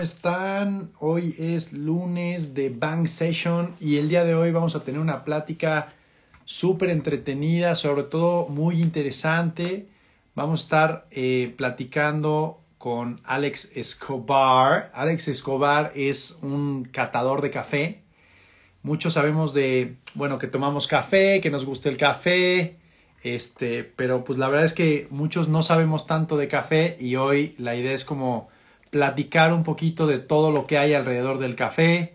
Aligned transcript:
¿cómo 0.00 0.04
están? 0.06 0.92
Hoy 0.98 1.34
es 1.38 1.74
lunes 1.74 2.54
de 2.54 2.70
Bank 2.70 3.04
Session 3.06 3.74
y 3.80 3.98
el 3.98 4.08
día 4.08 4.24
de 4.24 4.34
hoy 4.34 4.50
vamos 4.50 4.74
a 4.74 4.82
tener 4.82 4.98
una 4.98 5.26
plática 5.26 5.92
súper 6.46 6.88
entretenida, 6.88 7.74
sobre 7.74 8.04
todo 8.04 8.48
muy 8.48 8.80
interesante. 8.80 9.88
Vamos 10.34 10.60
a 10.60 10.62
estar 10.62 11.06
eh, 11.10 11.52
platicando 11.54 12.62
con 12.78 13.20
Alex 13.24 13.72
Escobar. 13.74 14.90
Alex 14.94 15.28
Escobar 15.28 15.92
es 15.94 16.38
un 16.40 16.84
catador 16.84 17.42
de 17.42 17.50
café. 17.50 18.00
Muchos 18.82 19.12
sabemos 19.12 19.52
de, 19.52 19.96
bueno, 20.14 20.38
que 20.38 20.46
tomamos 20.46 20.86
café, 20.86 21.42
que 21.42 21.50
nos 21.50 21.66
gusta 21.66 21.90
el 21.90 21.98
café, 21.98 22.78
este, 23.22 23.84
pero 23.84 24.24
pues 24.24 24.38
la 24.38 24.48
verdad 24.48 24.64
es 24.64 24.72
que 24.72 25.08
muchos 25.10 25.48
no 25.48 25.60
sabemos 25.60 26.06
tanto 26.06 26.38
de 26.38 26.48
café 26.48 26.96
y 26.98 27.16
hoy 27.16 27.54
la 27.58 27.76
idea 27.76 27.92
es 27.92 28.06
como 28.06 28.48
platicar 28.90 29.52
un 29.52 29.62
poquito 29.62 30.06
de 30.06 30.18
todo 30.18 30.50
lo 30.50 30.66
que 30.66 30.78
hay 30.78 30.94
alrededor 30.94 31.38
del 31.38 31.56
café, 31.56 32.14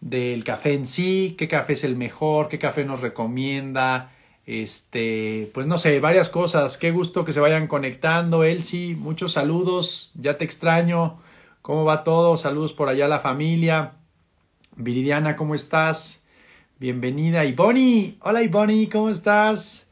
del 0.00 0.44
café 0.44 0.74
en 0.74 0.86
sí, 0.86 1.34
qué 1.38 1.48
café 1.48 1.74
es 1.74 1.84
el 1.84 1.96
mejor, 1.96 2.48
qué 2.48 2.58
café 2.58 2.84
nos 2.84 3.00
recomienda, 3.00 4.12
este, 4.46 5.50
pues 5.54 5.66
no 5.66 5.78
sé, 5.78 6.00
varias 6.00 6.30
cosas. 6.30 6.78
Qué 6.78 6.90
gusto 6.90 7.24
que 7.24 7.32
se 7.32 7.40
vayan 7.40 7.66
conectando. 7.66 8.44
Elsie, 8.44 8.94
muchos 8.94 9.32
saludos, 9.32 10.12
ya 10.14 10.36
te 10.36 10.44
extraño. 10.44 11.18
¿Cómo 11.62 11.84
va 11.84 12.04
todo? 12.04 12.36
Saludos 12.36 12.72
por 12.72 12.88
allá 12.88 13.06
a 13.06 13.08
la 13.08 13.20
familia. 13.20 13.92
Viridiana, 14.76 15.36
¿cómo 15.36 15.54
estás? 15.54 16.24
Bienvenida. 16.78 17.44
Y 17.44 17.52
Bonnie, 17.52 18.18
hola 18.20 18.42
Bonnie, 18.50 18.88
¿cómo 18.88 19.08
estás? 19.08 19.90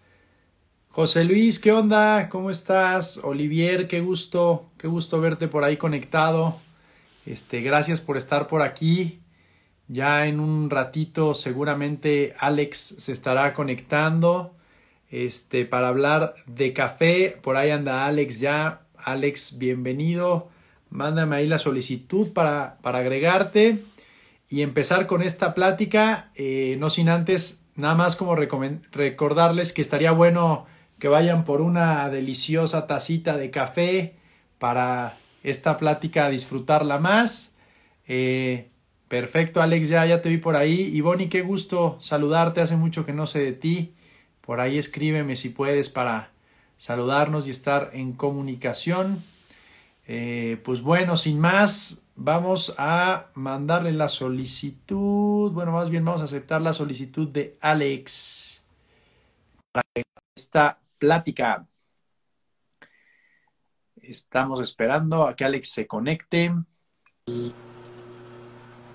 José 0.94 1.24
Luis, 1.24 1.58
¿qué 1.58 1.72
onda? 1.72 2.28
¿Cómo 2.28 2.50
estás? 2.50 3.16
Olivier, 3.24 3.88
qué 3.88 4.02
gusto, 4.02 4.66
qué 4.76 4.88
gusto 4.88 5.22
verte 5.22 5.48
por 5.48 5.64
ahí 5.64 5.78
conectado. 5.78 6.58
Este, 7.24 7.62
gracias 7.62 8.02
por 8.02 8.18
estar 8.18 8.46
por 8.46 8.60
aquí. 8.60 9.22
Ya 9.88 10.26
en 10.26 10.38
un 10.38 10.68
ratito 10.68 11.32
seguramente 11.32 12.34
Alex 12.38 12.96
se 12.98 13.10
estará 13.10 13.54
conectando 13.54 14.54
este 15.10 15.64
para 15.64 15.88
hablar 15.88 16.34
de 16.44 16.74
café. 16.74 17.38
Por 17.40 17.56
ahí 17.56 17.70
anda 17.70 18.04
Alex 18.04 18.38
ya. 18.38 18.82
Alex, 18.98 19.56
bienvenido. 19.56 20.50
Mándame 20.90 21.36
ahí 21.36 21.46
la 21.46 21.56
solicitud 21.56 22.34
para, 22.34 22.76
para 22.82 22.98
agregarte 22.98 23.78
y 24.50 24.60
empezar 24.60 25.06
con 25.06 25.22
esta 25.22 25.54
plática. 25.54 26.32
Eh, 26.34 26.76
no 26.78 26.90
sin 26.90 27.08
antes, 27.08 27.64
nada 27.76 27.94
más 27.94 28.14
como 28.14 28.36
recordarles 28.36 29.72
que 29.72 29.80
estaría 29.80 30.12
bueno 30.12 30.66
que 31.02 31.08
vayan 31.08 31.44
por 31.44 31.60
una 31.62 32.08
deliciosa 32.10 32.86
tacita 32.86 33.36
de 33.36 33.50
café 33.50 34.14
para 34.60 35.18
esta 35.42 35.76
plática 35.76 36.30
disfrutarla 36.30 36.98
más. 36.98 37.56
Eh, 38.06 38.68
perfecto, 39.08 39.60
Alex, 39.60 39.88
ya, 39.88 40.06
ya 40.06 40.20
te 40.20 40.28
vi 40.28 40.36
por 40.36 40.54
ahí. 40.54 40.96
Y 40.96 41.00
Bonnie, 41.00 41.28
qué 41.28 41.42
gusto 41.42 41.96
saludarte, 42.00 42.60
hace 42.60 42.76
mucho 42.76 43.04
que 43.04 43.12
no 43.12 43.26
sé 43.26 43.40
de 43.40 43.52
ti. 43.52 43.94
Por 44.42 44.60
ahí 44.60 44.78
escríbeme 44.78 45.34
si 45.34 45.48
puedes 45.48 45.88
para 45.88 46.30
saludarnos 46.76 47.48
y 47.48 47.50
estar 47.50 47.90
en 47.94 48.12
comunicación. 48.12 49.24
Eh, 50.06 50.60
pues 50.62 50.82
bueno, 50.82 51.16
sin 51.16 51.40
más, 51.40 52.04
vamos 52.14 52.76
a 52.78 53.26
mandarle 53.34 53.90
la 53.90 54.06
solicitud. 54.06 55.50
Bueno, 55.50 55.72
más 55.72 55.90
bien 55.90 56.04
vamos 56.04 56.20
a 56.20 56.26
aceptar 56.26 56.60
la 56.60 56.72
solicitud 56.72 57.26
de 57.26 57.58
Alex 57.60 58.64
para 59.72 59.82
esta 60.36 60.78
plática. 61.02 61.66
Estamos 63.96 64.60
esperando 64.60 65.26
a 65.26 65.34
que 65.34 65.44
Alex 65.44 65.70
se 65.70 65.84
conecte. 65.84 66.52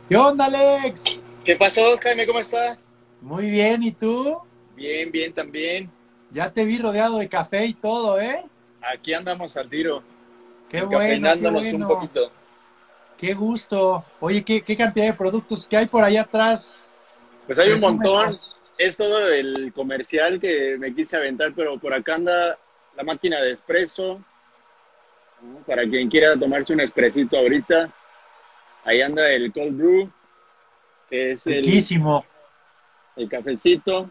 ¿Qué 0.08 0.16
onda, 0.16 0.46
Alex? 0.46 1.22
¿Qué 1.44 1.58
pasó, 1.58 1.98
Jaime? 2.02 2.26
¿Cómo 2.26 2.40
estás? 2.40 2.80
Muy 3.20 3.50
bien, 3.50 3.84
¿y 3.84 3.92
tú? 3.92 4.40
Bien, 4.74 5.12
bien, 5.12 5.34
también. 5.34 5.92
Ya 6.32 6.54
te 6.54 6.64
vi 6.64 6.78
rodeado 6.78 7.18
de 7.18 7.28
café 7.28 7.66
y 7.66 7.74
todo, 7.74 8.22
¿eh? 8.22 8.46
Aquí 8.82 9.14
andamos 9.14 9.58
al 9.58 9.70
tiro. 9.70 10.02
Qué 10.70 10.84
bueno, 10.84 11.34
qué 11.34 11.50
bueno. 11.50 11.78
un 11.78 11.88
poquito. 11.90 12.32
Qué 13.18 13.34
gusto. 13.34 14.06
Oye, 14.22 14.46
¿qué, 14.46 14.62
¿qué, 14.62 14.78
cantidad 14.78 15.08
de 15.08 15.14
productos 15.14 15.68
que 15.68 15.76
hay 15.76 15.88
por 15.88 16.06
allá 16.06 16.22
atrás? 16.22 16.90
Pues 17.46 17.60
hay 17.60 17.72
un 17.72 17.82
montón 17.82 18.34
es 18.78 18.98
todo 18.98 19.28
el 19.30 19.72
comercial 19.74 20.40
que 20.40 20.78
me 20.78 20.94
quise 20.94 21.18
aventar, 21.18 21.54
pero 21.56 21.80
por 21.80 21.94
acá 21.94 22.16
anda 22.16 22.58
la 22.96 23.04
máquina 23.04 23.42
de 23.42 23.54
espresso. 23.54 24.24
Para 25.66 25.84
quien 25.84 26.10
quiera 26.10 26.38
tomarse 26.38 26.74
un 26.74 26.82
espresito 26.82 27.38
ahorita. 27.38 27.92
Ahí 28.84 29.02
anda 29.02 29.30
el 29.30 29.52
cold 29.52 29.78
brew, 29.78 30.12
que 31.10 31.34
es 31.34 31.46
el, 31.46 31.64
el 33.16 33.30
cafecito. 33.30 34.10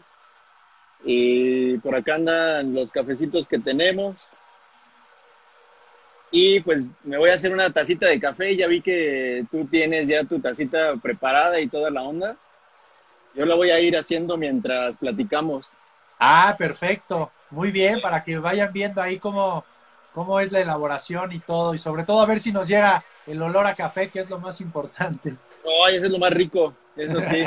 Y 1.04 1.78
por 1.78 1.94
acá 1.94 2.15
andan 2.16 2.75
los 2.75 2.91
cafecitos 2.91 3.48
que 3.48 3.59
tenemos. 3.59 4.16
Y 6.31 6.60
pues 6.60 6.84
me 7.04 7.19
voy 7.19 7.31
a 7.31 7.34
hacer 7.34 7.53
una 7.53 7.71
tacita 7.71 8.09
de 8.09 8.21
café. 8.21 8.56
Ya 8.56 8.66
vi 8.66 8.81
que 8.81 9.44
tú 9.50 9.66
tienes 9.66 10.06
ya 10.09 10.25
tu 10.25 10.41
tacita 10.41 10.97
preparada 10.97 11.60
y 11.60 11.69
toda 11.69 11.91
la 11.91 12.03
onda. 12.03 12.37
Yo 13.37 13.45
la 13.45 13.55
voy 13.55 13.71
a 13.71 13.79
ir 13.81 13.97
haciendo 13.97 14.37
mientras 14.37 14.97
platicamos. 14.97 15.71
Ah, 16.19 16.55
perfecto. 16.59 17.31
Muy 17.51 17.71
bien, 17.71 18.01
para 18.01 18.25
que 18.25 18.39
vayan 18.39 18.73
viendo 18.73 19.03
ahí 19.03 19.19
cómo, 19.19 19.65
cómo 20.13 20.41
es 20.41 20.51
la 20.51 20.61
elaboración 20.61 21.31
y 21.33 21.39
todo. 21.41 21.75
Y 21.75 21.79
sobre 21.79 22.05
todo 22.05 22.23
a 22.23 22.27
ver 22.27 22.41
si 22.41 22.51
nos 22.51 22.67
llega 22.67 23.05
el 23.27 23.41
olor 23.43 23.67
a 23.67 23.75
café, 23.75 24.09
que 24.09 24.21
es 24.21 24.31
lo 24.31 24.39
más 24.39 24.61
importante. 24.61 25.37
Ay, 25.87 25.97
ese 25.97 26.07
es 26.07 26.13
lo 26.13 26.19
más 26.19 26.31
rico, 26.31 26.75
eso 26.97 27.21
sí. 27.23 27.45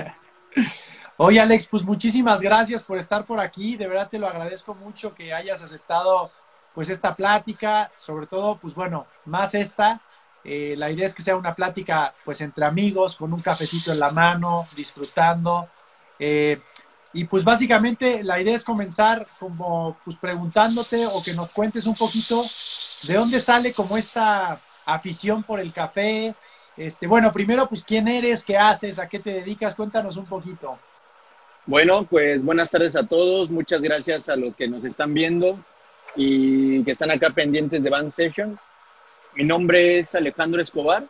Oye, 1.18 1.40
Alex, 1.40 1.68
pues 1.68 1.84
muchísimas 1.84 2.40
gracias 2.40 2.84
por 2.84 2.98
estar 2.98 3.26
por 3.26 3.40
aquí. 3.40 3.76
De 3.76 3.88
verdad 3.88 4.10
te 4.10 4.20
lo 4.20 4.28
agradezco 4.28 4.76
mucho 4.76 5.14
que 5.14 5.34
hayas 5.34 5.62
aceptado 5.62 6.32
pues 6.74 6.90
esta 6.90 7.16
plática, 7.16 7.92
sobre 7.98 8.28
todo, 8.28 8.58
pues 8.58 8.76
bueno, 8.76 9.08
más 9.26 9.54
esta, 9.56 10.02
eh, 10.44 10.76
la 10.78 10.90
idea 10.92 11.06
es 11.06 11.14
que 11.14 11.22
sea 11.22 11.36
una 11.36 11.56
plática 11.56 12.14
pues 12.24 12.40
entre 12.42 12.64
amigos, 12.64 13.16
con 13.16 13.34
un 13.34 13.42
cafecito 13.42 13.92
en 13.92 14.00
la 14.00 14.12
mano, 14.12 14.66
disfrutando. 14.76 15.68
Eh, 16.19 16.62
y 17.12 17.24
pues 17.24 17.44
básicamente 17.44 18.24
la 18.24 18.40
idea 18.40 18.56
es 18.56 18.63
comenzar 18.63 19.25
como 19.40 19.97
pues 20.06 20.16
preguntándote 20.18 21.07
o 21.07 21.24
que 21.24 21.34
nos 21.34 21.50
cuentes 21.50 21.88
un 21.88 21.96
poquito 21.96 22.44
de 23.07 23.13
dónde 23.16 23.40
sale 23.40 23.74
como 23.74 23.97
esta 23.97 24.59
afición 24.85 25.44
por 25.44 25.59
el 25.59 25.74
café. 25.74 26.35
Este, 26.78 27.07
bueno, 27.07 27.31
primero 27.31 27.68
pues 27.68 27.84
quién 27.84 28.07
eres, 28.07 28.44
qué 28.44 28.57
haces, 28.57 29.00
a 29.00 29.09
qué 29.09 29.19
te 29.19 29.34
dedicas, 29.34 29.74
cuéntanos 29.74 30.18
un 30.18 30.25
poquito. 30.25 30.78
Bueno, 31.66 32.03
pues 32.03 32.44
buenas 32.44 32.69
tardes 32.69 32.96
a 32.96 33.06
todos, 33.06 33.50
muchas 33.50 33.81
gracias 33.81 34.30
a 34.30 34.36
los 34.36 34.56
que 34.56 34.68
nos 34.68 34.84
están 34.84 35.13
viendo 35.13 35.59
y 36.16 36.84
que 36.84 36.91
están 36.91 37.12
acá 37.12 37.31
pendientes 37.31 37.81
de 37.84 37.90
Band 37.90 38.12
Session. 38.12 38.59
Mi 39.36 39.44
nombre 39.44 40.00
es 40.00 40.16
Alejandro 40.16 40.62
Escobar, 40.62 41.06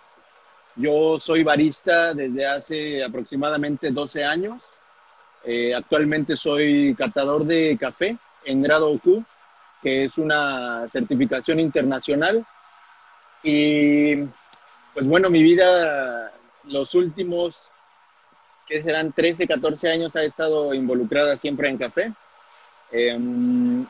yo 0.76 1.20
soy 1.20 1.44
barista 1.44 2.14
desde 2.14 2.46
hace 2.46 3.04
aproximadamente 3.04 3.92
12 3.92 4.24
años 4.24 4.62
eh, 5.44 5.74
actualmente 5.74 6.36
soy 6.36 6.96
catador 6.98 7.46
de 7.46 7.78
café 7.80 8.18
en 8.46 8.62
grado 8.62 8.98
Q, 9.00 9.24
que 9.82 10.06
es 10.06 10.18
una 10.18 10.88
certificación 10.90 11.60
internacional. 11.60 12.46
Y 13.44 14.18
pues 14.94 15.06
bueno, 15.06 15.30
mi 15.30 15.42
vida, 15.42 16.32
los 16.66 16.94
últimos, 16.96 17.62
que 18.68 18.84
serán 18.84 19.14
13, 19.14 19.48
14 19.48 19.92
años, 19.92 20.16
ha 20.16 20.24
estado 20.24 20.74
involucrada 20.74 21.38
siempre 21.38 21.70
en 21.70 21.78
café. 21.78 22.14
Em, 22.92 23.86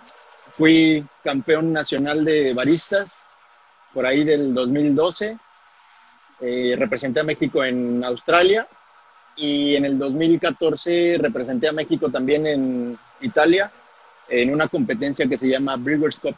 fui 0.57 1.05
campeón 1.23 1.73
nacional 1.73 2.23
de 2.25 2.53
baristas 2.53 3.07
por 3.93 4.05
ahí 4.05 4.23
del 4.23 4.53
2012. 4.53 5.37
Eh, 6.41 6.75
representé 6.77 7.19
a 7.19 7.23
México 7.23 7.63
en 7.63 8.03
Australia 8.03 8.67
y 9.39 9.75
en 9.75 9.85
el 9.85 9.97
2014 9.97 11.17
representé 11.17 11.69
a 11.69 11.71
México 11.71 12.09
también 12.09 12.45
en 12.45 12.99
Italia 13.21 13.71
en 14.27 14.53
una 14.53 14.67
competencia 14.67 15.27
que 15.27 15.37
se 15.37 15.47
llama 15.47 15.77
Brewers 15.77 16.19
Cup. 16.19 16.35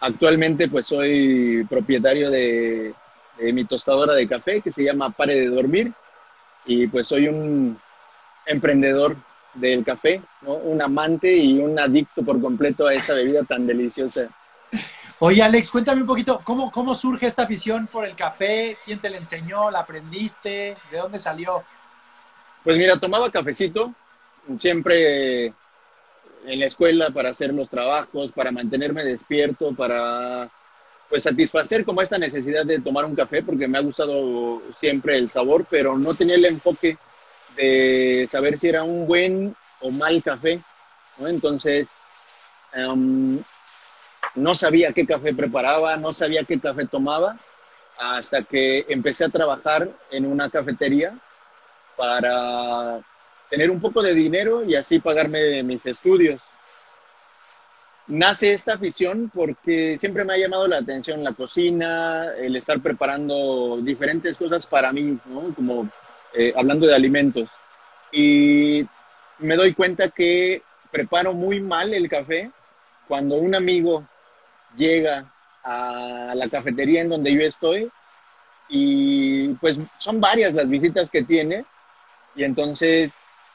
Actualmente 0.00 0.68
pues 0.68 0.86
soy 0.86 1.66
propietario 1.68 2.30
de, 2.30 2.94
mi 3.40 3.64
tostadora 3.64 4.14
de 4.14 4.28
café 4.28 4.60
que 4.60 4.70
se 4.70 4.84
llama 4.84 5.10
Pare 5.10 5.34
de 5.34 5.46
Dormir 5.46 5.92
y 6.66 6.86
pues 6.88 7.08
soy 7.08 7.28
un 7.28 7.78
emprendedor 8.46 9.16
del 9.54 9.84
café, 9.84 10.20
un 10.42 10.82
amante 10.82 11.34
y 11.34 11.58
un 11.58 11.78
adicto 11.78 12.22
por 12.22 12.40
completo 12.40 12.86
a 12.86 12.94
esa 12.94 13.14
bebida 13.14 13.42
tan 13.44 13.66
deliciosa. 13.66 14.28
Oye, 15.20 15.42
Alex, 15.42 15.72
cuéntame 15.72 16.00
un 16.00 16.06
poquito, 16.06 16.40
¿cómo, 16.44 16.70
¿cómo 16.70 16.94
surge 16.94 17.26
esta 17.26 17.42
afición 17.42 17.88
por 17.88 18.04
el 18.04 18.14
café? 18.14 18.78
¿Quién 18.84 19.00
te 19.00 19.10
la 19.10 19.16
enseñó? 19.16 19.68
¿La 19.68 19.80
aprendiste? 19.80 20.76
¿De 20.92 20.98
dónde 20.98 21.18
salió? 21.18 21.64
Pues 22.62 22.76
mira, 22.76 23.00
tomaba 23.00 23.28
cafecito, 23.28 23.92
siempre 24.58 25.46
en 25.46 26.60
la 26.60 26.66
escuela 26.66 27.10
para 27.10 27.30
hacer 27.30 27.52
los 27.52 27.68
trabajos, 27.68 28.30
para 28.30 28.52
mantenerme 28.52 29.04
despierto, 29.04 29.74
para 29.74 30.48
pues 31.08 31.24
satisfacer 31.24 31.84
como 31.84 32.00
esta 32.00 32.18
necesidad 32.18 32.64
de 32.64 32.80
tomar 32.80 33.04
un 33.04 33.16
café 33.16 33.42
porque 33.42 33.66
me 33.66 33.78
ha 33.78 33.82
gustado 33.82 34.62
siempre 34.72 35.16
el 35.16 35.30
sabor, 35.30 35.66
pero 35.68 35.98
no 35.98 36.14
tenía 36.14 36.36
el 36.36 36.44
enfoque 36.44 36.96
de 37.56 38.26
saber 38.30 38.56
si 38.56 38.68
era 38.68 38.84
un 38.84 39.04
buen 39.06 39.56
o 39.80 39.90
mal 39.90 40.22
café. 40.22 40.60
Entonces, 41.18 41.90
em, 42.72 43.42
no 44.38 44.54
sabía 44.54 44.92
qué 44.92 45.06
café 45.06 45.34
preparaba, 45.34 45.96
no 45.96 46.12
sabía 46.12 46.44
qué 46.44 46.58
café 46.58 46.86
tomaba, 46.86 47.36
hasta 47.98 48.42
que 48.42 48.86
empecé 48.88 49.24
a 49.24 49.28
trabajar 49.28 49.88
en 50.10 50.26
una 50.26 50.48
cafetería 50.50 51.18
para 51.96 53.00
tener 53.50 53.70
un 53.70 53.80
poco 53.80 54.02
de 54.02 54.14
dinero 54.14 54.64
y 54.64 54.76
así 54.76 55.00
pagarme 55.00 55.62
mis 55.62 55.84
estudios. 55.84 56.40
Nace 58.06 58.54
esta 58.54 58.74
afición 58.74 59.30
porque 59.34 59.98
siempre 59.98 60.24
me 60.24 60.32
ha 60.32 60.38
llamado 60.38 60.66
la 60.66 60.78
atención 60.78 61.22
la 61.22 61.32
cocina, 61.32 62.32
el 62.38 62.56
estar 62.56 62.80
preparando 62.80 63.80
diferentes 63.82 64.36
cosas 64.36 64.66
para 64.66 64.92
mí, 64.92 65.18
como 65.54 65.88
eh, 66.32 66.54
hablando 66.56 66.86
de 66.86 66.94
alimentos. 66.94 67.50
Y 68.10 68.86
me 69.38 69.56
doy 69.56 69.74
cuenta 69.74 70.08
que 70.08 70.62
preparo 70.90 71.34
muy 71.34 71.60
mal 71.60 71.92
el 71.92 72.08
café 72.08 72.50
cuando 73.06 73.36
un 73.36 73.54
amigo 73.54 74.06
llega 74.76 75.32
a 75.62 76.32
la 76.34 76.48
cafetería 76.48 77.02
en 77.02 77.08
donde 77.08 77.32
yo 77.32 77.42
estoy 77.42 77.90
y 78.68 79.48
pues 79.54 79.80
son 79.98 80.20
varias 80.20 80.54
las 80.54 80.68
visitas 80.68 81.10
que 81.10 81.22
tiene 81.22 81.64
y 82.34 82.44
entonces 82.44 83.14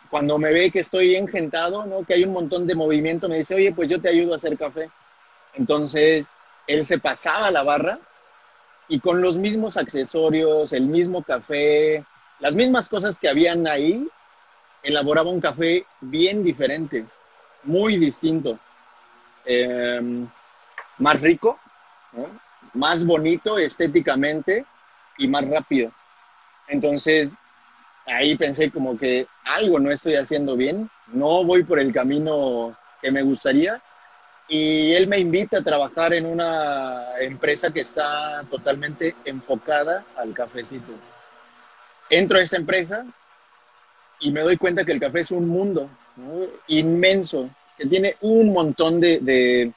cuando 0.09 0.37
me 0.37 0.53
ve 0.53 0.69
que 0.69 0.81
estoy 0.81 1.15
engentado, 1.15 1.87
¿no? 1.87 2.03
que 2.03 2.13
hay 2.13 2.23
un 2.23 2.33
montón 2.33 2.67
de 2.67 2.75
movimiento, 2.75 3.27
me 3.27 3.37
dice, 3.37 3.55
oye, 3.55 3.71
pues 3.71 3.89
yo 3.89 3.99
te 3.99 4.09
ayudo 4.09 4.33
a 4.33 4.37
hacer 4.37 4.55
café. 4.59 4.91
Entonces 5.55 6.31
él 6.67 6.85
se 6.85 6.99
pasaba 6.99 7.47
a 7.47 7.51
la 7.51 7.63
barra 7.63 7.99
y 8.87 8.99
con 8.99 9.21
los 9.21 9.37
mismos 9.37 9.75
accesorios, 9.75 10.71
el 10.71 10.85
mismo 10.85 11.23
café, 11.23 12.03
las 12.39 12.53
mismas 12.53 12.89
cosas 12.89 13.19
que 13.19 13.27
habían 13.27 13.65
ahí, 13.65 14.07
elaboraba 14.83 15.31
un 15.31 15.41
café 15.41 15.85
bien 16.01 16.43
diferente, 16.43 17.05
muy 17.63 17.97
distinto. 17.97 18.59
Em, 19.45 20.27
más 20.97 21.19
rico, 21.21 21.59
más 22.73 23.05
bonito 23.05 23.57
estéticamente 23.57 24.65
y 25.17 25.27
más 25.27 25.47
rápido. 25.47 25.91
Entonces, 26.67 27.29
ahí 28.05 28.35
pensé 28.37 28.71
como 28.71 28.97
que 28.97 29.27
algo 29.45 29.79
no 29.79 29.91
estoy 29.91 30.15
haciendo 30.15 30.55
bien, 30.55 30.89
no 31.07 31.43
voy 31.43 31.63
por 31.63 31.79
el 31.79 31.93
camino 31.93 32.75
que 33.01 33.11
me 33.11 33.21
gustaría. 33.21 33.81
Y 34.47 34.93
él 34.93 35.07
me 35.07 35.19
invita 35.19 35.59
a 35.59 35.63
trabajar 35.63 36.13
en 36.13 36.25
una 36.25 37.17
empresa 37.19 37.71
que 37.71 37.79
está 37.81 38.43
totalmente 38.49 39.15
enfocada 39.23 40.03
al 40.17 40.33
cafecito. 40.33 40.91
Entro 42.09 42.37
a 42.37 42.41
esta 42.41 42.57
empresa 42.57 43.05
y 44.19 44.31
me 44.31 44.41
doy 44.41 44.57
cuenta 44.57 44.83
que 44.83 44.91
el 44.91 44.99
café 44.99 45.21
es 45.21 45.31
un 45.31 45.47
mundo 45.47 45.89
inmenso, 46.67 47.49
que 47.77 47.85
tiene 47.85 48.17
un 48.21 48.53
montón 48.53 48.99
de, 48.99 49.19
de 49.21 49.73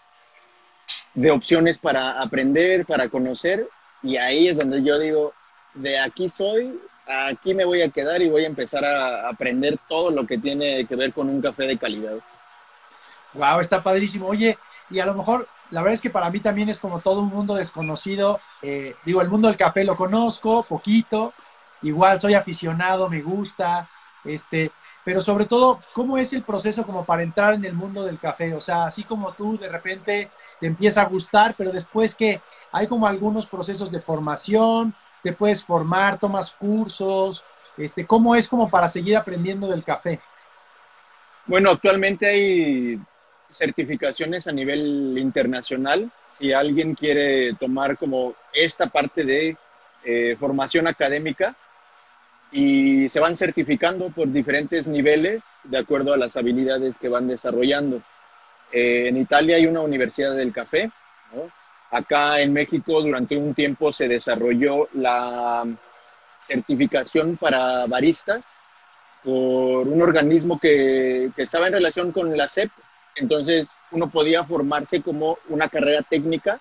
opciones 1.31 1.79
para 1.79 2.21
aprender, 2.21 2.85
para 2.87 3.09
conocer, 3.09 3.69
y 4.03 4.17
ahí 4.17 4.49
es 4.49 4.59
donde 4.59 4.83
yo 4.83 4.99
digo, 4.99 5.33
de 5.75 5.99
aquí 5.99 6.29
soy, 6.29 6.79
aquí 7.07 7.55
me 7.55 7.65
voy 7.65 7.83
a 7.83 7.91
quedar 7.91 8.21
y 8.23 8.29
voy 8.29 8.45
a 8.45 8.49
empezar 8.49 8.85
a 8.85 9.29
aprender 9.29 9.79
todo 9.89 10.11
lo 10.11 10.27
que 10.27 10.39
tiene 10.39 10.87
que 10.87 10.97
ver 10.97 11.13
con 11.13 11.29
un 11.29 11.41
café 11.41 11.65
de 11.65 11.79
calidad. 11.79 12.19
Wow, 13.35 13.61
está 13.61 13.83
padrísimo. 13.83 14.29
Oye, 14.29 14.59
y 14.91 14.99
a 14.99 15.07
lo 15.07 15.15
mejor, 15.15 15.49
la 15.71 15.83
verdad 15.83 15.95
es 15.95 16.01
que 16.01 16.11
para 16.11 16.31
mí 16.31 16.41
también 16.41 16.69
es 16.69 16.79
como 16.79 17.01
todo 17.01 17.21
un 17.21 17.29
mundo 17.29 17.55
desconocido. 17.55 18.41
Eh, 18.62 18.95
digo, 19.05 19.21
el 19.21 19.29
mundo 19.29 19.49
del 19.49 19.57
café 19.57 19.85
lo 19.85 19.97
conozco 19.97 20.62
poquito, 20.62 21.35
igual 21.83 22.21
soy 22.21 22.35
aficionado, 22.35 23.09
me 23.09 23.23
gusta, 23.23 23.89
este, 24.25 24.71
pero 25.05 25.21
sobre 25.21 25.45
todo, 25.45 25.81
¿cómo 25.93 26.19
es 26.19 26.33
el 26.33 26.43
proceso 26.43 26.85
como 26.85 27.05
para 27.05 27.23
entrar 27.23 27.55
en 27.55 27.65
el 27.65 27.75
mundo 27.75 28.05
del 28.05 28.19
café? 28.19 28.55
O 28.55 28.61
sea, 28.61 28.85
así 28.85 29.05
como 29.05 29.33
tú 29.33 29.59
de 29.59 29.69
repente 29.69 30.31
te 30.61 30.67
empieza 30.67 31.03
a 31.03 31.08
gustar, 31.08 31.55
pero 31.56 31.73
después 31.73 32.14
que 32.14 32.41
hay 32.73 32.87
como 32.87 33.06
algunos 33.06 33.47
procesos 33.47 33.91
de 33.91 34.00
formación, 34.00 34.94
te 35.23 35.32
puedes 35.32 35.64
formar, 35.64 36.19
tomas 36.19 36.50
cursos, 36.53 37.44
este, 37.76 38.06
¿cómo 38.06 38.35
es 38.35 38.49
como 38.49 38.69
para 38.69 38.88
seguir 38.88 39.17
aprendiendo 39.17 39.69
del 39.69 39.85
café? 39.85 40.20
Bueno, 41.47 41.70
actualmente 41.70 42.26
hay 42.26 43.00
certificaciones 43.50 44.47
a 44.47 44.53
nivel 44.53 45.17
internacional. 45.19 46.11
Si 46.37 46.53
alguien 46.53 46.94
quiere 46.94 47.55
tomar 47.55 47.97
como 47.97 48.35
esta 48.52 48.87
parte 48.87 49.25
de 49.25 49.56
eh, 50.05 50.37
formación 50.38 50.87
académica, 50.87 51.56
y 52.52 53.09
se 53.09 53.20
van 53.20 53.37
certificando 53.37 54.11
por 54.11 54.31
diferentes 54.31 54.88
niveles 54.88 55.43
de 55.64 55.79
acuerdo 55.79 56.12
a 56.12 56.17
las 56.17 56.37
habilidades 56.37 56.97
que 56.97 57.09
van 57.09 57.29
desarrollando. 57.29 58.02
Eh, 58.73 59.09
en 59.09 59.17
Italia 59.17 59.57
hay 59.57 59.67
una 59.67 59.81
universidad 59.81 60.35
del 60.35 60.53
café. 60.53 60.91
Acá 61.91 62.41
en 62.41 62.53
México 62.53 63.01
durante 63.01 63.37
un 63.37 63.55
tiempo 63.55 63.93
se 63.93 64.09
desarrolló 64.09 64.89
la 64.95 65.65
certificación 66.41 67.37
para 67.37 67.87
baristas 67.87 68.45
por 69.23 69.89
un 69.89 70.03
organismo 70.03 70.59
que, 70.59 71.31
que 71.35 71.43
estaba 71.43 71.69
en 71.69 71.75
relación 71.75 72.13
con 72.13 72.37
la 72.37 72.49
SEP. 72.49 72.71
Entonces 73.17 73.69
uno 73.91 74.11
podía 74.11 74.45
formarse 74.45 75.01
como 75.01 75.39
una 75.49 75.69
carrera 75.69 76.03
técnica 76.03 76.61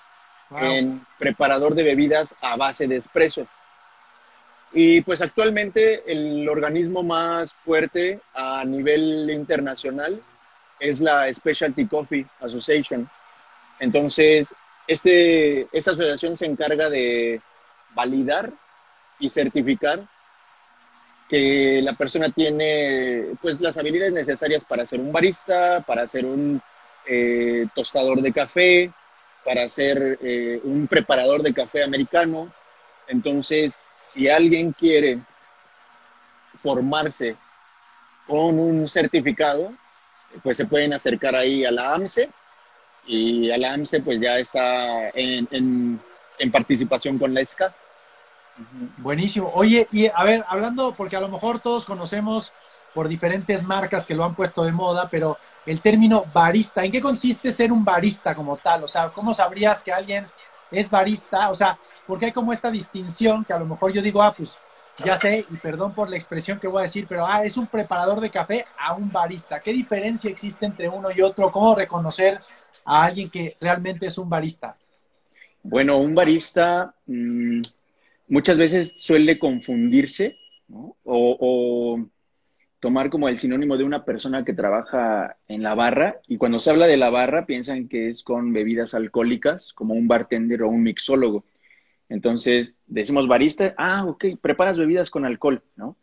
en 0.58 1.06
preparador 1.18 1.74
de 1.74 1.84
bebidas 1.84 2.36
a 2.42 2.56
base 2.56 2.88
de 2.88 2.98
espresso. 2.98 3.48
Y 4.74 5.01
pues 5.01 5.22
actualmente 5.22 6.03
el 6.12 6.48
organismo 6.48 7.01
más 7.01 7.53
fuerte 7.53 8.20
a 8.34 8.63
nivel 8.65 9.29
internacional 9.29 10.22
es 10.79 11.00
la 11.01 11.34
Specialty 11.34 11.88
Coffee 11.88 12.25
Association. 12.41 13.10
Entonces, 13.79 14.53
este, 14.88 15.67
esta 15.72 15.91
asociación 15.91 16.38
se 16.38 16.46
encarga 16.46 16.89
de 16.89 17.41
validar 17.94 18.51
y 19.20 19.29
certificar 19.29 20.08
que 21.29 21.82
la 21.82 21.94
persona 21.94 22.29
tiene 22.29 23.25
pues 23.41 23.60
las 23.60 23.77
habilidades 23.77 24.13
necesarias 24.13 24.63
para 24.63 24.86
ser 24.86 25.00
un 25.00 25.12
barista, 25.12 25.82
para 25.82 26.08
ser 26.08 26.25
un 26.25 26.62
eh, 27.08 27.65
tostador 27.74 28.22
de 28.22 28.32
café, 28.32 28.91
para 29.44 29.70
ser 29.70 30.20
eh, 30.22 30.60
un 30.63 30.88
preparador 30.88 31.41
de 31.41 31.53
café 31.53 31.84
americano. 31.84 32.51
Entonces, 33.08 33.79
si 34.01 34.29
alguien 34.29 34.72
quiere 34.72 35.20
formarse 36.62 37.36
con 38.27 38.60
un 38.60 38.88
certificado, 38.88 39.74
pues 40.44 40.58
se 40.58 40.65
pueden 40.65 40.94
acercar 40.94 41.36
ahí 41.36 41.65
a 41.65 41.72
la 41.72 41.94
AMSE 41.94 42.30
y 43.08 43.51
a 43.51 43.58
la 43.58 43.74
AMSE 43.74 44.01
pues 44.01 44.20
ya 44.20 44.38
está 44.38 45.10
en, 45.10 46.00
participación 46.51 47.18
con 47.18 47.34
la 47.34 47.42
ESCA. 47.42 47.74
Buenísimo. 48.98 49.51
Oye, 49.54 49.88
y 49.92 50.08
a 50.08 50.24
ver, 50.24 50.46
hablando, 50.48 50.94
porque 50.96 51.15
a 51.15 51.20
lo 51.20 51.30
mejor 51.30 51.60
todos 51.60 51.86
conocemos 51.86 52.54
por 52.94 53.08
diferentes 53.08 53.63
marcas 53.63 54.06
que 54.06 54.15
lo 54.15 54.24
han 54.24 54.36
puesto 54.36 54.63
de 54.63 54.72
moda, 54.72 55.10
pero 55.10 55.38
el 55.65 55.82
término 55.82 56.25
barista, 56.34 56.84
¿en 56.86 56.92
qué 56.92 57.01
consiste 57.01 57.51
ser 57.51 57.72
un 57.72 57.84
barista 57.84 58.34
como 58.34 58.56
tal? 58.58 58.84
O 58.84 58.88
sea, 58.88 59.10
¿cómo 59.10 59.34
sabrías 59.34 59.84
que 59.84 59.92
alguien 59.92 60.27
es 60.72 60.89
barista? 60.89 61.50
O 61.50 61.56
sea, 61.56 61.77
porque 62.08 62.25
hay 62.25 62.32
como 62.32 62.54
esta 62.54 62.72
distinción 62.72 63.44
que 63.44 63.51
a 63.51 63.60
lo 63.60 63.65
mejor 63.65 63.92
yo 63.92 64.01
digo, 64.01 64.22
ah, 64.22 64.34
pues 64.34 64.58
ya 65.04 65.18
sé, 65.18 65.46
y 65.50 65.58
perdón 65.58 65.94
por 65.94 66.10
la 66.10 66.16
expresión 66.16 66.60
que 66.60 66.68
voy 66.68 66.80
a 66.80 66.84
decir, 66.84 67.06
pero 67.08 67.28
ah, 67.28 67.44
es 67.44 67.58
un 67.58 67.68
preparador 67.68 68.22
de 68.22 68.30
café 68.30 68.66
a 68.78 68.94
un 68.94 69.12
barista. 69.12 69.60
¿Qué 69.60 69.74
diferencia 69.74 70.30
existe 70.30 70.66
entre 70.66 70.88
uno 70.88 71.10
y 71.12 71.22
otro? 71.22 71.52
¿Cómo 71.52 71.75
reconocer 71.75 72.40
a 72.86 73.04
alguien 73.04 73.30
que 73.30 73.58
realmente 73.60 74.08
es 74.08 74.18
un 74.18 74.30
barista? 74.30 74.78
Bueno, 75.64 75.98
un 75.98 76.16
barista 76.16 76.94
mm, 77.08 77.62
muchas 78.28 78.58
veces 78.58 79.02
suele 79.02 79.38
confundirse 79.40 80.36
¿no? 80.68 80.96
o, 81.04 81.38
o, 81.40 82.10
tomar 82.80 83.10
como 83.10 83.28
el 83.28 83.40
sinónimo 83.40 83.78
de 83.78 83.84
una 83.84 84.06
persona 84.06 84.46
que 84.46 84.54
trabaja 84.54 85.38
en 85.48 85.64
la 85.64 85.74
barra 85.74 86.22
y 86.28 86.38
cuando 86.38 86.60
se 86.60 86.70
habla 86.70 86.86
de 86.86 86.98
la 86.98 87.10
barra 87.10 87.48
piensan 87.48 87.88
que 87.88 88.10
es 88.10 88.22
con 88.22 88.54
bebidas 88.54 88.94
alcohólicas 88.94 89.74
como 89.74 89.96
un 89.96 90.08
bartender 90.08 90.62
o 90.62 90.70
un 90.70 90.84
mixólogo. 90.84 91.44
Entonces, 92.09 92.75
decimos 92.85 93.27
barista, 93.27 93.74
ah, 93.77 94.05
ok, 94.05 94.25
preparas 94.41 94.77
bebidas 94.77 95.09
con 95.09 95.25
alcohol, 95.25 95.63
¿no? 95.75 95.97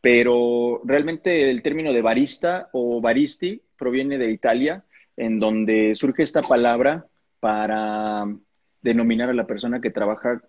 Pero 0.00 0.80
realmente 0.84 1.50
el 1.50 1.62
término 1.62 1.92
de 1.92 2.02
barista 2.02 2.68
o 2.72 3.00
baristi 3.00 3.62
proviene 3.76 4.18
de 4.18 4.30
Italia, 4.32 4.84
en 5.16 5.38
donde 5.38 5.94
surge 5.94 6.22
esta 6.22 6.42
palabra 6.42 7.06
para 7.40 8.26
denominar 8.82 9.30
a 9.30 9.34
la 9.34 9.46
persona 9.46 9.80
que 9.80 9.90
trabaja 9.90 10.42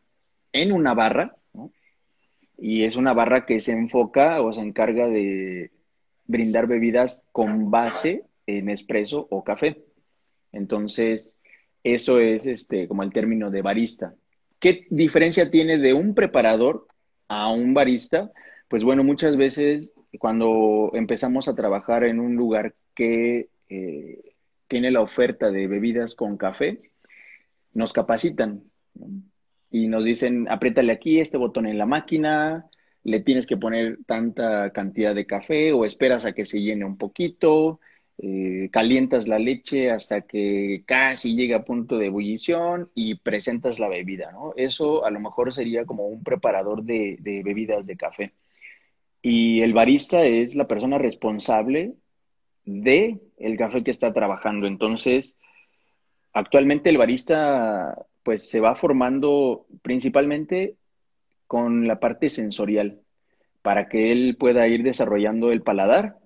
en 0.53 0.71
una 0.71 0.93
barra, 0.93 1.35
¿no? 1.53 1.71
Y 2.57 2.83
es 2.83 2.95
una 2.95 3.13
barra 3.13 3.45
que 3.45 3.59
se 3.59 3.73
enfoca 3.73 4.41
o 4.41 4.53
se 4.53 4.61
encarga 4.61 5.07
de 5.09 5.71
brindar 6.25 6.67
bebidas 6.67 7.23
con 7.31 7.71
base 7.71 8.25
en 8.47 8.69
espresso 8.69 9.27
o 9.29 9.43
café. 9.43 9.83
Entonces, 10.51 11.35
Eso 11.83 12.19
es 12.19 12.47
este, 12.47 12.87
como 12.87 13.03
el 13.03 13.11
término 13.11 13.51
de 13.51 13.61
barista. 13.61 14.15
¿Qué 14.63 14.87
diferencia 14.89 15.51
tiene 15.51 15.77
de 15.77 15.93
un 15.93 16.15
preparador 16.15 16.87
a 17.27 17.51
un 17.51 17.73
barista? 17.73 18.31
Pues 18.69 18.85
bueno, 18.85 19.03
muchas 19.03 19.35
veces 19.35 19.91
cuando 20.19 20.89
empezamos 20.93 21.49
a 21.49 21.53
trabajar 21.53 22.05
en 22.05 22.21
un 22.21 22.37
lugar 22.37 22.73
que 22.95 23.49
eh, 23.67 24.35
tiene 24.69 24.89
la 24.89 25.01
oferta 25.01 25.51
de 25.51 25.67
bebidas 25.67 26.15
con 26.15 26.37
café, 26.37 26.79
nos 27.73 27.91
capacitan 27.91 28.63
y 29.69 29.89
nos 29.89 30.05
dicen, 30.05 30.47
apriétale 30.49 30.93
aquí 30.93 31.19
este 31.19 31.35
botón 31.35 31.67
en 31.67 31.77
la 31.77 31.85
máquina, 31.85 32.69
le 33.03 33.19
tienes 33.19 33.45
que 33.45 33.57
poner 33.57 33.99
tanta 34.05 34.71
cantidad 34.71 35.13
de 35.13 35.25
café 35.25 35.73
o 35.73 35.83
esperas 35.83 36.23
a 36.23 36.31
que 36.31 36.45
se 36.45 36.61
llene 36.61 36.85
un 36.85 36.97
poquito, 36.97 37.81
eh, 38.25 38.69
calientas 38.71 39.27
la 39.27 39.37
leche 39.37 39.91
hasta 39.91 40.21
que 40.21 40.83
casi 40.85 41.35
llega 41.35 41.57
a 41.57 41.65
punto 41.65 41.97
de 41.97 42.05
ebullición 42.05 42.89
y 42.95 43.15
presentas 43.15 43.79
la 43.79 43.89
bebida, 43.89 44.31
¿no? 44.31 44.53
Eso 44.55 45.03
a 45.03 45.11
lo 45.11 45.19
mejor 45.19 45.53
sería 45.53 45.85
como 45.85 46.07
un 46.07 46.23
preparador 46.23 46.83
de, 46.83 47.17
de 47.19 47.43
bebidas 47.43 47.85
de 47.85 47.97
café. 47.97 48.33
Y 49.21 49.59
el 49.61 49.73
barista 49.73 50.23
es 50.23 50.55
la 50.55 50.69
persona 50.69 50.97
responsable 50.97 51.95
de 52.63 53.19
el 53.37 53.57
café 53.57 53.83
que 53.83 53.91
está 53.91 54.13
trabajando. 54.13 54.67
Entonces, 54.67 55.35
actualmente 56.31 56.89
el 56.89 56.97
barista 56.97 58.05
pues 58.23 58.49
se 58.49 58.61
va 58.61 58.75
formando 58.75 59.65
principalmente 59.81 60.77
con 61.45 61.89
la 61.89 61.99
parte 61.99 62.29
sensorial 62.29 63.01
para 63.61 63.89
que 63.89 64.13
él 64.13 64.37
pueda 64.39 64.65
ir 64.69 64.81
desarrollando 64.81 65.51
el 65.51 65.61
paladar 65.61 66.19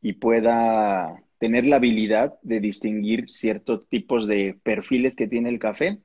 y 0.00 0.12
pueda 0.14 1.20
tener 1.42 1.66
la 1.66 1.74
habilidad 1.74 2.34
de 2.42 2.60
distinguir 2.60 3.28
ciertos 3.28 3.88
tipos 3.88 4.28
de 4.28 4.56
perfiles 4.62 5.16
que 5.16 5.26
tiene 5.26 5.48
el 5.48 5.58
café 5.58 5.98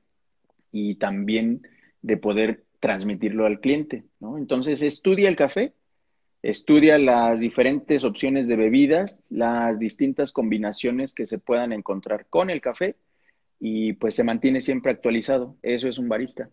y 0.72 0.96
también 0.96 1.62
de 2.02 2.16
poder 2.16 2.64
transmitirlo 2.80 3.46
al 3.46 3.60
cliente, 3.60 4.02
¿no? 4.18 4.36
Entonces 4.36 4.82
estudia 4.82 5.28
el 5.28 5.36
café, 5.36 5.74
estudia 6.42 6.98
las 6.98 7.38
diferentes 7.38 8.02
opciones 8.02 8.48
de 8.48 8.56
bebidas, 8.56 9.20
las 9.30 9.78
distintas 9.78 10.32
combinaciones 10.32 11.14
que 11.14 11.24
se 11.24 11.38
puedan 11.38 11.72
encontrar 11.72 12.26
con 12.28 12.50
el 12.50 12.60
café 12.60 12.96
y 13.60 13.92
pues 13.92 14.16
se 14.16 14.24
mantiene 14.24 14.60
siempre 14.60 14.90
actualizado. 14.90 15.54
Eso 15.62 15.86
es 15.86 15.98
un 15.98 16.08
barista. 16.08 16.50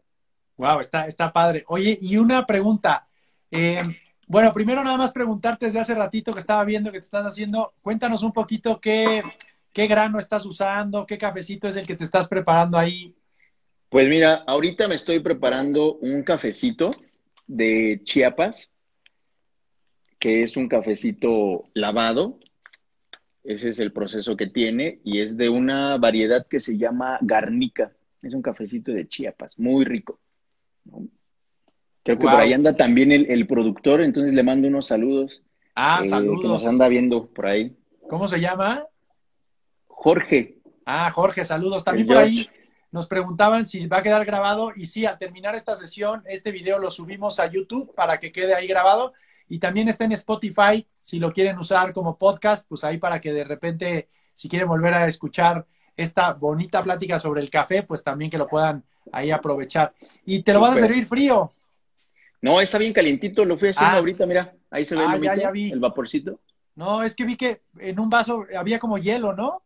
Wow, 0.57 0.81
está, 0.81 1.07
está 1.07 1.33
padre. 1.33 1.63
Oye, 1.69 1.97
y 1.99 2.17
una 2.17 2.45
pregunta. 2.45 3.07
Eh, 3.49 3.81
bueno, 4.27 4.53
primero 4.53 4.83
nada 4.83 4.97
más 4.97 5.11
preguntarte 5.11 5.65
desde 5.67 5.79
hace 5.79 5.95
ratito 5.95 6.33
que 6.33 6.39
estaba 6.39 6.63
viendo 6.63 6.91
que 6.91 6.99
te 6.99 7.05
estás 7.05 7.25
haciendo, 7.25 7.73
cuéntanos 7.81 8.23
un 8.23 8.33
poquito 8.33 8.79
qué, 8.79 9.23
qué 9.71 9.87
grano 9.87 10.19
estás 10.19 10.45
usando, 10.45 11.05
qué 11.05 11.17
cafecito 11.17 11.67
es 11.67 11.75
el 11.75 11.85
que 11.85 11.95
te 11.95 12.03
estás 12.03 12.27
preparando 12.27 12.77
ahí. 12.77 13.15
Pues 13.89 14.09
mira, 14.09 14.43
ahorita 14.47 14.87
me 14.87 14.95
estoy 14.95 15.19
preparando 15.19 15.95
un 15.95 16.23
cafecito 16.23 16.89
de 17.47 18.01
Chiapas, 18.03 18.69
que 20.19 20.43
es 20.43 20.57
un 20.57 20.67
cafecito 20.67 21.65
lavado. 21.73 22.39
Ese 23.43 23.69
es 23.69 23.79
el 23.79 23.91
proceso 23.91 24.35
que 24.35 24.47
tiene 24.47 24.99
y 25.03 25.21
es 25.21 25.37
de 25.37 25.49
una 25.49 25.97
variedad 25.97 26.47
que 26.47 26.59
se 26.59 26.77
llama 26.77 27.19
garnica. 27.21 27.91
Es 28.23 28.33
un 28.33 28.41
cafecito 28.41 28.91
de 28.91 29.07
Chiapas, 29.07 29.59
muy 29.59 29.85
rico. 29.85 30.19
Creo 32.05 32.19
que 32.19 32.27
por 32.27 32.35
ahí 32.35 32.53
anda 32.53 32.75
también 32.75 33.11
el, 33.11 33.47
productor, 33.47 33.99
entonces 34.01 34.31
le 34.31 34.43
mando 34.43 34.67
unos 34.67 34.85
saludos. 34.85 35.41
Ah, 35.73 36.01
saludos. 36.07 36.37
Eh, 36.37 36.41
que 36.43 36.47
nos 36.49 36.67
anda 36.67 36.87
viendo 36.87 37.25
por 37.25 37.47
ahí. 37.47 37.75
¿Cómo 38.07 38.27
se 38.27 38.39
llama? 38.39 38.85
Jorge. 39.87 40.59
Ah, 40.85 41.09
Jorge, 41.09 41.43
saludos. 41.43 41.83
También 41.83 42.05
por 42.05 42.17
ahí 42.17 42.47
nos 42.91 43.07
preguntaban 43.07 43.65
si 43.65 43.87
va 43.87 43.97
a 43.97 44.03
quedar 44.03 44.23
grabado 44.23 44.71
y 44.75 44.85
sí, 44.85 45.07
al 45.07 45.17
terminar 45.17 45.55
esta 45.55 45.75
sesión, 45.75 46.21
este 46.27 46.51
video 46.51 46.77
lo 46.77 46.91
subimos 46.91 47.39
a 47.39 47.47
YouTube 47.47 47.91
para 47.95 48.19
que 48.19 48.31
quede 48.31 48.53
ahí 48.53 48.67
grabado 48.67 49.13
y 49.49 49.57
también 49.57 49.89
está 49.89 50.05
en 50.05 50.11
Spotify 50.11 50.87
si 51.01 51.17
lo 51.17 51.33
quieren 51.33 51.57
usar 51.57 51.91
como 51.91 52.19
podcast, 52.19 52.67
pues 52.69 52.83
ahí 52.83 52.99
para 52.99 53.19
que 53.19 53.33
de 53.33 53.45
repente, 53.45 54.09
si 54.35 54.47
quieren 54.47 54.67
volver 54.67 54.93
a 54.93 55.07
escuchar 55.07 55.65
esta 55.97 56.33
bonita 56.33 56.83
plática 56.83 57.17
sobre 57.17 57.41
el 57.41 57.49
café, 57.49 57.81
pues 57.81 58.03
también 58.03 58.29
que 58.29 58.37
lo 58.37 58.47
puedan 58.47 58.83
ahí 59.11 59.31
aprovechar. 59.31 59.95
¿Y 60.23 60.43
te 60.43 60.53
lo 60.53 60.59
vas 60.59 60.77
a 60.77 60.81
servir 60.81 61.07
frío? 61.07 61.51
No, 62.41 62.61
está 62.61 62.77
bien 62.77 62.93
calientito, 62.93 63.45
lo 63.45 63.57
fui 63.57 63.69
haciendo 63.69 63.95
ah. 63.95 63.99
ahorita, 63.99 64.25
mira, 64.25 64.53
ahí 64.69 64.85
se 64.85 64.95
ve 64.95 65.03
ah, 65.05 65.17
ya, 65.21 65.35
ya 65.35 65.51
vi. 65.51 65.71
el 65.71 65.79
vaporcito. 65.79 66.39
No, 66.75 67.03
es 67.03 67.15
que 67.15 67.25
vi 67.25 67.37
que 67.37 67.61
en 67.79 67.99
un 67.99 68.09
vaso 68.09 68.45
había 68.55 68.79
como 68.79 68.97
hielo, 68.97 69.33
¿no? 69.33 69.63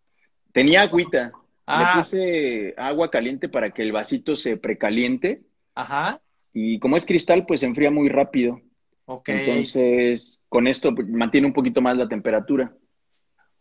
Tenía 0.52 0.84
agüita. 0.84 1.32
Ah. 1.66 1.94
Le 1.96 2.02
puse 2.02 2.74
agua 2.78 3.12
caliente 3.12 3.50
para 3.50 3.72
que 3.72 3.82
el 3.82 3.92
vasito 3.92 4.36
se 4.36 4.58
precaliente. 4.58 5.42
Ajá. 5.76 6.22
Y 6.54 6.80
como 6.80 6.98
es 6.98 7.06
cristal, 7.06 7.46
pues 7.46 7.62
se 7.62 7.66
enfría 7.66 7.92
muy 7.92 8.10
rápido. 8.10 8.62
Ok. 9.06 9.30
Entonces, 9.30 10.40
con 10.50 10.68
esto 10.68 10.92
mantiene 10.92 11.48
un 11.48 11.54
poquito 11.54 11.82
más 11.82 11.98
la 11.98 12.08
temperatura. 12.08 12.74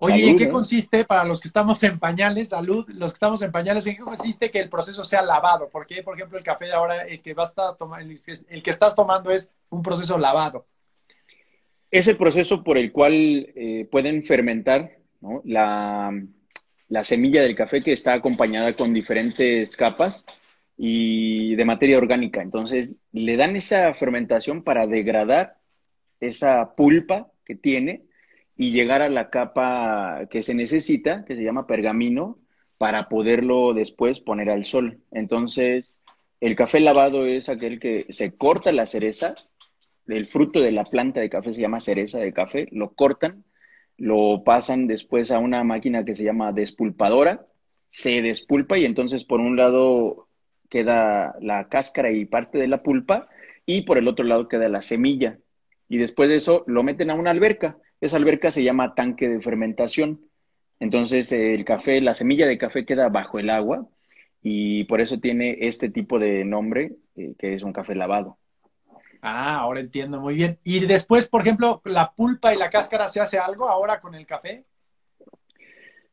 Oye, 0.00 0.28
¿en 0.28 0.37
qué 0.37 0.45
¿eh? 0.45 0.49
consiste, 0.49 1.05
para 1.05 1.25
los 1.25 1.40
que 1.40 1.49
estamos 1.49 1.83
en 1.83 1.99
pañales, 1.99 2.50
salud, 2.50 2.88
los 2.88 3.12
que 3.12 3.17
estamos 3.17 3.43
en 3.43 3.50
pañales, 3.50 3.85
en 3.87 3.97
qué 3.97 4.02
consiste 4.02 4.50
que 4.50 4.61
el 4.61 4.69
proceso 4.69 5.05
sea 5.05 5.23
lavado? 5.23 5.69
Porque, 5.73 6.05
por 6.05 6.14
ejemplo, 6.14 6.38
el 6.38 6.45
café 6.45 6.67
de 6.67 6.73
ahora, 6.73 7.02
el 7.02 7.21
que, 7.21 7.35
vas 7.35 7.52
a 7.59 7.75
tomar, 7.75 8.02
el 8.02 8.62
que 8.62 8.71
estás 8.71 8.95
tomando 8.95 9.33
es 9.33 9.52
un 9.71 9.83
proceso 9.83 10.17
lavado. 10.17 10.67
Es 11.90 12.07
el 12.07 12.17
proceso 12.17 12.62
por 12.62 12.78
el 12.78 12.93
cual 12.93 13.12
eh, 13.57 13.88
pueden 13.90 14.23
fermentar 14.23 14.99
la, 15.45 16.12
la 16.88 17.05
semilla 17.05 17.43
del 17.43 17.57
café 17.57 17.83
que 17.83 17.93
está 17.93 18.12
acompañada 18.12 18.75
con 18.75 18.95
diferentes 18.95 19.76
capas 19.76 20.25
y 20.76 21.57
de 21.57 21.64
materia 21.64 21.99
orgánica. 21.99 22.40
Entonces, 22.40 22.95
le 23.11 23.37
dan 23.37 23.57
esa 23.57 23.93
fermentación 23.95 24.62
para 24.62 24.87
degradar 24.87 25.57
esa 26.21 26.75
pulpa 26.76 27.33
que 27.45 27.57
tiene 27.57 28.08
y 28.59 28.73
llegar 28.73 29.03
a 29.03 29.09
la 29.09 29.31
capa 29.31 30.27
que 30.29 30.43
se 30.43 30.53
necesita, 30.53 31.25
que 31.25 31.37
se 31.37 31.45
llama 31.45 31.69
pergamino, 31.69 32.38
para 32.77 33.09
poderlo 33.09 33.73
después 33.73 34.21
poner 34.21 34.50
al 34.50 34.65
sol. 34.65 34.99
Entonces, 35.12 36.00
el 36.41 36.57
café 36.57 36.81
lavado 36.81 37.25
es 37.25 37.49
aquel 37.49 37.79
que 37.79 38.07
se 38.11 38.37
corta 38.37 38.73
la 38.73 38.88
cereza, 38.88 39.37
el 40.09 40.27
fruto 40.27 40.61
de 40.61 40.73
la 40.73 40.85
planta 40.85 41.21
de 41.21 41.31
café 41.31 41.55
se 41.55 41.61
llama 41.61 41.81
cereza 41.81 42.19
de 42.19 42.33
café, 42.33 42.67
lo 42.73 42.95
cortan, 42.95 43.45
lo 43.97 44.43
pasan 44.45 44.88
después 44.88 45.31
a 45.31 45.38
una 45.38 45.62
máquina 45.62 46.05
que 46.05 46.17
se 46.17 46.25
llama 46.25 46.53
despulpadora, 46.53 47.47
se 47.91 48.23
despulpa 48.23 48.77
y 48.77 48.85
entonces 48.85 49.25
por 49.25 49.41
un 49.41 49.57
lado 49.57 50.29
queda 50.69 51.37
la 51.41 51.69
cáscara 51.69 52.11
y 52.11 52.25
parte 52.25 52.59
de 52.59 52.69
la 52.69 52.83
pulpa 52.83 53.29
y 53.67 53.83
por 53.83 53.99
el 53.99 54.09
otro 54.09 54.25
lado 54.25 54.49
queda 54.49 54.69
la 54.69 54.83
semilla. 54.83 55.38
Y 55.88 55.99
después 55.99 56.29
de 56.29 56.37
eso 56.37 56.65
lo 56.67 56.83
meten 56.83 57.11
a 57.11 57.15
una 57.15 57.31
alberca 57.31 57.79
esa 58.00 58.17
alberca 58.17 58.52
se 58.52 58.62
llama 58.62 58.95
tanque 58.95 59.28
de 59.28 59.40
fermentación. 59.40 60.21
Entonces 60.81 61.33
el 61.33 61.64
café, 61.64 62.00
la 62.00 62.14
semilla 62.14 62.47
de 62.47 62.59
café 62.59 62.85
queda 62.85 63.09
bajo 63.09 63.38
el 63.38 63.50
agua 63.50 63.87
y 64.43 64.85
por 64.85 65.00
eso 65.00 65.19
tiene 65.19 65.57
este 65.61 65.88
tipo 65.90 66.19
de 66.19 66.45
nombre 66.45 66.93
eh, 67.17 67.35
que 67.38 67.55
es 67.55 67.62
un 67.62 67.73
café 67.73 67.95
lavado. 67.95 68.38
Ah, 69.21 69.57
ahora 69.57 69.81
entiendo 69.81 70.21
muy 70.21 70.35
bien. 70.35 70.59
Y 70.64 70.87
después, 70.87 71.28
por 71.28 71.40
ejemplo, 71.40 71.83
la 71.85 72.12
pulpa 72.12 72.55
y 72.55 72.59
la 72.59 72.71
cáscara, 72.71 73.09
¿se 73.09 73.21
hace 73.21 73.38
algo 73.38 73.69
ahora 73.69 74.00
con 74.00 74.14
el 74.14 74.26
café? 74.26 74.64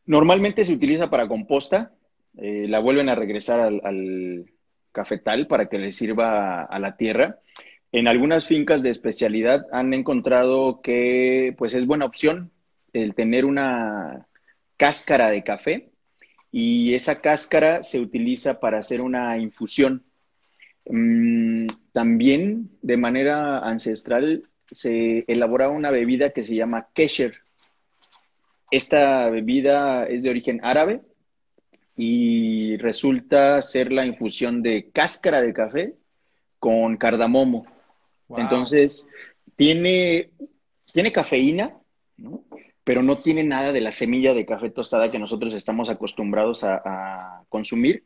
Normalmente 0.08 0.65
se 0.65 0.74
utiliza 0.74 1.10
para 1.10 1.27
composta. 1.27 1.92
Eh, 2.38 2.65
la 2.68 2.80
vuelven 2.80 3.10
a 3.10 3.15
regresar 3.15 3.60
al, 3.60 3.82
al, 3.84 4.46
cafetal 4.92 5.46
para 5.46 5.68
que 5.68 5.77
le 5.77 5.92
sirva 5.92 6.63
a 6.63 6.80
la 6.80 6.96
tierra 6.96 7.39
en 7.92 8.08
algunas 8.08 8.46
fincas 8.46 8.84
de 8.84 8.89
especialidad 8.89 9.65
han 9.72 9.94
encontrado 9.94 10.82
que 10.82 11.56
pues 11.58 11.74
es 11.74 11.86
buena 11.86 12.06
opción 12.06 12.51
el 12.94 13.15
tener 13.15 13.46
una 13.46 14.27
cáscara 14.77 15.30
de 15.30 15.44
café 15.44 15.92
y 16.51 16.94
esa 16.94 17.22
cáscara 17.22 17.84
se 17.84 18.00
utiliza 18.00 18.60
para 18.60 18.80
hacer 18.80 19.01
una 19.01 19.38
infusión. 19.38 20.04
Mm, 20.86 21.68
también 21.92 22.70
de 22.82 22.98
manera 22.98 23.60
ancestral 23.60 24.44
se 24.72 25.25
elabora 25.27 25.70
una 25.70 25.92
bebida 25.92 26.32
que 26.32 26.46
se 26.46 26.56
llama 26.56 26.88
kesher. 26.94 27.36
Esta 28.72 29.30
bebida 29.30 30.06
es 30.06 30.24
de 30.24 30.30
origen 30.30 30.60
árabe 30.63 31.01
y 31.96 32.77
resulta 32.77 33.62
ser 33.62 33.92
la 33.92 34.06
infusión 34.06 34.62
de 34.62 34.89
cáscara 34.92 35.42
de 35.42 35.54
café 35.54 35.96
con 36.60 36.98
cardamomo. 36.98 37.65
Entonces, 38.29 39.08
tiene, 39.55 40.29
tiene 40.91 41.12
cafeína, 41.12 41.77
pero 42.84 43.01
no 43.01 43.20
tiene 43.20 43.44
nada 43.44 43.72
de 43.72 43.82
la 43.82 43.91
semilla 43.91 44.34
de 44.34 44.46
café 44.46 44.70
tostada 44.70 45.12
que 45.12 45.20
nosotros 45.20 45.53
estamos 45.53 45.89
acostumbrados 45.89 46.63
a, 46.63 47.41
consumir 47.50 48.03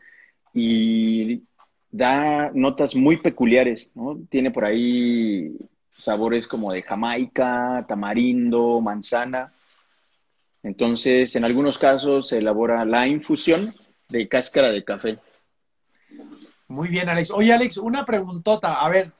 y 0.54 1.44
da 1.92 2.52
notas 2.54 2.96
muy 2.96 3.18
peculiares, 3.18 3.92
¿no? 3.96 4.20
Tiene 4.30 4.52
por 4.52 4.66
ahí 4.66 5.56
sabores 5.96 6.48
como 6.48 6.72
de 6.72 6.84
jamaica, 6.84 7.86
tamarindo, 7.88 8.80
manzana. 8.80 9.54
Entonces, 10.62 11.36
en 11.36 11.46
algunos 11.46 11.78
casos 11.78 12.28
se 12.30 12.38
elabora 12.38 12.86
la 12.86 13.08
infusión 13.08 13.74
de 14.10 14.28
cáscara 14.28 14.70
de 14.70 14.84
café. 14.84 15.18
Muy 16.68 16.90
bien, 16.90 17.10
Alex. 17.10 17.32
Oye, 17.32 17.52
Alex, 17.52 17.78
una 17.78 18.06
preguntota. 18.06 18.82
A 18.82 18.90
ver, 18.90 19.12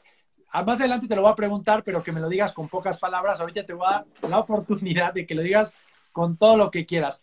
más 0.54 0.80
adelante 0.80 1.08
te 1.08 1.16
lo 1.16 1.22
voy 1.24 1.32
a 1.32 1.36
preguntar, 1.36 1.84
pero 1.84 2.02
que 2.04 2.12
me 2.12 2.20
lo 2.20 2.30
digas 2.30 2.54
con 2.54 2.68
pocas 2.68 2.98
palabras. 2.98 3.40
Ahorita 3.40 3.66
te 3.66 3.74
voy 3.74 3.88
a 3.88 4.06
dar 4.22 4.30
la 4.30 4.40
oportunidad 4.40 5.14
de 5.14 5.26
que 5.26 5.36
lo 5.36 5.44
digas 5.44 5.74
con 6.12 6.38
todo 6.38 6.58
lo 6.58 6.72
que 6.72 6.86
quieras. 6.86 7.22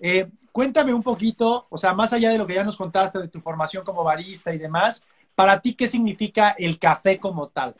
Eh, 0.00 0.28
cuéntame 0.52 0.92
un 0.92 1.02
poquito, 1.02 1.66
o 1.70 1.78
sea, 1.78 1.94
más 1.94 2.12
allá 2.12 2.30
de 2.30 2.38
lo 2.38 2.46
que 2.46 2.54
ya 2.54 2.64
nos 2.64 2.76
contaste 2.76 3.18
de 3.18 3.28
tu 3.28 3.40
formación 3.40 3.84
como 3.84 4.04
barista 4.04 4.52
y 4.52 4.58
demás, 4.58 5.02
para 5.34 5.60
ti, 5.60 5.74
¿qué 5.74 5.86
significa 5.86 6.54
el 6.58 6.78
café 6.78 7.18
como 7.18 7.48
tal? 7.48 7.74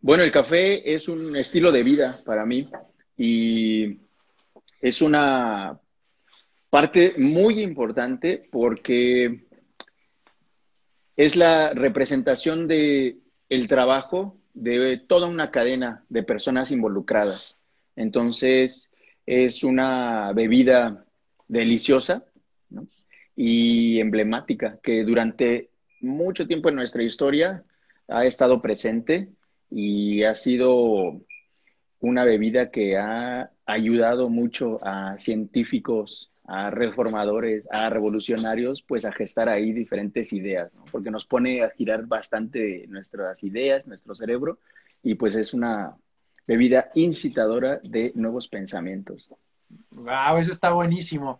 Bueno, 0.00 0.22
el 0.22 0.32
café 0.32 0.94
es 0.94 1.08
un 1.08 1.36
estilo 1.36 1.72
de 1.72 1.82
vida 1.82 2.20
para 2.24 2.46
mí 2.46 2.68
y 3.16 3.98
es 4.80 5.02
una 5.02 5.78
parte 6.70 7.14
muy 7.18 7.60
importante 7.60 8.48
porque 8.50 9.46
es 11.16 11.36
la 11.36 11.70
representación 11.74 12.68
de 12.68 13.18
el 13.48 13.68
trabajo 13.68 14.36
de 14.54 14.98
toda 15.06 15.26
una 15.26 15.50
cadena 15.50 16.04
de 16.08 16.22
personas 16.22 16.70
involucradas. 16.70 17.56
Entonces, 17.96 18.90
es 19.26 19.62
una 19.62 20.32
bebida 20.32 21.04
deliciosa 21.48 22.24
y 23.36 24.00
emblemática 24.00 24.78
que 24.82 25.04
durante 25.04 25.70
mucho 26.00 26.46
tiempo 26.46 26.68
en 26.68 26.76
nuestra 26.76 27.02
historia 27.02 27.64
ha 28.08 28.24
estado 28.24 28.60
presente 28.62 29.28
y 29.70 30.22
ha 30.24 30.34
sido 30.34 31.20
una 32.00 32.24
bebida 32.24 32.70
que 32.70 32.96
ha 32.96 33.50
ayudado 33.66 34.28
mucho 34.28 34.78
a 34.82 35.18
científicos, 35.18 36.30
a 36.48 36.70
reformadores, 36.70 37.64
a 37.70 37.90
revolucionarios, 37.90 38.82
pues 38.82 39.04
a 39.04 39.12
gestar 39.12 39.50
ahí 39.50 39.72
diferentes 39.72 40.32
ideas, 40.32 40.72
porque 40.90 41.10
nos 41.10 41.26
pone 41.26 41.62
a 41.62 41.68
girar 41.68 42.06
bastante 42.06 42.86
nuestras 42.88 43.44
ideas, 43.44 43.86
nuestro 43.86 44.14
cerebro, 44.14 44.58
y 45.02 45.14
pues 45.14 45.34
es 45.34 45.52
una 45.52 45.94
bebida 46.46 46.90
incitadora 46.94 47.80
de 47.84 48.12
nuevos 48.14 48.48
pensamientos. 48.48 49.30
Wow, 49.90 50.38
eso 50.38 50.50
está 50.50 50.70
buenísimo. 50.72 51.38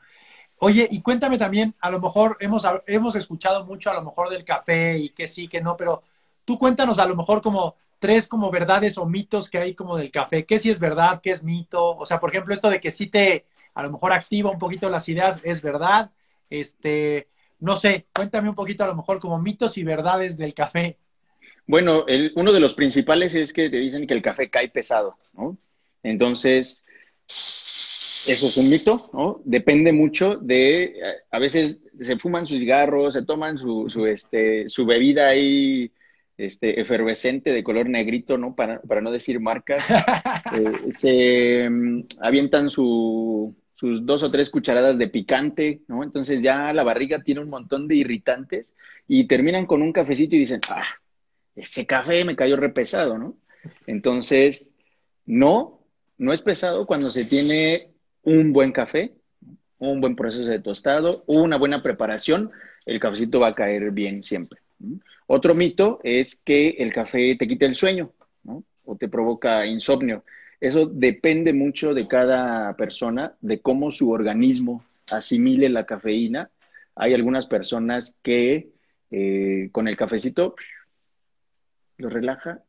Oye, 0.59 0.87
y 0.91 1.01
cuéntame 1.01 1.39
también, 1.39 1.75
a 1.81 1.91
lo 1.91 2.01
mejor 2.01 2.37
hemos, 2.41 2.67
hemos 2.87 3.17
escuchado 3.17 3.65
mucho 3.65 3.91
a 3.91 3.95
lo 3.95 4.03
mejor 4.03 4.29
del 4.29 4.45
café 4.45 4.99
y 4.99 5.09
que 5.09 5.27
sí, 5.27 5.49
que 5.49 5.63
no, 5.63 5.75
pero 5.75 6.03
tú 6.45 6.59
cuéntanos 6.59 6.99
a 6.99 7.07
lo 7.07 7.17
mejor 7.17 7.41
como 7.41 7.77
tres 7.99 8.29
como 8.29 8.51
verdades 8.51 8.99
o 8.99 9.07
mitos 9.07 9.49
que 9.49 9.57
hay 9.57 9.75
como 9.75 9.97
del 9.97 10.11
café. 10.11 10.45
¿Qué 10.45 10.59
sí 10.59 10.69
es 10.69 10.79
verdad? 10.79 11.21
¿Qué 11.23 11.31
es 11.31 11.43
mito? 11.43 11.97
O 11.97 12.05
sea, 12.05 12.21
por 12.21 12.29
ejemplo, 12.29 12.53
esto 12.53 12.69
de 12.69 12.79
que 12.79 12.91
sí 12.91 13.07
te, 13.07 13.47
a 13.79 13.83
lo 13.85 13.93
mejor 13.93 14.13
activa 14.13 14.51
un 14.51 14.59
poquito 14.59 14.91
las 14.91 15.09
ideas, 15.09 15.41
es 15.45 15.63
verdad. 15.63 16.11
Este, 16.51 17.29
no 17.61 17.77
sé, 17.77 18.07
cuéntame 18.13 18.49
un 18.49 18.57
poquito 18.57 18.83
a 18.83 18.89
lo 18.89 18.97
mejor 18.97 19.21
como 19.21 19.41
mitos 19.41 19.79
y 19.79 19.85
verdades 19.85 20.37
del 20.37 20.53
café. 20.53 20.99
Bueno, 21.65 22.05
uno 22.35 22.53
de 22.53 22.59
los 22.59 22.75
principales 22.75 23.37
es 23.37 23.53
que 23.53 23.71
te 23.71 23.77
dicen 23.77 24.09
que 24.09 24.15
el 24.15 24.23
café 24.23 24.51
cae 24.51 24.69
pesado, 24.69 25.17
¿no? 25.33 25.57
Entonces, 26.03 26.83
eso 27.29 28.49
es 28.49 28.57
un 28.57 28.69
mito, 28.69 29.11
¿no? 29.13 29.43
Depende 29.45 29.93
mucho 29.93 30.35
de, 30.35 31.01
a 31.31 31.39
veces 31.39 31.79
se 32.01 32.19
fuman 32.19 32.49
sus 32.49 32.59
cigarros, 32.59 33.15
se 33.15 33.23
toman 33.23 33.59
su, 33.59 33.89
su, 33.89 34.07
este, 34.07 34.69
su 34.69 34.87
bebida 34.87 35.29
ahí 35.29 35.93
este, 36.37 36.81
efervescente 36.81 37.53
de 37.53 37.65
color 37.65 37.89
negrito, 37.89 38.39
¿no? 38.39 38.55
Para, 38.55 38.81
para 38.83 39.01
no 39.01 39.13
decir 39.13 39.39
marcas. 39.39 39.85
Eh, 40.51 40.93
se 40.93 41.69
mm, 41.69 42.05
avientan 42.21 42.71
su, 42.71 43.55
sus 43.79 44.05
dos 44.05 44.25
o 44.25 44.31
tres 44.31 44.51
cucharadas 44.51 44.99
de 44.99 45.09
picante, 45.09 45.83
¿no? 45.87 46.03
Entonces 46.03 46.43
ya 46.43 46.73
la 46.73 46.83
barriga 46.83 47.23
tiene 47.23 47.41
un 47.41 47.49
montón 47.49 47.87
de 47.87 47.95
irritantes 47.95 48.73
y 49.07 49.29
terminan 49.29 49.67
con 49.67 49.83
un 49.83 49.93
cafecito 49.93 50.35
y 50.35 50.41
dicen, 50.41 50.61
ah, 50.71 50.85
ese 51.55 51.87
café 51.87 52.25
me 52.25 52.35
cayó 52.35 52.57
repesado, 52.57 53.19
¿no? 53.19 53.37
Entonces, 53.87 54.75
no, 55.27 55.81
no 56.17 56.33
es 56.33 56.43
pesado 56.43 56.87
cuando 56.87 57.11
se 57.11 57.25
tiene 57.25 57.91
un 58.23 58.53
buen 58.53 58.73
café, 58.73 59.13
un 59.79 60.01
buen 60.01 60.17
proceso 60.17 60.49
de 60.49 60.61
tostado, 60.61 61.23
una 61.27 61.57
buena 61.57 61.83
preparación, 61.83 62.51
el 62.85 62.99
cafecito 62.99 63.39
va 63.39 63.49
a 63.49 63.55
caer 63.55 63.93
bien 63.93 64.25
siempre. 64.25 64.61
Otro 65.27 65.55
mito 65.55 66.01
es 66.03 66.37
que 66.37 66.71
el 66.79 66.93
café 66.93 67.37
te 67.37 67.47
quita 67.47 67.67
el 67.67 67.77
sueño, 67.77 68.13
¿no? 68.43 68.65
O 68.85 68.97
te 68.97 69.09
provoca 69.09 69.67
insomnio. 69.67 70.25
Eso 70.61 70.87
depende 70.87 71.53
mucho 71.53 71.95
de 71.95 72.09
cada 72.09 72.77
persona, 72.77 73.37
de 73.41 73.61
cómo 73.61 73.91
su 73.91 74.11
organismo 74.11 74.85
asimile 75.11 75.69
la 75.69 75.87
cafeína. 75.87 76.51
Hay 76.97 77.15
algunas 77.15 77.47
personas 77.47 78.17
que 78.23 78.71
eh, 79.11 79.69
con 79.73 79.89
el 79.89 79.97
cafecito 79.97 80.57
los 81.97 82.13
relaja 82.13 82.63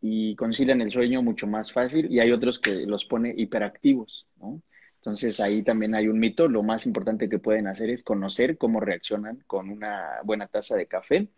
y 0.00 0.36
concilian 0.36 0.80
el 0.80 0.90
sueño 0.90 1.22
mucho 1.22 1.46
más 1.46 1.72
fácil 1.72 2.10
y 2.10 2.20
hay 2.20 2.30
otros 2.32 2.58
que 2.58 2.86
los 2.86 3.04
pone 3.04 3.34
hiperactivos, 3.36 4.26
Entonces 4.96 5.40
ahí 5.40 5.62
también 5.62 5.94
hay 5.94 6.08
un 6.08 6.18
mito. 6.18 6.48
Lo 6.48 6.62
más 6.62 6.86
importante 6.86 7.28
que 7.28 7.38
pueden 7.38 7.66
hacer 7.66 7.90
es 7.90 8.02
conocer 8.02 8.58
cómo 8.58 8.80
reaccionan 8.80 9.42
con 9.46 9.70
una 9.70 10.20
buena 10.24 10.46
taza 10.48 10.76
de 10.76 10.86
café. 10.86 11.28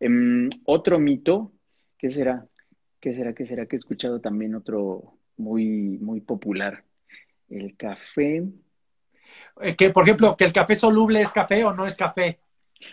Em, 0.00 0.48
otro 0.64 0.98
mito, 0.98 1.52
¿qué 1.98 2.10
será? 2.10 2.46
¿Qué 3.00 3.14
será? 3.14 3.34
¿Qué 3.34 3.46
será? 3.46 3.66
Que 3.66 3.76
he 3.76 3.78
escuchado 3.78 4.20
también 4.20 4.54
otro, 4.54 5.14
muy, 5.40 5.64
muy 5.98 6.20
popular. 6.20 6.84
El 7.48 7.76
café. 7.76 8.44
Eh, 9.60 9.74
que, 9.76 9.90
por 9.90 10.04
ejemplo, 10.04 10.36
que 10.36 10.44
el 10.44 10.52
café 10.52 10.74
soluble 10.74 11.20
es 11.20 11.32
café 11.32 11.64
o 11.64 11.72
no 11.72 11.86
es 11.86 11.96
café. 11.96 12.38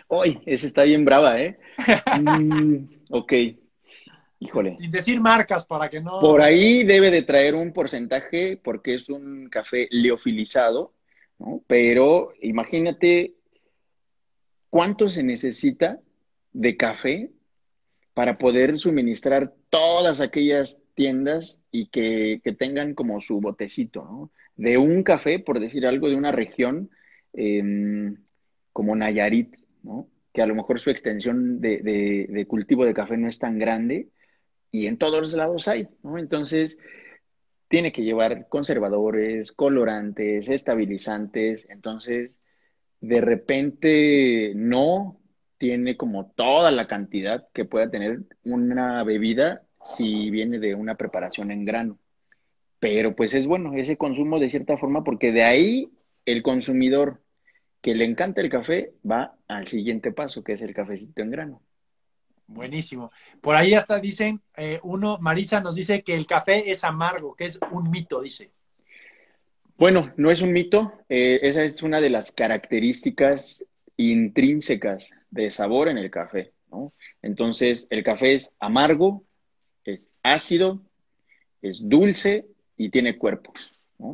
Uy, 0.08 0.40
ese 0.46 0.66
está 0.66 0.82
bien 0.84 1.04
brava, 1.04 1.40
¿eh? 1.40 1.58
Mm, 2.20 2.84
ok. 3.10 3.32
Híjole. 4.40 4.74
Sin 4.74 4.90
decir 4.90 5.20
marcas 5.20 5.64
para 5.64 5.88
que 5.88 6.00
no. 6.00 6.20
Por 6.20 6.42
ahí 6.42 6.84
debe 6.84 7.10
de 7.10 7.22
traer 7.22 7.54
un 7.54 7.72
porcentaje 7.72 8.56
porque 8.56 8.94
es 8.94 9.08
un 9.08 9.48
café 9.48 9.88
leofilizado, 9.90 10.94
¿no? 11.38 11.62
Pero 11.66 12.32
imagínate 12.40 13.34
cuánto 14.70 15.08
se 15.08 15.22
necesita 15.22 15.98
de 16.52 16.76
café 16.76 17.30
para 18.18 18.36
poder 18.36 18.80
suministrar 18.80 19.54
todas 19.70 20.20
aquellas 20.20 20.80
tiendas 20.94 21.60
y 21.70 21.86
que, 21.86 22.42
tengan 22.58 22.94
como 22.94 23.20
su 23.20 23.40
botecito. 23.40 24.32
De 24.56 24.76
un 24.76 25.04
café, 25.04 25.38
por 25.38 25.60
decir 25.60 25.86
algo, 25.86 26.08
de 26.08 26.16
una 26.16 26.32
región 26.32 26.90
em, 27.32 28.16
como 28.72 28.96
Nayarit, 28.96 29.54
¿no? 29.84 30.08
Que 30.32 30.42
a 30.42 30.46
lo 30.46 30.56
mejor 30.56 30.80
su 30.80 30.90
extensión 30.90 31.60
de, 31.60 32.26
de, 32.28 32.46
cultivo 32.46 32.84
de 32.84 32.92
café 32.92 33.16
no 33.16 33.28
es 33.28 33.38
tan 33.38 33.56
grande 33.56 34.08
y 34.72 34.88
en 34.88 34.98
todos 34.98 35.20
los 35.20 35.34
lados 35.34 35.68
hay, 35.68 35.86
¿no? 36.02 36.18
Entonces, 36.18 36.76
tiene 37.68 37.92
que 37.92 38.02
llevar 38.02 38.48
conservadores, 38.48 39.52
colorantes, 39.52 40.48
estabilizantes, 40.48 41.68
entonces, 41.70 42.34
de 43.00 43.20
repente 43.20 44.54
no 44.56 45.17
tiene 45.58 45.96
como 45.96 46.30
toda 46.30 46.70
la 46.70 46.86
cantidad 46.86 47.46
que 47.52 47.64
pueda 47.64 47.90
tener 47.90 48.20
una 48.44 49.02
bebida 49.04 49.62
si 49.84 50.30
viene 50.30 50.58
de 50.58 50.74
una 50.74 50.94
preparación 50.94 51.50
en 51.50 51.64
grano. 51.64 51.98
Pero 52.80 53.14
pues 53.16 53.34
es 53.34 53.46
bueno 53.46 53.74
ese 53.74 53.96
consumo 53.96 54.38
de 54.38 54.50
cierta 54.50 54.76
forma 54.76 55.02
porque 55.04 55.32
de 55.32 55.42
ahí 55.42 55.90
el 56.24 56.42
consumidor 56.42 57.20
que 57.80 57.94
le 57.94 58.04
encanta 58.04 58.40
el 58.40 58.50
café 58.50 58.92
va 59.08 59.36
al 59.48 59.66
siguiente 59.66 60.12
paso, 60.12 60.42
que 60.42 60.52
es 60.52 60.62
el 60.62 60.74
cafecito 60.74 61.22
en 61.22 61.30
grano. 61.30 61.62
Buenísimo. 62.46 63.12
Por 63.40 63.56
ahí 63.56 63.74
hasta 63.74 63.98
dicen, 63.98 64.40
eh, 64.56 64.80
uno, 64.82 65.18
Marisa 65.20 65.60
nos 65.60 65.74
dice 65.74 66.02
que 66.02 66.14
el 66.14 66.26
café 66.26 66.70
es 66.70 66.82
amargo, 66.82 67.34
que 67.34 67.44
es 67.44 67.58
un 67.72 67.90
mito, 67.90 68.22
dice. 68.22 68.50
Bueno, 69.76 70.12
no 70.16 70.30
es 70.30 70.40
un 70.40 70.52
mito, 70.52 70.92
eh, 71.08 71.40
esa 71.42 71.62
es 71.62 71.82
una 71.82 72.00
de 72.00 72.10
las 72.10 72.32
características 72.32 73.64
intrínsecas 73.96 75.10
de 75.30 75.50
sabor 75.50 75.88
en 75.88 75.98
el 75.98 76.10
café. 76.10 76.52
¿no? 76.70 76.92
Entonces, 77.22 77.86
el 77.90 78.02
café 78.02 78.34
es 78.34 78.50
amargo, 78.58 79.24
es 79.84 80.10
ácido, 80.22 80.80
es 81.62 81.88
dulce 81.88 82.46
y 82.76 82.90
tiene 82.90 83.18
cuerpo. 83.18 83.52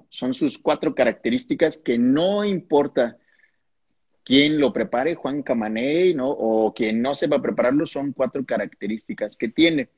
Son 0.08 0.32
sus 0.34 0.58
cuatro 0.58 0.94
características 0.94 1.76
que 1.76 1.98
no 1.98 2.44
importa 2.44 3.18
quién 4.24 4.58
lo 4.58 4.72
prepare, 4.72 5.14
Juan 5.14 5.42
Camaney, 5.42 6.14
¿no? 6.14 6.30
o 6.30 6.72
quien 6.72 7.02
no 7.02 7.14
sepa 7.14 7.42
prepararlo, 7.42 7.84
son 7.84 8.12
cuatro 8.12 8.44
características 8.44 9.36
que 9.36 9.48
tiene. 9.48 9.88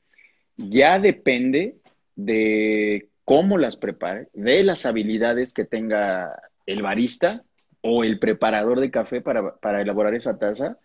Ya 0.57 0.99
depende 0.99 1.77
de 2.15 3.09
cómo 3.23 3.57
las 3.57 3.77
prepare, 3.77 4.27
de 4.33 4.63
las 4.63 4.85
habilidades 4.85 5.53
que 5.53 5.65
tenga 5.65 6.41
el 6.65 6.81
barista 6.81 7.43
o 7.81 8.03
el 8.03 8.19
preparador 8.19 8.79
de 8.79 8.91
café 8.91 9.21
para, 9.21 9.55
para 9.57 9.81
elaborar 9.81 10.13
esa 10.15 10.37
taza. 10.37 10.77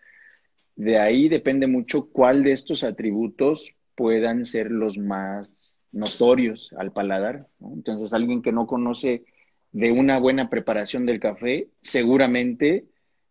De 0.75 0.99
ahí 0.99 1.29
depende 1.29 1.67
mucho 1.67 2.09
cuál 2.09 2.43
de 2.43 2.53
estos 2.53 2.83
atributos 2.83 3.69
puedan 3.95 4.45
ser 4.45 4.71
los 4.71 4.97
más 4.97 5.75
notorios 5.91 6.73
al 6.77 6.91
paladar. 6.91 7.47
Entonces, 7.61 8.13
alguien 8.13 8.41
que 8.41 8.51
no 8.51 8.65
conoce 8.65 9.23
de 9.71 9.91
una 9.91 10.19
buena 10.19 10.49
preparación 10.49 11.05
del 11.05 11.19
café, 11.19 11.69
seguramente 11.81 12.85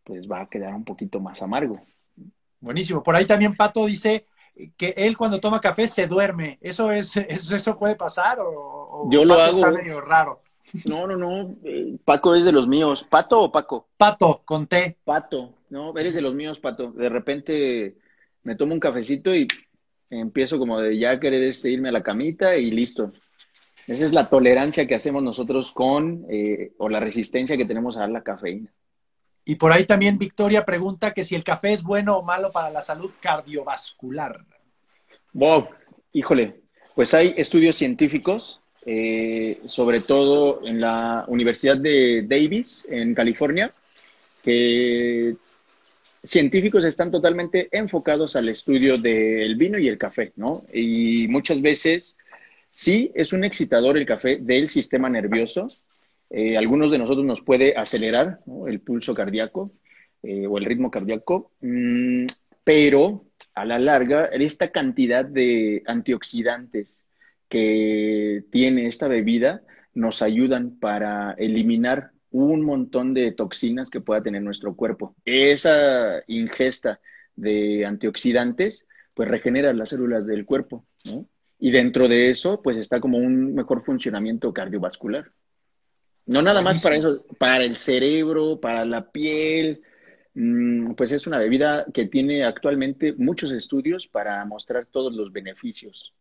pues 0.05 0.29
va 0.29 0.43
a 0.43 0.49
quedar 0.49 0.75
un 0.75 0.85
poquito 0.85 1.21
más 1.21 1.43
amargo. 1.43 1.81
Buenísimo. 2.61 3.03
Por 3.03 3.15
ahí 3.15 3.25
también 3.25 3.57
Pato 3.57 3.87
dice 3.87 4.27
que 4.77 4.95
él 4.97 5.17
cuando 5.17 5.41
toma 5.41 5.61
café 5.61 5.89
se 5.89 6.07
duerme. 6.07 6.59
¿Eso 6.61 6.91
es, 6.91 7.17
eso, 7.17 7.79
puede 7.79 7.97
pasar 7.97 8.39
o, 8.41 9.09
Yo 9.11 9.25
lo 9.25 9.35
hago. 9.35 9.59
Está 9.59 9.71
medio 9.71 10.01
raro. 10.01 10.43
No, 10.85 11.07
no, 11.07 11.17
no. 11.17 11.57
Eh, 11.65 11.97
Paco 12.05 12.35
es 12.35 12.45
de 12.45 12.53
los 12.53 12.69
míos. 12.69 13.07
¿Pato 13.09 13.41
o 13.41 13.53
Paco? 13.53 13.89
Pato, 13.97 14.43
con 14.45 14.67
T. 14.67 14.97
Pato. 15.05 15.55
No, 15.73 15.97
eres 15.97 16.15
de 16.15 16.21
los 16.21 16.35
míos, 16.35 16.59
Pato. 16.59 16.93
De 16.93 17.09
repente 17.09 17.95
me 18.43 18.57
tomo 18.57 18.75
un 18.75 18.79
cafecito 18.79 19.35
y 19.35 19.49
empiezo 20.11 20.59
como 20.59 20.79
de 20.79 20.99
ya 20.99 21.19
querer 21.19 21.43
este, 21.45 21.71
irme 21.71 21.89
a 21.89 21.93
la 21.93 22.03
camita 22.03 22.59
y 22.59 22.71
listo. 22.71 23.15
Esa 23.87 24.05
es 24.05 24.13
la 24.13 24.27
tolerancia 24.27 24.87
que 24.87 24.95
hacemos 24.95 25.23
nosotros 25.23 25.73
con, 25.73 26.27
eh, 26.29 26.73
o 26.77 26.91
la 26.91 27.01
resistencia 27.01 27.57
que 27.57 27.65
tenemos 27.65 27.97
a 27.97 28.07
la 28.07 28.23
cafeína. 28.23 28.71
Y 29.47 29.55
por 29.55 29.73
ahí 29.73 29.87
también 29.87 30.19
Victoria 30.19 30.67
pregunta 30.67 31.15
que 31.15 31.23
si 31.23 31.37
el 31.37 31.43
café 31.43 31.73
es 31.73 31.83
bueno 31.83 32.19
o 32.19 32.23
malo 32.23 32.53
para 32.53 32.69
la 32.69 32.83
salud 32.83 33.11
cardiovascular. 33.19 34.45
Bob, 35.33 35.71
híjole, 36.13 36.61
pues 36.95 37.15
hay 37.15 37.33
estudios 37.39 37.77
científicos, 37.77 38.61
eh, 38.85 39.59
sobre 39.65 40.03
todo 40.03 40.67
en 40.67 40.83
la 40.83 41.25
Universidad 41.29 41.79
de 41.79 42.27
Davis, 42.29 42.87
en 42.91 43.15
California, 43.15 43.73
que 44.43 45.37
científicos 46.23 46.85
están 46.85 47.11
totalmente 47.11 47.69
enfocados 47.73 48.37
al 48.37 48.49
estudio 48.49 48.97
del 48.97 49.57
vino 49.57 49.79
y 49.79 49.89
el 49.89 49.99
café, 49.99 50.33
¿no? 50.37 50.55
Y 50.73 51.27
muchas 51.29 51.61
veces 51.61 52.17
sí 52.71 53.11
es 53.15 53.33
un 53.33 53.45
excitador 53.45 53.97
el 53.97 54.07
café 54.07 54.39
del 54.41 54.69
sistema 54.69 55.09
nervioso, 55.09 55.67
eh, 56.31 56.57
algunos 56.57 56.91
de 56.91 56.99
nosotros 56.99 57.27
nos 57.27 57.43
puede 57.43 57.77
acelerar 57.77 58.39
el 58.67 58.81
pulso 58.81 59.15
cardíaco 59.15 59.71
eh, 60.23 60.47
o 60.47 60.57
el 60.57 60.65
ritmo 60.65 60.91
cardíaco, 60.91 61.53
mm, 61.61 62.25
pero 62.65 63.27
a 63.55 63.67
la 63.67 63.79
larga, 63.79 64.27
esta 64.27 64.71
cantidad 64.71 65.27
de 65.27 65.83
antioxidantes 65.87 67.05
que 67.51 68.45
tiene 68.51 68.87
esta 68.87 69.09
bebida 69.09 69.63
nos 69.93 70.23
ayudan 70.23 70.79
para 70.79 71.33
eliminar 71.33 72.12
un 72.33 72.63
montón 72.63 73.15
de 73.15 73.33
toxinas 73.33 73.91
que 73.91 74.01
pueda 74.01 74.23
tener 74.23 74.43
nuestro 74.43 74.75
cuerpo. 74.75 75.15
Esa 75.25 76.23
ingesta 76.27 77.01
de 77.37 77.87
antioxidantes, 77.87 78.87
pues 79.15 79.29
regenera 79.29 79.73
las 79.73 79.91
células 79.91 80.27
del 80.27 80.45
cuerpo, 80.45 80.85
Y 81.59 81.71
dentro 81.71 82.09
de 82.09 82.31
eso, 82.31 82.61
pues 82.61 82.77
está 82.77 83.01
como 83.01 83.19
un 83.19 83.55
mejor 83.55 83.83
funcionamiento 83.83 84.53
cardiovascular. 84.53 85.31
No 86.27 86.43
nada 86.43 86.61
más 86.61 86.83
para 86.83 86.97
eso, 86.97 87.25
para 87.39 87.65
el 87.65 87.77
cerebro, 87.77 88.59
para 88.61 88.85
la 88.85 89.11
piel, 89.11 89.83
mm, 90.35 90.95
pues 90.95 91.13
es 91.13 91.27
una 91.29 91.39
bebida 91.39 91.87
que 91.95 92.07
tiene 92.07 92.45
actualmente 92.45 93.13
muchos 93.13 93.53
estudios 93.53 94.09
para 94.09 94.45
mostrar 94.45 94.87
todos 94.87 95.15
los 95.15 95.33
beneficios. 95.33 96.13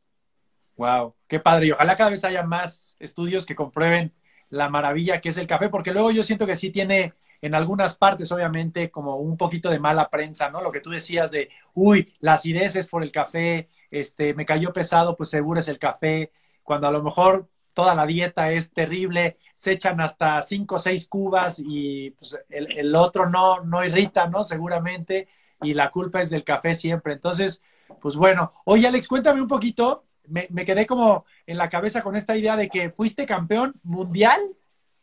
Wow, 0.77 1.15
qué 1.27 1.39
padre. 1.39 1.67
Y 1.67 1.71
ojalá 1.71 1.95
cada 1.95 2.11
vez 2.11 2.23
haya 2.23 2.43
más 2.43 2.95
estudios 2.99 3.45
que 3.45 3.55
comprueben 3.55 4.11
la 4.51 4.69
maravilla 4.69 5.19
que 5.19 5.29
es 5.29 5.37
el 5.37 5.47
café, 5.47 5.69
porque 5.69 5.93
luego 5.93 6.11
yo 6.11 6.23
siento 6.23 6.45
que 6.45 6.55
sí 6.55 6.69
tiene 6.69 7.13
en 7.41 7.55
algunas 7.55 7.97
partes, 7.97 8.31
obviamente, 8.31 8.91
como 8.91 9.15
un 9.15 9.35
poquito 9.35 9.69
de 9.69 9.79
mala 9.79 10.09
prensa, 10.09 10.49
¿no? 10.51 10.61
Lo 10.61 10.71
que 10.71 10.81
tú 10.81 10.91
decías 10.91 11.31
de, 11.31 11.49
uy, 11.73 12.13
la 12.19 12.33
acidez 12.33 12.75
es 12.75 12.87
por 12.87 13.01
el 13.01 13.11
café, 13.11 13.69
este, 13.89 14.33
me 14.35 14.45
cayó 14.45 14.71
pesado, 14.71 15.17
pues 15.17 15.29
seguro 15.29 15.59
es 15.59 15.67
el 15.67 15.79
café, 15.79 16.31
cuando 16.63 16.87
a 16.87 16.91
lo 16.91 17.01
mejor 17.01 17.49
toda 17.73 17.95
la 17.95 18.05
dieta 18.05 18.51
es 18.51 18.71
terrible, 18.71 19.37
se 19.55 19.71
echan 19.71 20.01
hasta 20.01 20.41
cinco 20.41 20.75
o 20.75 20.79
seis 20.79 21.07
cubas 21.07 21.59
y 21.59 22.11
pues, 22.11 22.37
el, 22.49 22.95
otro 22.95 23.29
no, 23.29 23.61
no 23.61 23.83
irrita, 23.83 24.27
¿no? 24.27 24.43
Seguramente, 24.43 25.27
y 25.61 25.73
la 25.73 25.89
culpa 25.89 26.21
es 26.21 26.29
del 26.29 26.43
café 26.43 26.75
siempre. 26.75 27.13
Entonces, 27.13 27.61
pues 28.01 28.15
bueno, 28.15 28.53
oye 28.65 28.87
Alex, 28.87 29.07
cuéntame 29.07 29.41
un 29.41 29.47
poquito, 29.47 30.05
me, 30.27 30.65
quedé 30.65 30.85
como 30.85 31.25
en 31.45 31.57
la 31.57 31.69
cabeza 31.69 32.01
con 32.01 32.15
esta 32.15 32.35
idea 32.35 32.55
de 32.55 32.69
que 32.69 32.89
fuiste 32.89 33.25
campeón 33.25 33.75
mundial. 33.83 34.39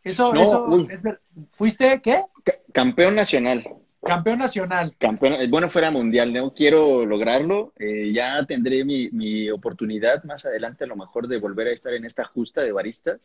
Eso, 0.03 0.35
eso 0.35 0.89
es 0.91 1.03
¿Fuiste 1.49 2.01
qué? 2.03 2.25
Campeón 2.73 3.15
nacional. 3.15 3.65
Campeón 4.03 4.39
nacional. 4.39 4.95
Campeón, 4.97 5.51
bueno, 5.51 5.69
fuera 5.69 5.91
mundial, 5.91 6.33
no 6.33 6.55
quiero 6.55 7.05
lograrlo. 7.05 7.73
Eh, 7.79 8.13
ya 8.13 8.45
tendré 8.47 8.85
mi, 8.85 9.11
mi, 9.11 9.51
oportunidad 9.51 10.23
más 10.25 10.47
adelante, 10.47 10.85
a 10.85 10.87
lo 10.87 10.97
mejor, 10.97 11.27
de 11.27 11.39
volver 11.39 11.67
a 11.67 11.73
estar 11.73 11.93
en 11.93 12.05
esta 12.05 12.25
justa 12.25 12.63
de 12.63 12.73
baristas. 12.73 13.21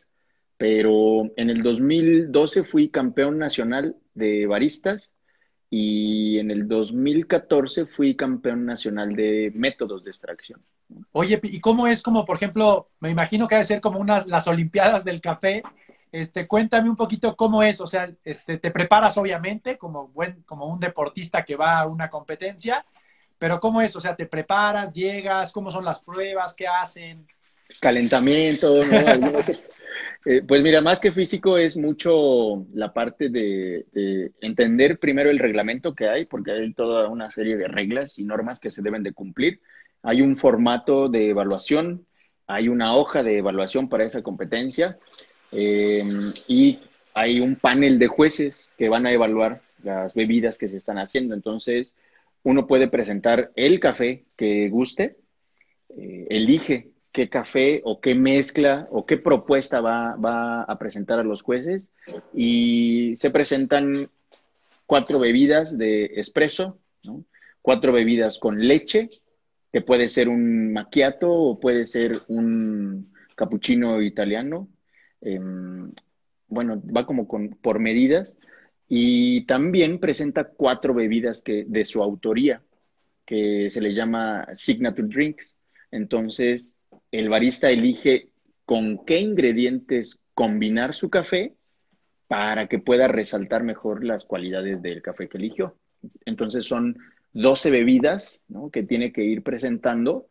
Pero 0.56 1.30
en 1.36 1.50
el 1.50 1.62
2012 1.62 2.64
fui 2.64 2.88
campeón 2.88 3.38
nacional 3.38 3.96
de 4.14 4.46
baristas 4.46 5.10
y 5.70 6.38
en 6.38 6.50
el 6.50 6.68
2014 6.68 7.86
fui 7.86 8.14
campeón 8.14 8.64
nacional 8.64 9.16
de 9.16 9.50
métodos 9.54 10.04
de 10.04 10.10
extracción. 10.10 10.62
Oye, 11.12 11.40
¿y 11.42 11.60
cómo 11.60 11.86
es 11.86 12.02
como, 12.02 12.24
por 12.24 12.36
ejemplo, 12.36 12.90
me 13.00 13.10
imagino 13.10 13.48
que 13.48 13.54
debe 13.54 13.64
ser 13.64 13.80
como 13.80 13.98
unas 13.98 14.26
las 14.26 14.46
Olimpiadas 14.46 15.04
del 15.04 15.20
café? 15.20 15.62
Este, 16.12 16.46
cuéntame 16.46 16.88
un 16.88 16.96
poquito 16.96 17.34
cómo 17.34 17.62
es, 17.62 17.80
o 17.80 17.86
sea, 17.86 18.08
este, 18.24 18.58
te 18.58 18.70
preparas 18.70 19.16
obviamente 19.18 19.76
como, 19.76 20.08
buen, 20.08 20.42
como 20.42 20.66
un 20.66 20.78
deportista 20.78 21.44
que 21.44 21.56
va 21.56 21.78
a 21.78 21.86
una 21.86 22.08
competencia, 22.08 22.84
pero 23.38 23.58
¿cómo 23.58 23.80
es? 23.80 23.96
O 23.96 24.00
sea, 24.00 24.14
te 24.14 24.26
preparas, 24.26 24.94
llegas, 24.94 25.50
¿cómo 25.50 25.72
son 25.72 25.84
las 25.84 25.98
pruebas? 25.98 26.54
¿Qué 26.54 26.68
hacen? 26.68 27.26
Calentamiento, 27.80 28.84
¿no? 28.84 28.94
Eh, 30.26 30.40
pues 30.40 30.62
mira, 30.62 30.80
más 30.80 31.00
que 31.00 31.12
físico 31.12 31.58
es 31.58 31.76
mucho 31.76 32.66
la 32.72 32.94
parte 32.94 33.28
de, 33.28 33.84
de, 33.92 34.32
entender 34.40 34.98
primero 34.98 35.28
el 35.28 35.38
reglamento 35.38 35.94
que 35.94 36.08
hay, 36.08 36.24
porque 36.24 36.52
hay 36.52 36.72
toda 36.72 37.08
una 37.08 37.30
serie 37.30 37.58
de 37.58 37.68
reglas 37.68 38.18
y 38.18 38.24
normas 38.24 38.58
que 38.58 38.70
se 38.70 38.80
deben 38.80 39.02
de 39.02 39.12
cumplir. 39.12 39.60
Hay 40.04 40.22
un 40.22 40.36
formato 40.36 41.08
de 41.08 41.30
evaluación, 41.30 42.06
hay 42.46 42.68
una 42.68 42.94
hoja 42.94 43.24
de 43.24 43.38
evaluación 43.38 43.88
para 43.88 44.04
esa 44.04 44.22
competencia 44.22 44.98
Em, 45.56 46.32
y 46.48 46.80
hay 47.14 47.38
un 47.40 47.54
panel 47.54 48.00
de 48.00 48.08
jueces 48.08 48.68
que 48.76 48.88
van 48.88 49.06
a 49.06 49.12
evaluar 49.12 49.62
las 49.84 50.12
bebidas 50.14 50.58
que 50.58 50.68
se 50.68 50.76
están 50.76 50.98
haciendo. 50.98 51.34
Entonces, 51.34 51.94
uno 52.42 52.66
puede 52.66 52.88
presentar 52.88 53.52
el 53.54 53.78
café 53.78 54.24
que 54.36 54.68
guste, 54.68 55.16
eh, 55.96 56.26
elige 56.28 56.90
qué 57.12 57.28
café 57.28 57.82
o 57.84 58.00
qué 58.00 58.16
mezcla 58.16 58.88
o 58.90 59.06
qué 59.06 59.16
propuesta 59.16 59.80
va, 59.80 60.16
va 60.16 60.62
a 60.64 60.78
presentar 60.78 61.20
a 61.20 61.24
los 61.24 61.42
jueces 61.42 61.92
y 62.34 63.14
se 63.16 63.30
presentan 63.30 64.10
cuatro 64.86 65.20
bebidas 65.20 65.78
de 65.78 66.06
espresso, 66.16 66.78
cuatro 67.62 67.92
bebidas 67.92 68.40
con 68.40 68.58
leche, 68.58 69.10
que 69.74 69.82
puede 69.82 70.08
ser 70.08 70.30
un 70.30 70.72
macchiato 70.72 71.30
o 71.30 71.60
puede 71.60 71.84
ser 71.84 72.22
un 72.28 73.12
cappuccino 73.36 74.00
italiano, 74.00 74.70
Em, 75.24 75.90
bueno, 76.48 76.82
va 76.84 77.06
como 77.06 77.26
con, 77.26 77.50
por 77.62 77.80
medidas 77.80 78.36
y 78.88 79.46
también 79.46 79.98
presenta 79.98 80.44
cuatro 80.44 80.92
bebidas 80.94 81.42
que, 81.42 81.64
de 81.66 81.84
su 81.86 82.02
autoría, 82.02 82.62
que 83.24 83.70
se 83.72 83.80
le 83.80 83.94
llama 83.94 84.46
Signature 84.54 85.08
Drinks. 85.08 85.56
Entonces, 85.90 86.74
el 87.10 87.30
barista 87.30 87.70
elige 87.70 88.28
con 88.66 89.04
qué 89.06 89.20
ingredientes 89.20 90.20
combinar 90.34 90.94
su 90.94 91.08
café 91.08 91.54
para 92.26 92.68
que 92.68 92.78
pueda 92.78 93.08
resaltar 93.08 93.64
mejor 93.64 94.04
las 94.04 94.26
cualidades 94.26 94.82
del 94.82 95.00
café 95.00 95.28
que 95.28 95.38
eligió. 95.38 95.78
Entonces, 96.26 96.66
son 96.66 96.98
12 97.34 97.70
bebidas 97.70 98.40
que 98.72 98.82
tiene 98.82 99.12
que 99.12 99.22
ir 99.22 99.42
presentando 99.42 100.26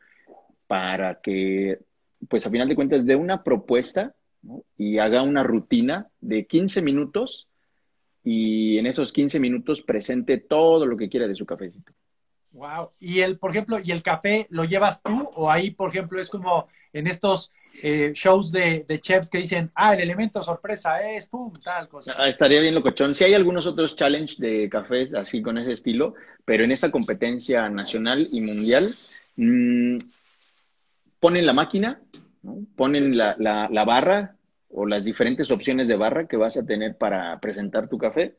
para 0.68 1.22
que, 1.22 1.80
pues 2.28 2.46
a 2.46 2.50
final 2.50 2.68
de 2.68 2.76
cuentas, 2.76 3.06
de 3.06 3.16
una 3.16 3.44
propuesta 3.44 4.16
y 4.78 4.98
haga 4.98 5.22
una 5.22 5.44
rutina 5.44 6.10
de 6.20 6.48
15 6.48 6.82
minutos 6.82 7.48
y 8.24 8.78
en 8.78 8.88
esos 8.88 9.12
15 9.12 9.40
minutos 9.40 9.82
presente 9.82 10.38
todo 10.38 10.86
lo 10.86 10.98
que 10.98 11.10
quiera 11.10 11.28
de 11.28 11.36
su 11.36 11.46
cafecito. 11.46 11.92
Wow. 12.52 12.92
Y 13.00 13.20
el, 13.20 13.38
por 13.38 13.52
ejemplo, 13.52 13.80
¿y 13.84 13.92
el 13.92 14.04
café 14.04 14.48
lo 14.50 14.64
llevas 14.64 15.02
tú 15.02 15.30
o 15.36 15.52
ahí, 15.52 15.72
por 15.72 15.90
ejemplo, 15.90 16.22
es 16.22 16.30
como 16.30 16.68
en 16.94 17.08
estos 17.08 17.52
eh, 17.82 18.12
shows 18.14 18.52
de, 18.52 18.86
chefs 19.02 19.30
que 19.30 19.40
dicen, 19.40 19.72
ah, 19.76 19.94
el 19.94 20.02
elemento 20.02 20.42
sorpresa 20.42 21.02
es, 21.10 21.28
pum, 21.28 21.54
tal 21.64 21.88
cosa? 21.88 22.14
Ah, 22.18 22.30
estaría 22.30 22.62
bien 22.62 22.76
locochón. 22.76 23.16
Sí 23.16 23.24
hay 23.24 23.34
algunos 23.34 23.66
otros 23.66 23.96
challenge 23.96 24.36
de 24.38 24.70
cafés 24.70 25.14
así 25.14 25.42
con 25.42 25.58
ese 25.58 25.72
estilo, 25.72 26.16
pero 26.46 26.64
en 26.64 26.72
esa 26.72 26.92
competencia 26.92 27.70
nacional 27.70 28.28
y 28.32 28.42
mundial, 28.42 28.96
mmm, 29.36 29.98
ponen 31.20 31.46
la 31.46 31.54
máquina 31.54 32.02
Ponen 32.76 33.18
la, 33.18 33.38
la, 33.40 33.86
barra 33.86 34.36
o 34.70 34.86
las 34.86 35.06
diferentes 35.06 35.50
opciones 35.50 35.88
de 35.88 35.96
barra 35.96 36.28
que 36.28 36.36
vas 36.36 36.58
a 36.58 36.66
tener 36.66 36.98
para 36.98 37.40
presentar 37.40 37.88
tu 37.88 37.98
café. 37.98 38.36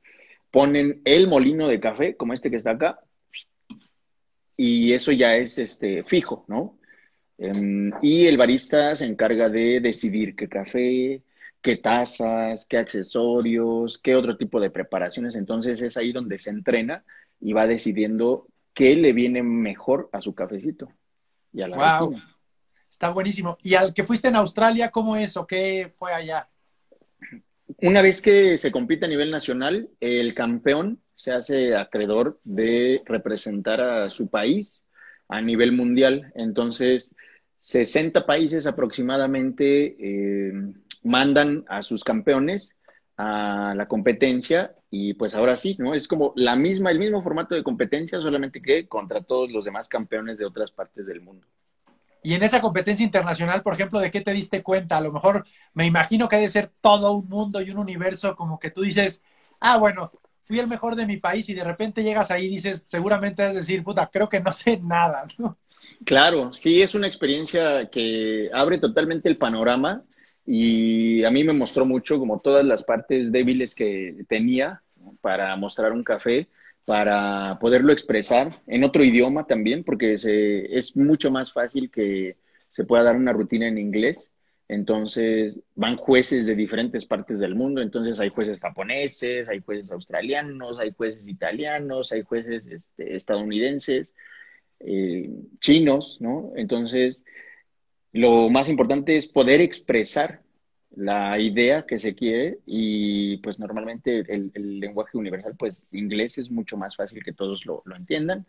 Ponen 0.51 1.01
el 1.05 1.27
molino 1.27 1.69
de 1.69 1.81
café, 1.81 2.17
como 2.17 2.35
este 2.35 2.51
que 2.51 2.57
está 2.57 2.73
acá, 2.73 3.01
y 4.59 4.93
eso 4.93 5.11
ya 5.11 5.37
es 5.37 5.59
este, 5.59 6.05
fijo, 6.05 6.45
¿no? 6.49 6.79
Em, 7.39 7.91
y 8.01 8.27
el 8.27 8.37
barista 8.37 8.95
se 8.97 9.07
encarga 9.07 9.49
de 9.49 9.81
decidir 9.81 10.37
qué 10.37 10.49
café, 10.49 11.23
qué 11.61 11.77
tazas, 11.77 12.67
qué 12.67 12.79
accesorios, 12.79 13.99
qué 13.99 14.15
otro 14.15 14.37
tipo 14.37 14.61
de 14.61 14.71
preparaciones. 14.71 15.35
Entonces 15.35 15.81
es 15.81 15.97
ahí 15.97 16.13
donde 16.13 16.39
se 16.39 16.51
entrena 16.51 17.05
y 17.41 17.53
va 17.53 17.67
decidiendo 17.67 18.47
qué 18.73 18.97
le 18.97 19.13
viene 19.13 19.43
mejor 19.43 20.11
a 20.13 20.21
su 20.21 20.35
cafecito 20.35 20.89
y 21.53 21.63
a 21.63 21.69
la 21.69 21.99
wow. 21.99 22.21
Está 22.91 23.11
buenísimo. 23.11 23.59
¿Y 23.63 23.75
al 23.75 23.93
que 23.93 24.05
fuiste 24.05 24.29
en 24.29 24.37
Australia, 24.37 24.91
cómo 24.91 25.17
es 25.17 25.37
o 25.37 25.47
qué 25.47 25.91
fue 25.97 26.13
allá? 26.13 26.49
Una 27.83 28.03
vez 28.03 28.23
que 28.23 28.57
se 28.57 28.71
compite 28.71 29.07
a 29.07 29.09
nivel 29.09 29.31
nacional, 29.31 29.89
el 29.99 30.33
campeón 30.33 31.01
se 31.15 31.33
hace 31.33 31.75
acreedor 31.77 32.41
de 32.45 33.03
representar 33.05 33.81
a 33.81 34.11
su 34.11 34.29
país 34.29 34.85
a 35.29 35.41
nivel 35.41 35.73
mundial. 35.73 36.33
Entonces, 36.35 37.11
60 37.65 38.27
países 38.27 38.67
aproximadamente 38.67 39.97
eh, 39.99 40.53
mandan 41.03 41.65
a 41.67 41.81
sus 41.81 42.05
campeones 42.05 42.77
a 43.17 43.73
la 43.75 43.89
competencia 43.89 44.75
y 44.91 45.15
pues 45.15 45.35
ahora 45.35 45.57
sí, 45.57 45.75
¿no? 45.79 45.95
Es 45.95 46.07
como 46.07 46.35
la 46.37 46.57
misma, 46.57 46.91
el 46.91 46.99
mismo 46.99 47.23
formato 47.23 47.55
de 47.55 47.63
competencia, 47.63 48.21
solamente 48.21 48.61
que 48.61 48.87
contra 48.87 49.23
todos 49.23 49.51
los 49.51 49.65
demás 49.65 49.89
campeones 49.89 50.37
de 50.37 50.45
otras 50.45 50.73
partes 50.73 51.07
del 51.07 51.23
mundo. 51.23 51.47
Y 52.23 52.35
en 52.35 52.43
esa 52.43 52.61
competencia 52.61 53.03
internacional, 53.03 53.63
por 53.63 53.73
ejemplo, 53.73 53.99
¿de 53.99 54.11
qué 54.11 54.21
te 54.21 54.33
diste 54.33 54.63
cuenta? 54.63 54.99
A 54.99 55.01
lo 55.01 55.11
mejor 55.11 55.47
me 55.73 55.87
imagino 55.87 56.29
que 56.29 56.37
hay 56.37 56.43
de 56.43 56.51
ser 56.51 56.71
todo 56.83 57.13
un 57.13 57.31
mundo 57.31 57.63
y 57.63 57.71
un 57.71 57.79
universo 57.79 58.37
como 58.37 58.59
que 58.59 58.71
tú 58.71 58.83
dices, 58.83 59.23
ah, 59.61 59.79
bueno, 59.79 60.13
fui 60.45 60.59
el 60.59 60.67
mejor 60.67 60.97
de 60.97 61.07
mi 61.07 61.17
país 61.17 61.49
y 61.49 61.55
de 61.55 61.65
repente 61.65 62.03
llegas 62.03 62.31
ahí 62.31 62.45
y 62.45 62.51
dices, 62.51 62.83
seguramente 62.83 63.47
es 63.47 63.55
decir, 63.55 63.83
puta, 63.83 64.11
creo 64.13 64.29
que 64.29 64.41
no 64.41 64.53
sé 64.53 64.77
nada, 64.83 65.25
¿no? 65.39 65.57
Claro, 66.05 66.53
sí, 66.53 66.83
es 66.83 66.95
una 66.95 67.07
experiencia 67.07 67.89
que 67.91 68.51
abre 68.53 68.79
totalmente 68.79 69.29
el 69.29 69.39
panorama 69.39 70.05
y 70.47 71.25
a 71.25 71.31
mí 71.31 71.45
me 71.45 71.53
mostró 71.53 71.87
mucho 71.87 72.19
como 72.19 72.41
todas 72.41 72.65
las 72.65 72.85
partes 72.85 73.33
débiles 73.33 73.75
que 73.75 74.25
tenía 74.29 74.83
para 75.21 75.57
mostrar 75.57 75.93
un 75.93 76.05
café 76.05 76.49
para 76.85 77.59
poderlo 77.61 77.93
expresar 77.93 78.61
en 78.67 78.85
otro 78.85 79.03
idioma 79.05 79.47
también, 79.47 79.85
porque 79.85 80.19
se, 80.19 80.77
es 80.77 80.95
mucho 80.97 81.31
más 81.31 81.53
fácil 81.53 81.91
que 81.91 82.37
se 82.69 82.85
pueda 82.85 83.05
dar 83.05 83.17
una 83.17 83.33
rutina 83.33 83.67
en 83.69 83.79
inglés. 83.79 84.31
Entonces 84.69 85.61
van 85.75 85.97
jueces 85.97 86.47
de 86.47 86.55
diferentes 86.55 87.05
partes 87.07 87.39
del 87.39 87.55
mundo, 87.55 87.83
entonces 87.83 88.19
hay 88.21 88.31
jueces 88.31 88.59
japoneses, 88.61 89.49
hay 89.49 89.61
jueces 89.61 89.91
australianos, 89.93 90.79
hay 90.79 90.93
jueces 90.93 91.27
italianos, 91.29 92.13
hay 92.13 92.23
jueces 92.23 92.67
este, 92.67 93.15
estadounidenses, 93.17 94.13
eh, 94.87 95.31
chinos, 95.61 96.19
¿no? 96.21 96.53
Entonces, 96.57 97.25
lo 98.13 98.51
más 98.51 98.69
importante 98.69 99.17
es 99.17 99.27
poder 99.27 99.61
expresar 99.61 100.43
la 100.97 101.39
idea 101.39 101.87
que 101.87 101.99
se 101.99 102.15
quiere 102.15 102.59
y 102.67 103.39
pues 103.39 103.59
normalmente 103.59 104.25
el, 104.29 104.53
lenguaje 104.81 105.19
universal, 105.19 105.55
pues 105.59 105.87
inglés 105.91 106.39
es 106.39 106.51
mucho 106.51 106.77
más 106.77 106.97
fácil 106.97 107.25
que 107.25 107.33
todos 107.33 107.67
lo, 107.67 107.83
lo, 107.85 107.97
entiendan. 107.97 108.47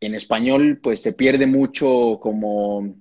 En 0.00 0.14
español 0.14 0.80
pues 0.82 1.00
se 1.00 1.12
pierde 1.12 1.46
mucho 1.46 2.18
como 2.20 2.94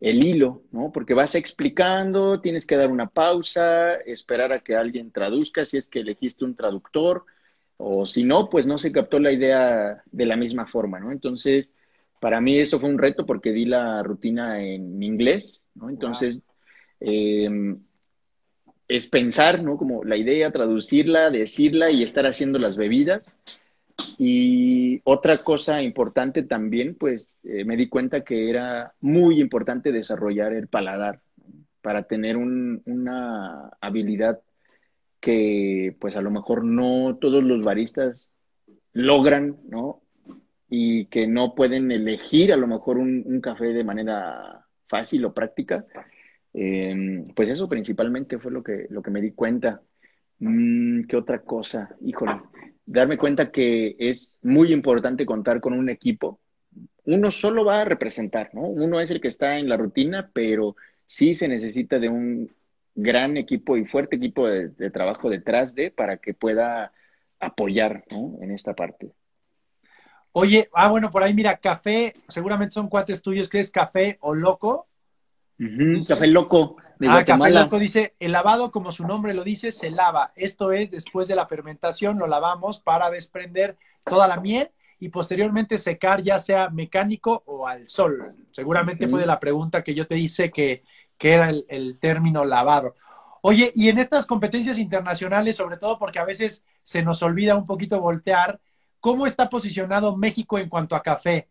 el 0.00 0.24
hilo, 0.24 0.62
¿no? 0.72 0.90
Porque 0.92 1.14
vas 1.14 1.34
explicando, 1.34 2.40
tienes 2.40 2.66
que 2.66 2.76
dar 2.76 2.90
una 2.90 3.08
pausa, 3.08 3.94
esperar 3.94 4.52
a 4.52 4.60
que 4.60 4.74
alguien 4.74 5.10
traduzca 5.12 5.64
si 5.66 5.76
es 5.76 5.88
que 5.88 6.00
elegiste 6.00 6.44
un 6.44 6.56
traductor 6.56 7.24
o 7.76 8.06
si 8.06 8.24
no, 8.24 8.48
pues 8.48 8.66
no 8.66 8.78
se 8.78 8.92
captó 8.92 9.18
la 9.18 9.32
idea 9.32 10.02
de 10.10 10.26
la 10.26 10.36
misma 10.36 10.66
forma, 10.66 11.00
¿no? 11.00 11.12
Entonces, 11.12 11.72
para 12.20 12.40
mí 12.40 12.58
eso 12.58 12.80
fue 12.80 12.88
un 12.88 12.98
reto 12.98 13.26
porque 13.26 13.52
di 13.52 13.64
la 13.64 14.02
rutina 14.02 14.62
en 14.62 15.02
inglés, 15.02 15.62
¿no? 15.74 15.88
Entonces... 15.88 16.38
Eh, 17.00 17.76
es 18.88 19.08
pensar, 19.08 19.62
¿no? 19.62 19.76
Como 19.76 20.04
la 20.04 20.16
idea, 20.16 20.52
traducirla, 20.52 21.30
decirla 21.30 21.90
y 21.90 22.02
estar 22.02 22.26
haciendo 22.26 22.58
las 22.58 22.76
bebidas. 22.76 23.34
Y 24.18 25.00
otra 25.04 25.42
cosa 25.42 25.82
importante 25.82 26.42
también, 26.42 26.94
pues 26.94 27.30
eh, 27.44 27.64
me 27.64 27.76
di 27.76 27.88
cuenta 27.88 28.22
que 28.22 28.50
era 28.50 28.92
muy 29.00 29.40
importante 29.40 29.90
desarrollar 29.92 30.52
el 30.52 30.68
paladar 30.68 31.20
para 31.82 32.04
tener 32.04 32.36
una 32.36 33.70
habilidad 33.80 34.40
que 35.26 35.96
pues 35.98 36.14
a 36.14 36.20
lo 36.20 36.30
mejor 36.30 36.64
no 36.64 37.18
todos 37.20 37.42
los 37.42 37.64
baristas 37.64 38.30
logran, 38.92 39.56
¿no? 39.68 40.00
Y 40.68 41.06
que 41.06 41.26
no 41.26 41.56
pueden 41.56 41.90
elegir 41.90 42.52
a 42.52 42.56
lo 42.56 42.68
mejor 42.68 42.98
un 42.98 43.40
café 43.40 43.72
de 43.72 43.82
manera 43.82 44.64
fácil 44.86 45.24
o 45.24 45.34
práctica. 45.34 45.84
Em, 46.58 47.24
pues 47.34 47.48
eso 47.48 47.68
principalmente 47.68 48.38
fue 48.38 48.52
lo 48.52 48.62
que, 48.62 48.86
lo 48.88 49.02
que 49.02 49.10
me 49.10 49.20
di 49.20 49.32
cuenta. 49.32 49.82
Mm, 50.38 51.02
¿Qué 51.02 51.16
otra 51.16 51.42
cosa? 51.42 51.96
Híjole, 52.00 52.40
darme 52.86 53.18
cuenta 53.18 53.50
que 53.50 53.96
es 53.98 54.38
muy 54.42 54.72
importante 54.72 55.26
contar 55.26 55.60
con 55.60 55.72
un 55.72 55.90
equipo. 55.90 56.40
Uno 57.04 57.32
solo 57.32 57.64
va 57.64 57.80
a 57.82 57.84
representar, 57.84 58.50
¿no? 58.54 58.62
Uno 58.62 59.00
es 59.00 59.10
el 59.10 59.20
que 59.20 59.28
está 59.28 59.58
en 59.58 59.68
la 59.68 59.76
rutina, 59.76 60.30
pero 60.32 60.76
sí 61.06 61.34
se 61.34 61.48
necesita 61.48 61.98
de 61.98 62.08
un 62.08 62.50
gran 62.96 63.36
equipo 63.36 63.76
y 63.76 63.84
fuerte 63.84 64.16
equipo 64.16 64.48
de, 64.48 64.70
de 64.70 64.90
trabajo 64.90 65.30
detrás 65.30 65.74
de 65.74 65.90
para 65.90 66.16
que 66.16 66.34
pueda 66.34 66.92
apoyar, 67.38 68.04
¿no? 68.10 68.38
En 68.40 68.50
esta 68.50 68.74
parte. 68.74 69.12
Oye, 70.32 70.68
ah, 70.74 70.90
bueno, 70.90 71.10
por 71.10 71.22
ahí 71.22 71.32
mira, 71.32 71.56
café, 71.56 72.14
seguramente 72.28 72.74
son 72.74 72.88
cuates 72.88 73.22
tuyos, 73.22 73.48
que 73.48 73.58
es 73.58 73.70
café 73.70 74.18
o 74.20 74.34
loco? 74.34 74.86
café 76.06 76.26
loco 76.26 76.76
de 76.98 77.08
ah, 77.08 77.24
café 77.24 77.50
loco 77.50 77.78
dice, 77.78 78.14
el 78.20 78.32
lavado, 78.32 78.70
como 78.70 78.90
su 78.90 79.06
nombre 79.06 79.32
lo 79.32 79.44
dice, 79.44 79.72
se 79.72 79.90
lava. 79.90 80.32
Esto 80.36 80.72
es, 80.72 80.90
después 80.90 81.28
de 81.28 81.36
la 81.36 81.46
fermentación, 81.46 82.18
lo 82.18 82.26
lavamos 82.26 82.80
para 82.80 83.08
desprender 83.08 83.78
toda 84.04 84.28
la 84.28 84.38
miel 84.38 84.70
y 84.98 85.08
posteriormente 85.08 85.78
secar, 85.78 86.22
ya 86.22 86.38
sea 86.38 86.68
mecánico 86.68 87.42
o 87.46 87.66
al 87.66 87.86
sol. 87.86 88.34
Seguramente 88.50 89.08
fue 89.08 89.20
de 89.20 89.26
la 89.26 89.40
pregunta 89.40 89.82
que 89.82 89.94
yo 89.94 90.06
te 90.06 90.18
hice 90.18 90.50
que, 90.50 90.82
que 91.18 91.32
era 91.32 91.50
el, 91.50 91.98
término 91.98 92.44
lavado. 92.44 92.94
Oye, 93.42 93.72
y 93.74 93.88
en 93.88 93.98
estas 93.98 94.26
competencias 94.26 94.78
internacionales, 94.78 95.56
sobre 95.56 95.76
todo 95.76 95.98
porque 95.98 96.18
a 96.18 96.24
veces 96.24 96.64
se 96.82 97.02
nos 97.02 97.22
olvida 97.22 97.54
un 97.54 97.66
poquito 97.66 98.00
voltear, 98.00 98.60
¿cómo 99.00 99.26
está 99.26 99.48
posicionado 99.48 100.16
México 100.16 100.58
en 100.58 100.68
cuanto 100.68 100.96
a 100.96 101.02
café? 101.02 101.48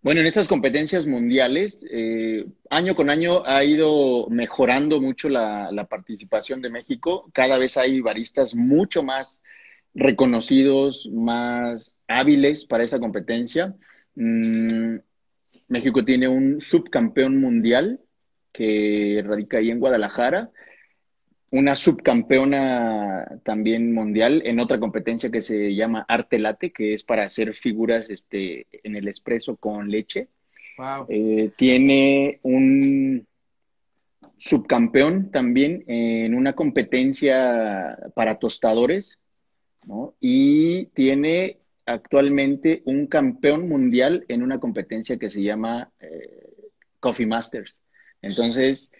Bueno, 0.00 0.20
en 0.20 0.26
estas 0.26 0.46
competencias 0.46 1.06
mundiales, 1.06 1.84
eh, 1.90 2.46
año 2.70 2.94
con 2.94 3.10
año 3.10 3.44
ha 3.44 3.64
ido 3.64 4.28
mejorando 4.28 5.00
mucho 5.00 5.28
la, 5.28 5.86
participación 5.90 6.62
de 6.62 6.70
México. 6.70 7.28
Cada 7.32 7.58
vez 7.58 7.76
hay 7.76 8.00
baristas 8.00 8.54
mucho 8.54 9.02
más 9.02 9.40
reconocidos, 9.94 11.08
más 11.10 11.94
hábiles 12.06 12.64
para 12.64 12.84
esa 12.84 13.00
competencia. 13.00 13.74
Mm, 14.14 14.98
México 15.66 16.04
tiene 16.04 16.28
un 16.28 16.60
subcampeón 16.60 17.40
mundial 17.40 18.00
que 18.58 19.22
radica 19.24 19.58
ahí 19.58 19.70
en 19.70 19.78
Guadalajara 19.78 20.50
una 21.50 21.76
subcampeona 21.76 23.40
también 23.42 23.94
mundial 23.94 24.42
en 24.44 24.60
otra 24.60 24.78
competencia 24.78 25.30
que 25.30 25.40
se 25.40 25.74
llama 25.74 26.04
Arte 26.08 26.38
Late, 26.38 26.72
que 26.72 26.94
es 26.94 27.04
para 27.04 27.24
hacer 27.24 27.54
figuras 27.54 28.06
este, 28.10 28.66
en 28.82 28.96
el 28.96 29.08
expreso 29.08 29.56
con 29.56 29.90
leche. 29.90 30.28
Eh, 31.08 31.50
tiene 31.56 32.38
un 32.42 33.26
subcampeón 34.36 35.30
también 35.30 35.84
en 35.86 36.34
una 36.34 36.52
competencia 36.52 37.96
para 38.14 38.38
tostadores, 38.38 39.18
¿no? 39.86 40.14
Y 40.20 40.86
tiene 40.86 41.58
actualmente 41.86 42.82
un 42.84 43.06
campeón 43.06 43.68
mundial 43.68 44.24
en 44.28 44.42
una 44.42 44.60
competencia 44.60 45.18
que 45.18 45.30
se 45.30 45.42
llama 45.42 45.90
eh, 45.98 46.50
Coffee 47.00 47.26
Masters. 47.26 47.74
Entonces, 48.22 48.92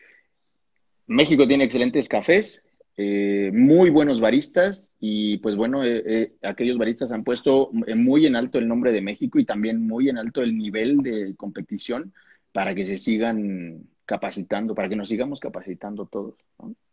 México 1.07 1.47
tiene 1.47 1.65
excelentes 1.65 2.09
cafés, 2.09 2.63
eh, 2.97 3.53
muy 3.55 3.91
buenos 3.91 4.21
baristas 4.21 4.91
y 4.99 5.39
pues 5.39 5.55
bueno, 5.55 5.85
eh, 5.85 6.03
eh, 6.05 6.33
aquellos 6.43 6.79
baristas 6.79 7.13
han 7.13 7.23
puesto 7.23 7.71
muy 7.73 8.27
en 8.27 8.35
alto 8.35 8.59
el 8.59 8.67
nombre 8.67 8.91
de 8.91 9.01
México 9.01 9.39
y 9.39 9.45
también 9.45 9.87
muy 9.87 10.09
en 10.09 10.19
alto 10.19 10.43
el 10.43 10.57
nivel 10.57 10.99
de 10.99 11.37
competición 11.37 12.13
para 12.53 12.75
que 12.75 12.85
se 12.85 12.99
sigan 12.99 13.85
capacitando, 14.05 14.75
para 14.75 14.89
que 14.89 14.97
nos 14.97 15.09
sigamos 15.09 15.39
capacitando 15.39 16.07
todos. 16.07 16.35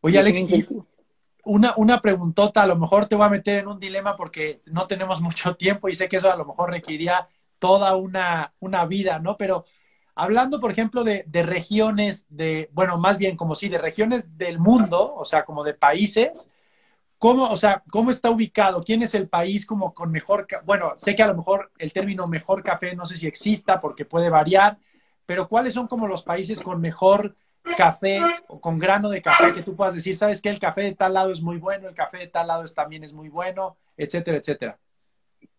Oye, 0.01 0.19
Alex, 0.19 0.69
una, 1.43 1.73
una 1.77 2.01
preguntota, 2.01 2.61
a 2.61 2.67
lo 2.67 2.75
mejor 2.75 3.07
te 3.07 3.15
voy 3.15 3.25
a 3.25 3.29
meter 3.29 3.59
en 3.59 3.67
un 3.67 3.79
dilema 3.79 4.15
porque 4.15 4.61
no 4.65 4.85
tenemos 4.85 5.21
mucho 5.21 5.55
tiempo 5.55 5.89
y 5.89 5.95
sé 5.95 6.07
que 6.07 6.17
eso 6.17 6.31
a 6.31 6.38
lo 6.38 6.45
mejor 6.45 6.69
requeriría 6.69 7.27
toda 7.57 7.95
una, 7.95 8.53
una 8.59 8.85
vida, 8.85 9.17
¿no? 9.17 9.38
Pero 9.38 9.65
Hablando, 10.15 10.62
por 10.62 10.71
ejemplo, 10.71 11.04
de, 11.04 11.25
regiones, 11.43 12.25
de, 12.30 12.69
bueno, 12.71 12.97
más 12.97 13.17
bien 13.17 13.36
como 13.36 13.54
si 13.54 13.67
de 13.67 13.78
regiones 13.78 14.38
del 14.38 14.60
mundo, 14.60 15.13
o 15.13 15.25
sea, 15.25 15.43
como 15.43 15.63
de 15.63 15.73
países, 15.73 16.49
¿cómo, 17.17 17.49
o 17.49 17.58
sea, 17.58 17.84
cómo 17.91 18.12
está 18.12 18.30
ubicado? 18.30 18.82
¿Quién 18.82 19.04
es 19.04 19.13
el 19.13 19.28
país 19.28 19.65
como 19.65 19.93
con 19.93 20.12
mejor, 20.12 20.47
bueno, 20.65 20.93
sé 20.95 21.15
que 21.17 21.23
a 21.23 21.28
lo 21.28 21.36
mejor 21.36 21.69
el 21.78 21.91
término 21.91 22.28
mejor 22.28 22.63
café 22.63 22.95
no 22.95 23.06
sé 23.06 23.17
si 23.17 23.28
exista 23.28 23.82
porque 23.82 24.06
puede 24.06 24.30
variar, 24.30 24.78
pero 25.25 25.49
¿cuáles 25.49 25.73
son 25.73 25.88
como 25.88 26.08
los 26.08 26.23
países 26.23 26.62
con 26.62 26.80
mejor 26.80 27.36
café 27.78 28.21
con 28.62 28.80
grano 28.80 29.10
de 29.10 29.21
café 29.21 29.54
que 29.54 29.63
tú 29.63 29.75
puedas 29.75 29.95
decir, 29.95 30.15
sabes 30.15 30.41
que 30.41 30.49
el 30.49 30.60
café 30.60 30.82
de 30.82 30.95
tal 30.95 31.13
lado 31.13 31.32
es 31.32 31.41
muy 31.41 31.58
bueno, 31.58 31.89
el 31.89 31.95
café 31.95 32.19
de 32.19 32.28
tal 32.28 32.47
lado 32.47 32.63
también 32.73 33.04
es 33.04 33.12
muy 33.12 33.28
bueno, 33.28 33.75
etcétera, 33.97 34.38
etcétera? 34.38 34.78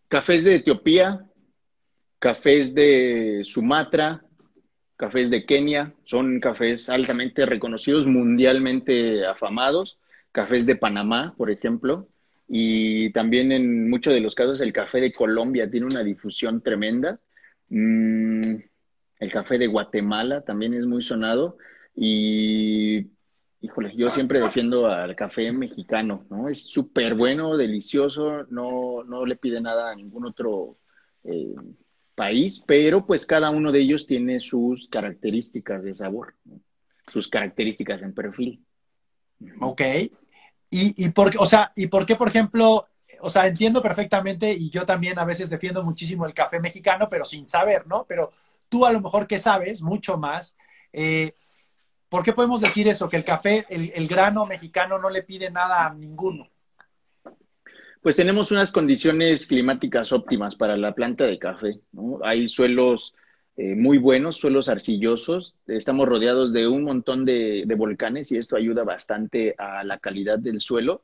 Cafés 0.07 0.45
de 0.45 0.55
Etiopía, 0.55 1.25
cafés 2.17 2.73
de 2.73 3.41
Sumatra, 3.43 4.23
cafés 4.97 5.29
de 5.29 5.45
Kenia, 5.45 5.93
son 6.05 6.39
cafés 6.39 6.89
altamente 6.89 7.45
reconocidos, 7.45 8.07
mundialmente 8.07 9.25
afamados, 9.25 9.99
cafés 10.31 10.65
de 10.65 10.75
Panamá, 10.75 11.35
por 11.37 11.51
ejemplo, 11.51 12.07
y 12.47 13.11
también 13.11 13.51
en 13.51 13.89
muchos 13.89 14.13
de 14.13 14.21
los 14.21 14.33
casos 14.33 14.59
el 14.61 14.73
café 14.73 14.99
de 14.99 15.13
Colombia 15.13 15.69
tiene 15.69 15.85
una 15.85 16.03
difusión 16.03 16.61
tremenda. 16.61 17.19
Mm, 17.69 18.41
el 19.19 19.31
café 19.31 19.57
de 19.57 19.67
Guatemala 19.67 20.41
también 20.41 20.73
es 20.73 20.85
muy 20.85 21.01
sonado 21.01 21.57
y, 21.95 23.07
híjole, 23.61 23.95
yo 23.95 24.09
siempre 24.09 24.39
defiendo 24.39 24.87
al 24.87 25.15
café 25.15 25.51
mexicano, 25.51 26.25
¿no? 26.29 26.49
Es 26.49 26.63
súper 26.63 27.15
bueno, 27.15 27.57
delicioso, 27.57 28.45
no, 28.49 29.03
no 29.03 29.25
le 29.25 29.35
pide 29.35 29.59
nada 29.59 29.91
a 29.91 29.95
ningún 29.95 30.25
otro 30.25 30.77
eh, 31.23 31.55
país, 32.17 32.63
pero 32.65 33.05
pues 33.05 33.27
cada 33.27 33.51
uno 33.51 33.71
de 33.71 33.79
ellos 33.79 34.07
tiene 34.07 34.39
sus 34.39 34.87
características 34.87 35.83
de 35.83 35.93
sabor, 35.93 36.33
sus 37.13 37.27
características 37.27 38.01
en 38.01 38.15
perfil. 38.15 38.65
Ok. 39.61 39.81
¿Y, 40.71 41.05
y 41.05 41.09
por, 41.09 41.31
o 41.37 41.45
sea, 41.45 41.71
¿Y 41.75 41.85
por 41.87 42.07
qué, 42.07 42.15
por 42.15 42.29
ejemplo, 42.29 42.87
o 43.21 43.29
sea, 43.29 43.45
entiendo 43.45 43.83
perfectamente 43.83 44.51
y 44.51 44.71
yo 44.71 44.83
también 44.83 45.19
a 45.19 45.25
veces 45.25 45.47
defiendo 45.47 45.83
muchísimo 45.83 46.25
el 46.25 46.33
café 46.33 46.59
mexicano, 46.59 47.07
pero 47.07 47.23
sin 47.23 47.47
saber, 47.47 47.85
¿no? 47.85 48.05
Pero 48.05 48.31
tú 48.67 48.87
a 48.87 48.91
lo 48.91 48.99
mejor 48.99 49.27
que 49.27 49.37
sabes 49.37 49.83
mucho 49.83 50.17
más, 50.17 50.57
eh, 50.91 51.35
¿por 52.09 52.23
qué 52.23 52.33
podemos 52.33 52.61
decir 52.61 52.87
eso? 52.87 53.07
Que 53.07 53.17
el 53.17 53.25
café, 53.25 53.67
el, 53.69 53.91
el 53.93 54.07
grano 54.07 54.47
mexicano 54.47 54.97
no 54.97 55.11
le 55.11 55.21
pide 55.21 55.51
nada 55.51 55.85
a 55.85 55.93
ninguno 55.93 56.49
pues 58.01 58.15
tenemos 58.15 58.51
unas 58.51 58.71
condiciones 58.71 59.47
climáticas 59.47 60.11
óptimas 60.11 60.55
para 60.55 60.77
la 60.77 60.93
planta 60.93 61.25
de 61.25 61.39
café. 61.39 61.79
Hay 62.23 62.47
suelos 62.47 63.13
eh, 63.57 63.75
muy 63.75 63.97
buenos, 63.97 64.37
suelos 64.37 64.69
arcillosos. 64.69 65.55
Estamos 65.65 66.07
rodeados 66.07 66.53
de 66.53 66.67
un 66.67 66.83
montón 66.83 67.25
de, 67.25 67.65
volcanes 67.77 68.31
y 68.31 68.37
esto 68.37 68.55
ayuda 68.55 68.83
bastante 68.83 69.55
a 69.57 69.83
la 69.83 69.97
calidad 69.97 70.37
del 70.37 70.59
suelo. 70.59 71.03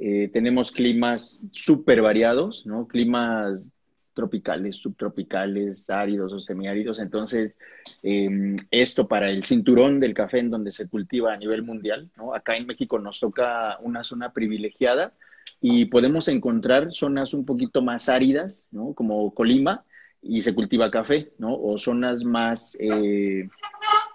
Eh, 0.00 0.28
tenemos 0.32 0.72
climas 0.72 1.46
súper 1.52 2.02
variados, 2.02 2.66
¿no? 2.66 2.88
Climas 2.88 3.64
tropicales, 4.12 4.76
subtropicales, 4.76 5.88
áridos 5.88 6.32
o 6.32 6.40
semiáridos. 6.40 6.98
Entonces, 6.98 7.56
em, 8.02 8.56
esto 8.70 9.06
para 9.06 9.30
el 9.30 9.44
cinturón 9.44 10.00
del 10.00 10.14
café 10.14 10.40
en 10.40 10.50
donde 10.50 10.72
se 10.72 10.88
cultiva 10.88 11.32
a 11.32 11.36
nivel 11.36 11.62
mundial, 11.62 12.10
¿no? 12.16 12.34
Acá 12.34 12.56
en 12.56 12.66
México 12.66 12.98
nos 12.98 13.20
toca 13.20 13.78
una 13.80 14.02
zona 14.02 14.32
privilegiada 14.32 15.12
y 15.60 15.86
podemos 15.86 16.28
encontrar 16.28 16.92
zonas 16.92 17.34
un 17.34 17.44
poquito 17.44 17.82
más 17.82 18.08
áridas, 18.08 18.66
¿no? 18.70 18.94
Como 18.94 19.34
Colima, 19.34 19.84
y 20.24 20.42
se 20.42 20.54
cultiva 20.54 20.90
café, 20.90 21.32
¿no? 21.38 21.54
O 21.54 21.78
zonas 21.78 22.24
más 22.24 22.76
eh, 22.80 23.48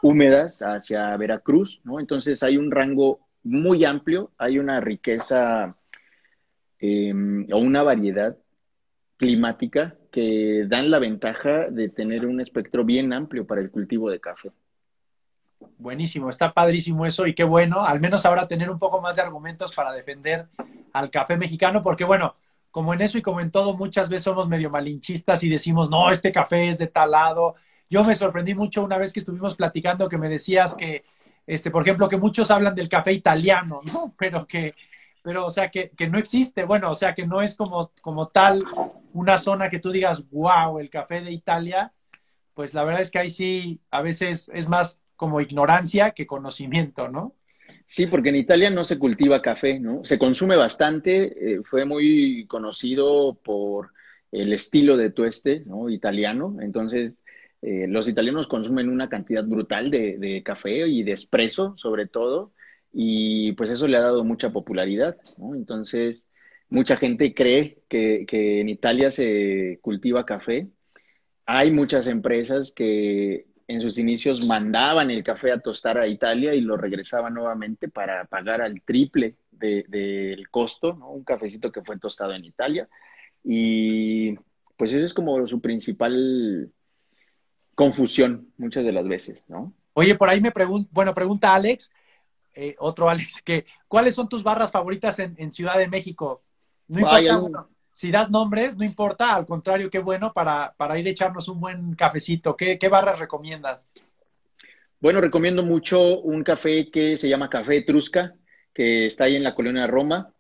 húmedas 0.02 0.62
hacia 0.62 1.16
Veracruz, 1.18 1.82
¿no? 1.84 2.00
Entonces 2.00 2.42
hay 2.44 2.58
un 2.58 2.72
rango 2.72 3.20
muy 3.44 3.86
amplio, 3.86 4.32
hay 4.38 4.58
una 4.60 4.82
riqueza 4.82 5.76
em, 6.80 7.48
o 7.52 7.58
una 7.58 7.84
variedad 7.84 8.36
climática 9.18 9.96
que 10.12 10.66
dan 10.68 10.90
la 10.90 11.00
ventaja 11.00 11.70
de 11.70 11.90
tener 11.90 12.26
un 12.26 12.42
espectro 12.42 12.84
bien 12.84 13.14
amplio 13.14 13.46
para 13.46 13.62
el 13.62 13.70
cultivo 13.70 14.10
de 14.10 14.20
café. 14.20 14.52
Buenísimo, 15.78 16.30
está 16.30 16.54
padrísimo 16.54 17.06
eso 17.06 17.28
y 17.28 17.34
qué 17.34 17.44
bueno, 17.44 17.86
al 17.86 18.00
menos 18.00 18.26
ahora 18.26 18.48
tener 18.48 18.70
un 18.70 18.80
poco 18.80 19.02
más 19.02 19.16
de 19.16 19.22
argumentos 19.22 19.74
para 19.74 19.92
defender 19.92 20.48
al 20.94 21.10
café 21.10 21.38
mexicano, 21.38 21.84
porque 21.84 22.04
bueno, 22.04 22.36
como 22.72 22.94
en 22.94 23.02
eso 23.02 23.18
y 23.18 23.22
como 23.22 23.42
en 23.42 23.52
todo, 23.52 23.76
muchas 23.76 24.10
veces 24.10 24.24
somos 24.24 24.48
medio 24.48 24.70
malinchistas 24.70 25.44
y 25.44 25.50
decimos, 25.50 25.90
no, 25.90 26.12
este 26.12 26.32
café 26.32 26.70
es 26.70 26.78
de 26.78 26.88
tal 26.88 27.12
lado. 27.12 27.56
Yo 27.90 28.04
me 28.04 28.16
sorprendí 28.16 28.54
mucho 28.54 28.84
una 28.84 28.98
vez 28.98 29.12
que 29.12 29.20
estuvimos 29.20 29.56
platicando 29.56 30.08
que 30.08 30.18
me 30.18 30.30
decías 30.30 30.76
que, 30.76 31.04
este, 31.48 31.72
por 31.72 31.82
ejemplo, 31.82 32.08
que 32.08 32.18
muchos 32.18 32.52
hablan 32.52 32.76
del 32.76 32.90
café 32.90 33.12
italiano, 33.12 33.82
¿no? 33.92 34.14
Pero 34.18 34.46
que, 34.46 34.76
pero, 35.22 35.46
o 35.46 35.52
sea, 35.52 35.70
que, 35.70 35.90
que 35.90 36.08
no 36.08 36.18
existe, 36.18 36.64
bueno, 36.64 36.90
o 36.92 36.96
sea, 36.96 37.14
que 37.14 37.28
no 37.28 37.42
es 37.42 37.56
como, 37.56 37.92
como 38.02 38.30
tal 38.30 38.64
una 39.14 39.38
zona 39.38 39.70
que 39.70 39.80
tú 39.80 39.92
digas, 39.92 40.30
wow, 40.32 40.80
el 40.80 40.90
café 40.90 41.22
de 41.22 41.32
Italia, 41.32 41.92
pues 42.54 42.74
la 42.74 42.84
verdad 42.86 43.02
es 43.02 43.12
que 43.12 43.20
ahí 43.20 43.30
sí, 43.30 43.82
a 43.92 44.02
veces 44.02 44.50
es 44.54 44.70
más 44.70 45.02
como 45.20 45.42
ignorancia 45.42 46.12
que 46.12 46.26
conocimiento, 46.26 47.10
¿no? 47.10 47.36
Sí, 47.86 48.08
porque 48.08 48.30
en 48.30 48.38
Italia 48.38 48.70
no 48.70 48.86
se 48.86 48.98
cultiva 48.98 49.42
café, 49.42 49.78
¿no? 49.78 50.06
Se 50.06 50.18
consume 50.18 50.56
bastante, 50.56 51.56
eh, 51.56 51.62
fue 51.66 51.84
muy 51.84 52.46
conocido 52.48 53.34
por 53.44 53.92
el 54.32 54.54
estilo 54.54 54.96
de 54.96 55.10
tueste, 55.10 55.64
¿no? 55.66 55.90
Italiano, 55.90 56.56
entonces 56.62 57.18
eh, 57.62 57.86
los 57.90 58.08
italianos 58.08 58.48
consumen 58.48 58.88
una 58.88 59.10
cantidad 59.10 59.44
brutal 59.44 59.92
de, 59.92 60.42
café 60.46 60.88
y 60.88 61.04
de 61.04 61.12
espresso, 61.12 61.74
sobre 61.76 62.08
todo, 62.08 62.54
y 62.94 63.52
pues 63.54 63.70
eso 63.72 63.90
le 63.90 63.98
ha 63.98 64.02
dado 64.02 64.24
mucha 64.24 64.52
popularidad, 64.52 65.18
¿no? 65.38 65.54
Entonces, 65.54 66.28
mucha 66.70 66.96
gente 66.96 67.34
cree 67.34 67.80
que, 67.90 68.26
que 68.26 68.62
en 68.62 68.70
Italia 68.70 69.12
se 69.12 69.80
cultiva 69.82 70.26
café. 70.26 70.70
Hay 71.46 71.72
muchas 71.72 72.08
empresas 72.08 72.72
que 72.72 73.49
en 73.70 73.82
sus 73.82 74.00
inicios 74.00 74.44
mandaban 74.44 75.12
el 75.12 75.24
café 75.24 75.52
a 75.52 75.60
tostar 75.60 76.00
a 76.00 76.08
Italia 76.08 76.56
y 76.56 76.62
lo 76.62 76.76
regresaban 76.76 77.36
nuevamente 77.36 77.88
para 77.88 78.26
pagar 78.26 78.64
al 78.64 78.82
triple 78.82 79.36
del 79.52 80.50
costo, 80.50 80.94
¿no? 80.94 81.12
un 81.12 81.24
cafecito 81.24 81.72
que 81.72 81.84
fue 81.84 82.00
tostado 82.00 82.34
en 82.34 82.46
Italia. 82.46 82.90
Y 83.44 84.36
pues 84.76 84.92
eso 84.92 85.06
es 85.06 85.14
como 85.14 85.48
su 85.48 85.62
principal 85.62 86.72
confusión 87.76 88.52
muchas 88.58 88.84
de 88.84 88.92
las 88.92 89.08
veces, 89.08 89.44
¿no? 89.48 89.72
Oye, 89.94 90.16
por 90.16 90.30
ahí 90.30 90.42
me 90.42 90.52
pregunta, 90.52 90.90
bueno, 90.92 91.14
pregunta 91.14 91.54
Alex, 91.54 91.92
eh, 92.56 92.76
otro 92.80 93.08
Alex, 93.08 93.44
que 93.44 93.66
¿cuáles 93.88 94.16
son 94.16 94.28
tus 94.28 94.42
barras 94.42 94.72
favoritas 94.72 95.20
en, 95.20 95.54
Ciudad 95.54 95.78
de 95.78 95.88
México? 95.88 96.42
No 96.88 97.02
importa, 97.02 97.68
si 98.00 98.12
das 98.12 98.32
nombres, 98.32 98.78
no 98.78 98.86
importa, 98.86 99.36
al 99.36 99.46
contrario, 99.46 99.90
qué 99.90 100.00
bueno 100.00 100.32
para, 100.32 100.74
para 100.78 100.98
ir 100.98 101.06
a 101.06 101.10
echarnos 101.10 101.50
un 101.50 101.60
buen 101.60 101.96
cafecito. 101.96 102.56
¿Qué, 102.56 102.80
barras 102.90 103.20
recomiendas? 103.20 103.90
Bueno, 105.02 105.20
recomiendo 105.20 105.64
mucho 105.64 106.22
un 106.22 106.46
café 106.46 106.90
que 106.92 107.18
se 107.18 107.28
llama 107.28 107.50
Café 107.50 107.80
Etrusca, 107.80 108.36
que 108.74 109.06
está 109.08 109.26
ahí 109.26 109.36
en 109.36 109.44
la 109.44 109.54
colonia 109.54 109.86
Roma. 109.86 110.34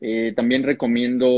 Eh, 0.00 0.32
también 0.34 0.62
recomiendo 0.62 1.28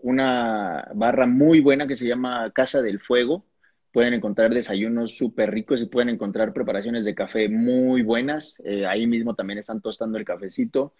una 0.00 0.88
barra 0.94 1.26
muy 1.26 1.60
buena 1.60 1.86
que 1.86 1.98
se 1.98 2.06
llama 2.06 2.50
Casa 2.54 2.80
del 2.80 2.98
Fuego. 2.98 3.44
Pueden 3.92 4.14
encontrar 4.14 4.54
desayunos 4.54 5.18
súper 5.18 5.50
ricos 5.50 5.82
y 5.82 5.88
pueden 5.88 6.08
encontrar 6.08 6.54
preparaciones 6.54 7.04
de 7.04 7.14
café 7.14 7.50
muy 7.50 8.00
buenas. 8.00 8.62
Eh, 8.64 8.86
ahí 8.86 9.06
mismo 9.06 9.34
también 9.34 9.58
están 9.58 9.82
tostando 9.82 10.16
el 10.16 10.24
cafecito. 10.24 10.94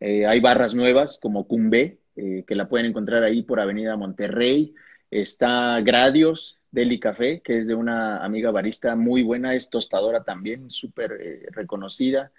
Eh, 0.00 0.26
hay 0.26 0.40
barras 0.40 0.74
nuevas 0.74 1.18
como 1.18 1.46
Cumbé, 1.48 2.03
eh, 2.16 2.44
que 2.46 2.54
la 2.54 2.68
pueden 2.68 2.86
encontrar 2.86 3.24
ahí 3.24 3.42
por 3.42 3.58
Avenida 3.58 3.96
Monterrey. 3.96 4.74
Está 5.10 5.80
Gradios 5.80 6.60
Deli 6.70 7.00
Café, 7.00 7.40
que 7.42 7.58
es 7.58 7.66
de 7.66 7.74
una 7.74 8.24
amiga 8.24 8.52
barista 8.52 8.94
muy 8.94 9.22
buena, 9.22 9.54
es 9.54 9.68
tostadora 9.68 10.22
también, 10.22 10.70
súper 10.70 11.18
eh, 11.20 11.46
reconocida. 11.50 12.30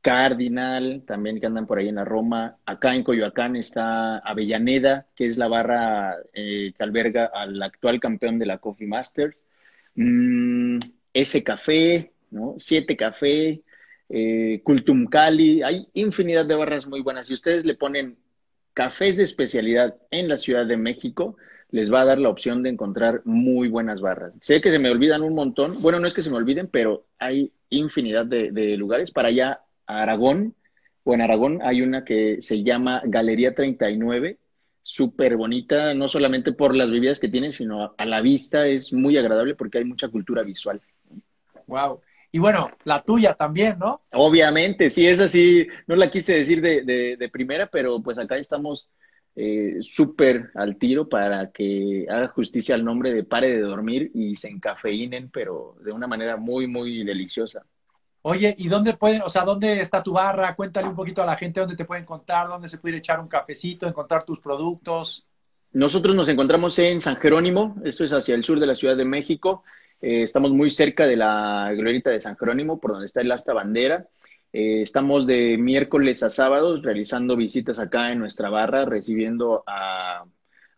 Cardinal, 0.00 1.02
también 1.06 1.40
que 1.40 1.46
andan 1.46 1.66
por 1.66 1.78
ahí 1.78 1.88
en 1.88 1.96
la 1.96 2.04
Roma. 2.04 2.58
Acá 2.66 2.94
en 2.94 3.02
Coyoacán 3.02 3.56
está 3.56 4.18
Avellaneda, 4.18 5.06
que 5.16 5.26
es 5.26 5.38
la 5.38 5.48
barra 5.48 6.16
eh, 6.32 6.72
que 6.76 6.82
alberga 6.84 7.30
al 7.34 7.60
actual 7.62 7.98
campeón 7.98 8.38
de 8.38 8.46
la 8.46 8.58
Coffee 8.58 8.86
Masters. 8.86 9.42
Mm, 9.96 10.78
ese 11.12 11.42
café, 11.42 12.12
¿no? 12.30 12.54
Siete 12.58 12.96
Café, 12.96 13.62
Cultum 14.62 15.06
Cali, 15.06 15.62
hay 15.62 15.88
infinidad 15.94 16.44
de 16.46 16.54
barras 16.54 16.86
muy 16.86 17.00
buenas. 17.00 17.26
Si 17.26 17.34
ustedes 17.34 17.64
le 17.64 17.74
ponen 17.74 18.18
cafés 18.74 19.16
de 19.16 19.22
especialidad 19.22 19.96
en 20.10 20.28
la 20.28 20.36
Ciudad 20.36 20.66
de 20.66 20.76
México, 20.76 21.36
les 21.70 21.92
va 21.92 22.02
a 22.02 22.04
dar 22.04 22.18
la 22.18 22.28
opción 22.28 22.62
de 22.62 22.70
encontrar 22.70 23.22
muy 23.24 23.68
buenas 23.68 24.00
barras. 24.00 24.34
Sé 24.40 24.60
que 24.60 24.70
se 24.70 24.78
me 24.78 24.90
olvidan 24.90 25.22
un 25.22 25.34
montón, 25.34 25.80
bueno, 25.80 25.98
no 25.98 26.06
es 26.06 26.14
que 26.14 26.22
se 26.22 26.30
me 26.30 26.36
olviden, 26.36 26.68
pero 26.68 27.06
hay 27.18 27.52
infinidad 27.70 28.26
de, 28.26 28.76
lugares. 28.76 29.10
Para 29.10 29.28
allá, 29.28 29.60
Aragón, 29.86 30.54
o 31.02 31.14
en 31.14 31.20
Aragón 31.20 31.60
hay 31.62 31.82
una 31.82 32.04
que 32.04 32.42
se 32.42 32.62
llama 32.62 33.02
Galería 33.04 33.54
39, 33.54 34.38
súper 34.82 35.36
bonita, 35.36 35.94
no 35.94 36.08
solamente 36.08 36.52
por 36.52 36.74
las 36.74 36.90
bebidas 36.90 37.18
que 37.18 37.28
tiene, 37.28 37.52
sino 37.52 37.94
a 37.96 38.04
la 38.04 38.20
vista 38.20 38.66
es 38.66 38.92
muy 38.92 39.16
agradable 39.16 39.54
porque 39.54 39.78
hay 39.78 39.84
mucha 39.84 40.08
cultura 40.08 40.42
visual. 40.42 40.80
Wow. 41.66 42.00
Y 42.34 42.40
bueno, 42.40 42.68
la 42.82 43.00
tuya 43.00 43.34
también, 43.34 43.78
¿no? 43.78 44.02
Obviamente, 44.10 44.90
sí, 44.90 45.06
es 45.06 45.20
así, 45.20 45.68
no 45.86 45.94
la 45.94 46.10
quise 46.10 46.36
decir 46.36 46.60
de, 46.60 47.30
primera, 47.32 47.68
pero 47.68 48.02
pues 48.02 48.18
acá 48.18 48.36
estamos 48.36 48.90
eh, 49.36 49.76
súper 49.82 50.50
al 50.56 50.76
tiro 50.76 51.08
para 51.08 51.52
que 51.52 52.06
haga 52.10 52.26
justicia 52.26 52.74
al 52.74 52.84
nombre 52.84 53.14
de 53.14 53.22
Pare 53.22 53.50
de 53.50 53.60
Dormir 53.60 54.10
y 54.14 54.34
se 54.34 54.48
encafeínen, 54.48 55.30
pero 55.30 55.76
de 55.84 55.92
una 55.92 56.08
manera 56.08 56.36
muy, 56.36 56.66
muy 56.66 57.04
deliciosa. 57.04 57.64
Oye, 58.22 58.52
¿y 58.58 58.66
dónde 58.66 58.94
pueden, 58.94 59.22
o 59.22 59.28
sea, 59.28 59.44
dónde 59.44 59.80
está 59.80 60.02
tu 60.02 60.14
barra? 60.14 60.56
Cuéntale 60.56 60.88
un 60.88 60.96
poquito 60.96 61.22
a 61.22 61.26
la 61.26 61.36
gente 61.36 61.60
dónde 61.60 61.76
te 61.76 61.84
pueden 61.84 62.04
contar, 62.04 62.48
dónde 62.48 62.66
se 62.66 62.78
puede 62.78 62.96
echar 62.96 63.20
un 63.20 63.28
cafecito, 63.28 63.86
encontrar 63.86 64.24
tus 64.24 64.40
productos. 64.40 65.24
Nosotros 65.70 66.16
nos 66.16 66.28
encontramos 66.28 66.76
en 66.80 67.00
San 67.00 67.14
Jerónimo, 67.14 67.76
esto 67.84 68.02
es 68.02 68.12
hacia 68.12 68.34
el 68.34 68.42
sur 68.42 68.58
de 68.58 68.66
la 68.66 68.74
Ciudad 68.74 68.96
de 68.96 69.04
México. 69.04 69.62
Eh, 70.04 70.22
estamos 70.22 70.50
muy 70.52 70.70
cerca 70.70 71.06
de 71.06 71.16
la 71.16 71.72
glorieta 71.74 72.10
de 72.10 72.20
San 72.20 72.36
Jerónimo, 72.36 72.78
por 72.78 72.92
donde 72.92 73.06
está 73.06 73.22
el 73.22 73.32
asta 73.32 73.54
bandera. 73.54 74.06
Eh, 74.52 74.82
estamos 74.82 75.26
de 75.26 75.56
miércoles 75.56 76.22
a 76.22 76.28
sábados 76.28 76.82
realizando 76.82 77.36
visitas 77.36 77.78
acá 77.78 78.12
en 78.12 78.18
nuestra 78.18 78.50
barra, 78.50 78.84
recibiendo 78.84 79.64
a, 79.66 80.26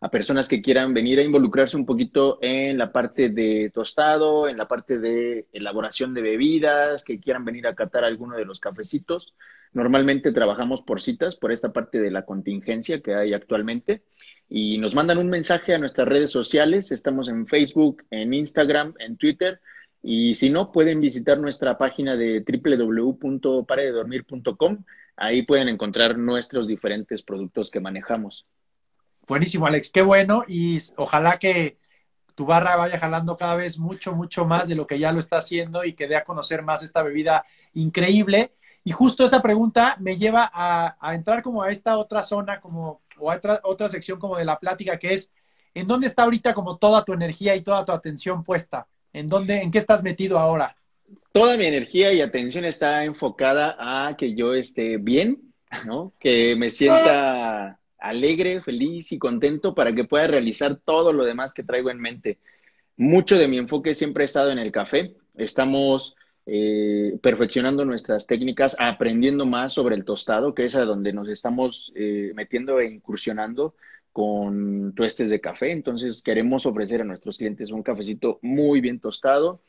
a, 0.01 0.11
personas 0.11 0.47
que 0.47 0.63
quieran 0.63 0.95
venir 0.95 1.19
a 1.19 1.25
involucrarse 1.25 1.77
un 1.77 1.87
poquito 1.87 2.39
en 2.41 2.79
la 2.79 2.93
parte 2.93 3.29
de 3.29 3.73
tostado, 3.75 4.49
en 4.49 4.59
la 4.59 4.69
parte 4.69 5.01
de 5.01 5.49
elaboración 5.53 6.15
de 6.15 6.23
bebidas, 6.23 7.03
que 7.03 7.19
quieran 7.19 7.45
venir 7.45 7.67
a 7.67 7.75
catar 7.75 8.05
alguno 8.05 8.37
de 8.37 8.45
los 8.45 8.61
cafecitos. 8.61 9.35
Normalmente 9.73 10.31
trabajamos 10.31 10.83
por 10.83 11.03
citas, 11.03 11.35
por 11.35 11.51
esta 11.51 11.73
parte 11.73 12.01
de 12.01 12.13
la 12.13 12.25
contingencia 12.25 13.01
que 13.01 13.17
hay 13.17 13.35
actualmente 13.35 14.05
y 14.49 14.79
nos 14.79 14.95
mandan 14.95 15.19
un 15.19 15.29
mensaje 15.29 15.75
a 15.75 15.79
nuestras 15.79 16.07
redes 16.07 16.31
sociales. 16.31 16.93
Estamos 16.93 17.27
en 17.29 17.47
Facebook, 17.47 18.05
en 18.11 18.33
Instagram, 18.33 18.95
en 18.99 19.17
Twitter. 19.17 19.61
Y 20.03 20.35
si 20.37 20.51
no, 20.51 20.71
pueden 20.71 21.01
visitar 21.01 21.39
nuestra 21.39 21.79
página 21.79 22.15
de 22.17 22.45
www.parededormir.com. 22.47 24.85
Ahí 25.17 25.43
pueden 25.43 25.69
encontrar 25.69 26.17
nuestros 26.17 26.69
diferentes 26.69 27.25
productos 27.25 27.71
que 27.71 27.81
manejamos. 27.81 28.47
Buenísimo, 29.27 29.67
Alex. 29.67 29.91
Qué 29.91 30.03
bueno. 30.03 30.45
Y 30.47 30.79
ojalá 30.97 31.39
que 31.39 31.79
tu 32.37 32.47
barra 32.47 32.77
vaya 32.77 33.01
jalando 33.01 33.37
cada 33.37 33.57
vez 33.57 33.79
mucho, 33.79 34.13
mucho 34.13 34.45
más 34.45 34.69
de 34.69 34.77
lo 34.77 34.87
que 34.87 35.01
ya 35.01 35.11
lo 35.11 35.19
está 35.19 35.39
haciendo 35.39 35.85
y 35.85 35.95
que 35.95 36.07
dé 36.07 36.15
a 36.17 36.23
conocer 36.23 36.63
más 36.63 36.85
esta 36.85 37.03
bebida 37.03 37.45
increíble. 37.75 38.53
Y 38.85 38.93
justo 38.93 39.25
esa 39.25 39.43
pregunta 39.43 39.97
me 39.99 40.17
lleva 40.17 40.49
a, 40.53 40.97
a 41.01 41.15
entrar 41.17 41.43
como 41.43 41.65
a 41.65 41.71
esta 41.71 41.99
otra 41.99 42.23
zona, 42.23 42.61
como 42.61 43.01
o 43.19 43.33
otra, 43.33 43.61
otra 43.65 43.89
sección 43.89 44.19
como 44.19 44.37
de 44.37 44.45
la 44.45 44.59
plática 44.59 44.99
que 44.99 45.15
es, 45.15 45.33
¿en 45.75 45.87
dónde 45.87 46.07
está 46.07 46.25
ahorita 46.25 46.55
como 46.55 46.79
toda 46.79 47.05
tu 47.05 47.13
energía 47.13 47.55
y 47.57 47.63
toda 47.63 47.85
tu 47.85 47.93
atención 47.93 48.45
puesta? 48.45 48.87
¿En 49.13 49.27
dónde, 49.27 49.63
en 49.63 49.71
qué 49.71 49.79
estás 49.79 50.03
metido 50.03 50.39
ahora? 50.39 50.77
Toda 51.33 51.57
mi 51.57 51.67
energía 51.67 52.13
y 52.13 52.21
atención 52.21 52.65
está 52.65 53.05
enfocada 53.05 53.77
a 53.79 54.17
que 54.17 54.35
yo 54.35 54.55
esté 54.55 54.97
bien, 54.97 55.53
¿no? 55.87 56.13
Que 56.19 56.57
me 56.57 56.71
sienta 56.71 57.79
alegre, 57.99 58.61
feliz 58.61 59.13
y 59.13 59.19
contento 59.19 59.75
para 59.75 59.95
que 59.95 60.05
pueda 60.05 60.27
realizar 60.27 60.77
todo 60.77 61.13
lo 61.13 61.25
demás 61.25 61.53
que 61.53 61.63
traigo 61.63 61.91
en 61.91 62.01
mente. 62.01 62.39
Mucho 62.97 63.37
de 63.37 63.49
mi 63.49 63.59
enfoque 63.59 63.95
siempre 63.95 64.25
ha 64.25 64.27
estado 64.27 64.51
en 64.51 64.59
el 64.59 64.73
café. 64.73 65.15
Estamos 65.37 66.15
eh, 66.47 67.19
perfeccionando 67.23 67.85
nuestras 67.85 68.27
técnicas, 68.27 68.77
aprendiendo 68.79 69.47
más 69.47 69.73
sobre 69.73 69.97
el 69.97 70.05
tostado, 70.05 70.55
que 70.55 70.67
es 70.67 70.77
a 70.77 70.85
donde 70.85 71.13
nos 71.13 71.29
estamos 71.29 71.93
eh, 71.97 72.33
metiendo 72.35 72.79
e 72.79 72.87
incursionando 72.87 73.75
con 74.13 74.95
tuestes 74.95 75.29
de 75.29 75.41
café. 75.41 75.73
Entonces 75.73 76.23
queremos 76.23 76.65
ofrecer 76.65 77.01
a 77.01 77.05
nuestros 77.05 77.39
clientes 77.39 77.71
un 77.71 77.83
cafecito 77.83 78.39
muy 78.43 78.81
bien 78.81 79.01
tostado. 79.01 79.63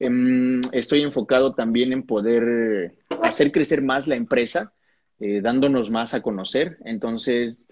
Em, 0.00 0.60
estoy 0.72 1.02
enfocado 1.02 1.54
también 1.54 1.92
en 1.92 2.02
poder 2.02 2.94
hacer 3.22 3.52
crecer 3.52 3.80
más 3.80 4.08
la 4.08 4.16
empresa, 4.16 4.72
eh, 5.20 5.40
dándonos 5.40 5.90
más 5.90 6.14
a 6.14 6.20
conocer. 6.20 6.78
Entonces, 6.84 7.64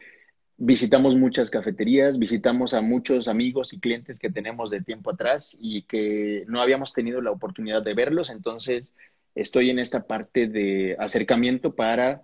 visitamos 0.65 1.17
muchas 1.17 1.51
cafeterías, 1.51 2.21
visitamos 2.21 2.73
a 2.73 2.81
muchos 2.81 3.27
amigos 3.27 3.73
y 3.73 3.81
clientes 3.81 4.21
que 4.21 4.31
tenemos 4.31 4.71
de 4.71 4.81
tiempo 4.81 5.11
atrás 5.11 5.57
y 5.61 5.83
que 5.83 6.45
no 6.47 6.63
habíamos 6.63 6.93
tenido 6.93 7.21
la 7.21 7.33
oportunidad 7.33 7.83
de 7.83 7.95
verlos. 7.95 8.31
Entonces, 8.31 8.95
estoy 9.35 9.71
en 9.71 9.81
esta 9.81 10.07
parte 10.07 10.47
de 10.47 10.95
acercamiento 11.01 11.75
para 11.75 12.23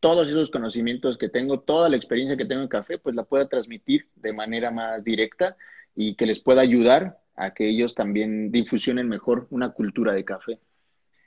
todos 0.00 0.28
esos 0.28 0.50
conocimientos 0.50 1.18
que 1.18 1.28
tengo, 1.28 1.60
toda 1.60 1.90
la 1.90 1.96
experiencia 1.96 2.38
que 2.38 2.46
tengo 2.46 2.62
en 2.62 2.68
café, 2.68 2.96
pues 2.96 3.14
la 3.14 3.24
pueda 3.24 3.46
transmitir 3.48 4.08
de 4.16 4.32
manera 4.32 4.70
más 4.70 5.04
directa 5.04 5.58
y 5.94 6.14
que 6.14 6.24
les 6.24 6.40
pueda 6.40 6.62
ayudar 6.62 7.18
a 7.36 7.52
que 7.52 7.68
ellos 7.68 7.94
también 7.94 8.50
difusionen 8.50 9.10
mejor 9.10 9.46
una 9.50 9.72
cultura 9.72 10.14
de 10.14 10.24
café. 10.24 10.58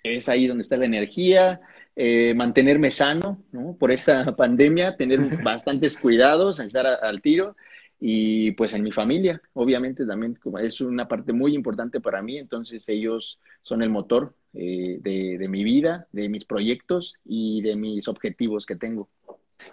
Es 0.04 0.28
ahí 0.28 0.48
donde 0.48 0.64
está 0.64 0.76
la 0.76 0.86
energía, 0.86 1.62
eh, 1.96 2.34
mantenerme 2.36 2.92
sano, 2.92 3.42
¿no? 3.52 3.78
Por 3.80 3.92
esta 3.92 4.36
pandemia, 4.36 4.98
tener 4.98 5.20
bastantes 5.44 5.98
cuidados, 5.98 6.60
estar 6.60 6.86
al 6.86 7.22
tiro 7.22 7.56
y 8.00 8.52
pues 8.52 8.74
en 8.74 8.84
mi 8.84 8.92
familia, 8.92 9.42
obviamente 9.54 10.06
también 10.06 10.38
es 10.62 10.82
una 10.82 11.08
parte 11.08 11.32
muy 11.32 11.56
importante 11.56 12.02
para 12.02 12.22
mí, 12.22 12.38
entonces 12.38 12.88
ellos 12.90 13.40
son 13.64 13.82
el 13.82 13.90
motor 13.90 14.36
eh, 14.54 15.00
de, 15.02 15.48
mi 15.48 15.64
vida, 15.64 16.08
de 16.12 16.28
mis 16.28 16.44
proyectos 16.44 17.16
y 17.24 17.62
de 17.62 17.78
mis 17.78 18.08
objetivos 18.10 18.66
que 18.66 18.76
tengo. 18.76 19.10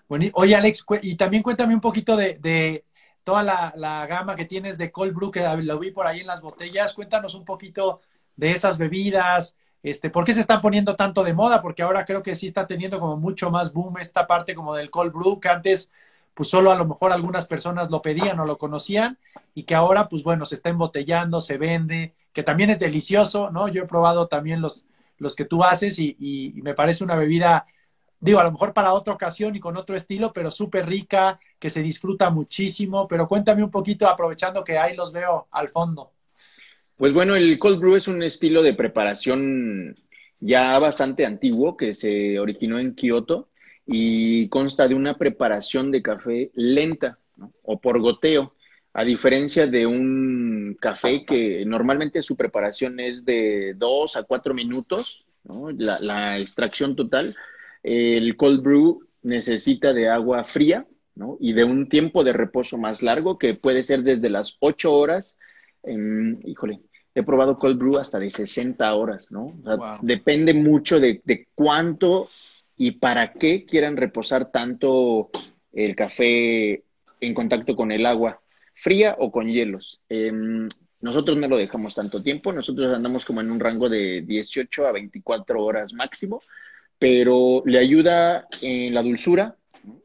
Bueno, 0.08 0.26
oye 0.34 0.54
Alex, 0.54 0.84
y 1.02 1.16
también 1.16 1.42
cuéntame 1.42 1.74
un 1.74 1.80
poquito 1.80 2.16
de, 2.16 2.84
toda 3.24 3.42
la, 3.42 3.72
la, 3.76 4.06
gama 4.06 4.36
que 4.36 4.44
tienes 4.44 4.78
de 4.78 4.92
cold 4.92 5.12
brew, 5.12 5.32
que 5.32 5.44
lo 5.62 5.78
vi 5.80 5.90
por 5.90 6.06
ahí 6.06 6.20
en 6.20 6.28
las 6.28 6.40
botellas, 6.40 6.94
cuéntanos 6.94 7.34
un 7.34 7.44
poquito 7.44 8.00
de 8.36 8.52
esas 8.52 8.78
bebidas, 8.78 9.56
este, 9.82 10.10
¿Por 10.10 10.24
qué 10.24 10.32
se 10.32 10.40
están 10.40 10.60
poniendo 10.60 10.96
tanto 10.96 11.24
de 11.24 11.34
moda? 11.34 11.60
Porque 11.62 11.82
ahora 11.82 12.04
creo 12.04 12.22
que 12.22 12.34
sí 12.34 12.46
está 12.48 12.66
teniendo 12.66 13.00
como 13.00 13.16
mucho 13.16 13.50
más 13.50 13.72
boom 13.72 13.98
esta 13.98 14.26
parte 14.26 14.54
como 14.54 14.74
del 14.74 14.90
cold 14.90 15.12
brew, 15.12 15.40
que 15.40 15.48
antes 15.48 15.90
pues 16.34 16.48
solo 16.48 16.72
a 16.72 16.76
lo 16.76 16.86
mejor 16.86 17.12
algunas 17.12 17.46
personas 17.46 17.90
lo 17.90 18.00
pedían 18.00 18.40
o 18.40 18.46
lo 18.46 18.58
conocían 18.58 19.18
y 19.54 19.64
que 19.64 19.74
ahora 19.74 20.08
pues 20.08 20.22
bueno, 20.22 20.46
se 20.46 20.54
está 20.54 20.70
embotellando, 20.70 21.40
se 21.40 21.58
vende, 21.58 22.14
que 22.32 22.42
también 22.42 22.70
es 22.70 22.78
delicioso, 22.78 23.50
¿no? 23.50 23.68
Yo 23.68 23.82
he 23.82 23.86
probado 23.86 24.28
también 24.28 24.60
los, 24.62 24.84
los 25.18 25.36
que 25.36 25.44
tú 25.44 25.64
haces 25.64 25.98
y, 25.98 26.16
y 26.18 26.62
me 26.62 26.74
parece 26.74 27.04
una 27.04 27.16
bebida, 27.16 27.66
digo, 28.20 28.40
a 28.40 28.44
lo 28.44 28.52
mejor 28.52 28.72
para 28.72 28.94
otra 28.94 29.12
ocasión 29.14 29.56
y 29.56 29.60
con 29.60 29.76
otro 29.76 29.96
estilo, 29.96 30.32
pero 30.32 30.50
súper 30.50 30.86
rica, 30.86 31.38
que 31.58 31.70
se 31.70 31.82
disfruta 31.82 32.30
muchísimo, 32.30 33.06
pero 33.08 33.28
cuéntame 33.28 33.62
un 33.64 33.70
poquito 33.70 34.08
aprovechando 34.08 34.64
que 34.64 34.78
ahí 34.78 34.96
los 34.96 35.12
veo 35.12 35.48
al 35.50 35.68
fondo. 35.68 36.12
Pues 36.96 37.12
bueno, 37.12 37.34
el 37.34 37.58
cold 37.58 37.80
brew 37.80 37.96
es 37.96 38.08
un 38.08 38.22
estilo 38.22 38.62
de 38.62 38.74
preparación 38.74 39.96
ya 40.40 40.78
bastante 40.78 41.24
antiguo 41.24 41.76
que 41.76 41.94
se 41.94 42.38
originó 42.38 42.78
en 42.78 42.94
Kioto 42.94 43.48
y 43.86 44.48
consta 44.48 44.88
de 44.88 44.94
una 44.94 45.16
preparación 45.16 45.90
de 45.90 46.02
café 46.02 46.50
lenta 46.54 47.18
o 47.62 47.80
por 47.80 48.00
goteo, 48.00 48.54
a 48.92 49.04
diferencia 49.04 49.66
de 49.66 49.86
un 49.86 50.76
café 50.80 51.24
que 51.24 51.64
normalmente 51.64 52.22
su 52.22 52.36
preparación 52.36 53.00
es 53.00 53.24
de 53.24 53.74
dos 53.76 54.16
a 54.16 54.24
cuatro 54.24 54.52
minutos, 54.52 55.26
la, 55.78 55.98
la, 56.00 56.38
extracción 56.38 56.94
total. 56.94 57.34
El 57.82 58.36
cold 58.36 58.62
brew 58.62 59.06
necesita 59.22 59.92
de 59.92 60.08
agua 60.08 60.44
fría 60.44 60.86
y 61.40 61.52
de 61.52 61.64
un 61.64 61.88
tiempo 61.88 62.24
de 62.24 62.32
reposo 62.32 62.78
más 62.78 63.02
largo 63.02 63.38
que 63.38 63.54
puede 63.54 63.82
ser 63.82 64.02
desde 64.02 64.28
las 64.30 64.56
ocho 64.60 64.94
horas, 64.94 65.36
híjole, 65.84 66.80
he 67.14 67.22
probado 67.22 67.58
cold 67.58 67.78
brew 67.78 67.98
hasta 67.98 68.18
de 68.18 68.30
60 68.30 68.94
horas, 68.94 69.30
¿no? 69.30 69.54
Depende 70.00 70.54
mucho 70.54 70.98
de, 70.98 71.48
cuánto 71.54 72.28
y 72.76 72.92
para 72.92 73.32
qué 73.32 73.64
quieran 73.66 73.96
reposar 73.96 74.50
tanto 74.50 75.30
el 75.72 75.94
café 75.94 76.82
en 77.20 77.34
contacto 77.34 77.76
con 77.76 77.92
el 77.92 78.06
agua, 78.06 78.40
fría 78.74 79.16
o 79.18 79.30
con 79.30 79.46
hielos. 79.46 80.00
Em, 80.08 80.68
nosotros 81.00 81.36
no 81.36 81.48
lo 81.48 81.56
dejamos 81.56 81.94
tanto 81.94 82.22
tiempo, 82.22 82.52
nosotros 82.52 82.94
andamos 82.94 83.24
como 83.24 83.40
en 83.40 83.50
un 83.50 83.60
rango 83.60 83.88
de 83.88 84.22
18 84.22 84.86
a 84.86 84.92
24 84.92 85.62
horas 85.62 85.92
máximo, 85.92 86.42
pero 86.98 87.62
le 87.66 87.78
ayuda 87.78 88.46
en 88.60 88.94
la 88.94 89.02
dulzura, 89.02 89.56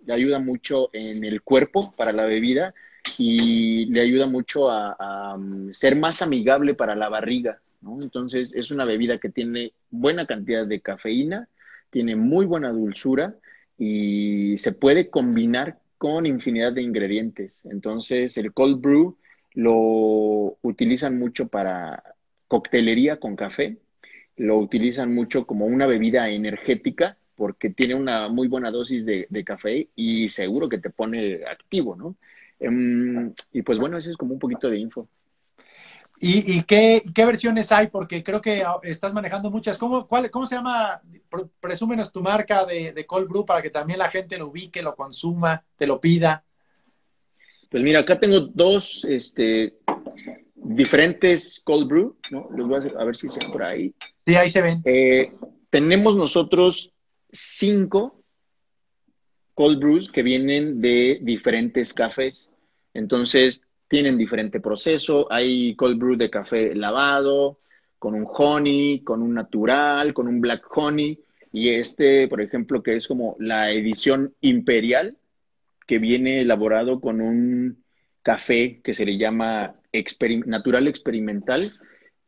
le 0.06 0.14
ayuda 0.14 0.40
mucho 0.40 0.90
en 0.94 1.24
el 1.24 1.42
cuerpo 1.42 1.94
para 1.96 2.12
la 2.12 2.26
bebida 2.26 2.74
y 3.18 3.86
le 3.88 4.02
ayuda 4.02 4.28
mucho 4.28 4.70
a, 4.70 5.36
um, 5.36 5.72
ser 5.74 5.96
más 5.96 6.22
amigable 6.22 6.74
para 6.74 6.96
la 6.96 7.10
barriga. 7.10 7.60
¿no? 7.82 8.02
Entonces 8.02 8.54
es 8.56 8.72
una 8.72 8.86
bebida 8.86 9.18
que 9.18 9.30
tiene 9.30 9.74
buena 9.90 10.26
cantidad 10.26 10.66
de 10.66 10.82
cafeína, 10.82 11.48
tiene 11.90 12.16
muy 12.16 12.46
buena 12.46 12.72
dulzura 12.72 13.36
y 13.78 14.58
se 14.58 14.72
puede 14.72 15.10
combinar 15.10 15.80
con 15.98 16.26
infinidad 16.26 16.74
de 16.74 16.82
ingredientes. 16.82 17.62
Entonces 17.66 18.38
el 18.38 18.54
cold 18.54 18.82
brew 18.82 19.18
lo 19.54 20.58
utilizan 20.62 21.18
mucho 21.18 21.48
para 21.48 22.04
coctelería 22.48 23.20
con 23.20 23.36
café, 23.36 23.78
lo 24.36 24.58
utilizan 24.58 25.14
mucho 25.14 25.46
como 25.46 25.66
una 25.66 25.88
bebida 25.88 26.30
energética 26.30 27.18
porque 27.36 27.70
tiene 27.70 27.96
una 27.96 28.30
muy 28.30 28.48
buena 28.48 28.72
dosis 28.72 29.06
de, 29.06 29.28
de 29.30 29.44
café 29.44 29.90
y 29.96 30.30
seguro 30.30 30.70
que 30.70 30.80
te 30.80 30.90
pone 30.90 31.42
activo, 31.46 31.96
¿no? 31.96 32.16
Em, 32.60 33.34
y 33.52 33.62
pues 33.62 33.78
bueno, 33.80 33.98
eso 33.98 34.10
es 34.10 34.18
como 34.18 34.34
un 34.34 34.40
poquito 34.40 34.70
de 34.70 34.80
info. 34.80 35.08
¿Y, 36.20 36.64
qué, 36.64 37.04
versiones 37.16 37.72
hay? 37.72 37.90
Porque 37.90 38.24
creo 38.24 38.42
que 38.42 38.64
estás 38.82 39.14
manejando 39.14 39.52
muchas. 39.52 39.78
¿Cómo, 39.78 40.08
cuál, 40.08 40.32
cómo 40.32 40.48
se 40.48 40.56
llama? 40.56 41.00
Presúmenos 41.60 42.12
tu 42.12 42.22
marca 42.22 42.66
de, 42.66 42.92
de 42.92 43.06
Cold 43.06 43.30
Brew 43.30 43.46
para 43.46 43.62
que 43.62 43.70
también 43.70 44.00
la 44.00 44.10
gente 44.10 44.38
lo 44.40 44.48
ubique, 44.48 44.82
lo 44.82 44.96
consuma, 44.96 45.64
te 45.76 45.86
lo 45.86 46.02
pida. 46.02 46.44
Pues 47.70 47.84
mira, 47.84 48.00
acá 48.00 48.20
tengo 48.20 48.40
dos, 48.40 49.06
este, 49.08 49.78
diferentes 50.56 51.62
cold 51.64 51.88
brew, 51.88 52.18
¿no? 52.32 52.50
Les 52.56 52.66
voy 52.66 52.92
a, 52.98 53.04
ver 53.04 53.16
si 53.16 53.28
se 53.30 53.40
ven 53.40 53.52
por 53.52 53.64
ahí. 53.64 53.94
Sí, 54.26 54.36
ahí 54.36 54.50
se 54.50 54.62
ven. 54.62 54.82
Eh, 54.86 55.28
tenemos 55.70 56.16
nosotros 56.16 56.92
cinco 57.32 58.24
cold 59.58 59.80
brews 59.80 60.12
que 60.12 60.22
vienen 60.22 60.82
de 60.82 61.18
diferentes 61.24 61.92
cafés. 61.92 62.52
Entonces, 62.94 63.60
tienen 63.88 64.16
diferente 64.16 64.60
proceso. 64.60 65.26
Hay 65.32 65.76
cold 65.76 65.98
brew 65.98 66.16
de 66.16 66.30
café 66.30 66.76
lavado, 66.76 67.58
con 67.98 68.14
un 68.14 68.28
honey, 68.32 69.00
con 69.00 69.24
un 69.24 69.34
natural, 69.34 70.14
con 70.14 70.28
un 70.28 70.42
black 70.42 70.64
honey. 70.78 71.20
Y 71.52 71.70
este, 71.70 72.28
por 72.28 72.40
ejemplo, 72.40 72.84
que 72.84 72.98
es 72.98 73.08
como 73.08 73.36
la 73.40 73.72
edición 73.72 74.36
imperial, 74.42 75.18
que 75.88 75.98
viene 75.98 76.42
elaborado 76.42 77.02
con 77.02 77.20
un 77.20 77.84
café 78.22 78.80
que 78.84 78.94
se 78.94 79.08
le 79.08 79.18
llama 79.18 79.74
natural 80.46 80.88
experimental. 80.88 81.74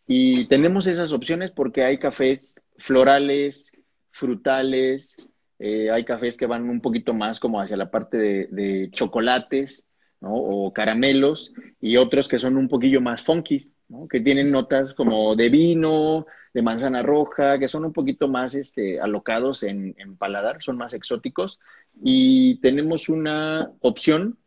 Y 0.07 0.47
tenemos 0.47 0.87
esas 0.87 1.11
opciones 1.11 1.51
porque 1.51 1.83
hay 1.83 1.99
cafés 1.99 2.59
florales, 2.79 3.71
frutales, 4.09 5.15
eh, 5.59 5.91
hay 5.91 6.05
cafés 6.05 6.37
que 6.37 6.45
van 6.45 6.69
un 6.69 6.81
poquito 6.81 7.13
más 7.13 7.39
como 7.39 7.61
hacia 7.61 7.77
la 7.77 7.91
parte 7.91 8.17
de, 8.17 8.89
chocolates 8.91 9.83
o 10.21 10.73
caramelos 10.73 11.53
y 11.79 11.95
otros 11.95 12.27
que 12.27 12.39
son 12.39 12.57
un 12.57 12.67
poquillo 12.67 12.99
más 12.99 13.21
funky, 13.21 13.73
que 14.09 14.19
tienen 14.19 14.51
notas 14.51 14.93
como 14.93 15.35
de 15.35 15.49
vino, 15.49 16.25
de 16.53 16.61
manzana 16.61 17.01
roja, 17.03 17.57
que 17.57 17.67
son 17.67 17.85
un 17.85 17.93
poquito 17.93 18.27
más 18.27 18.53
este, 18.53 18.99
alocados 18.99 19.63
en, 19.63 19.95
en 19.97 20.17
paladar, 20.17 20.61
son 20.61 20.77
más 20.77 20.93
exóticos. 20.93 21.59
Y 22.03 22.59
tenemos 22.61 23.07
una 23.07 23.71
opción 23.79 24.37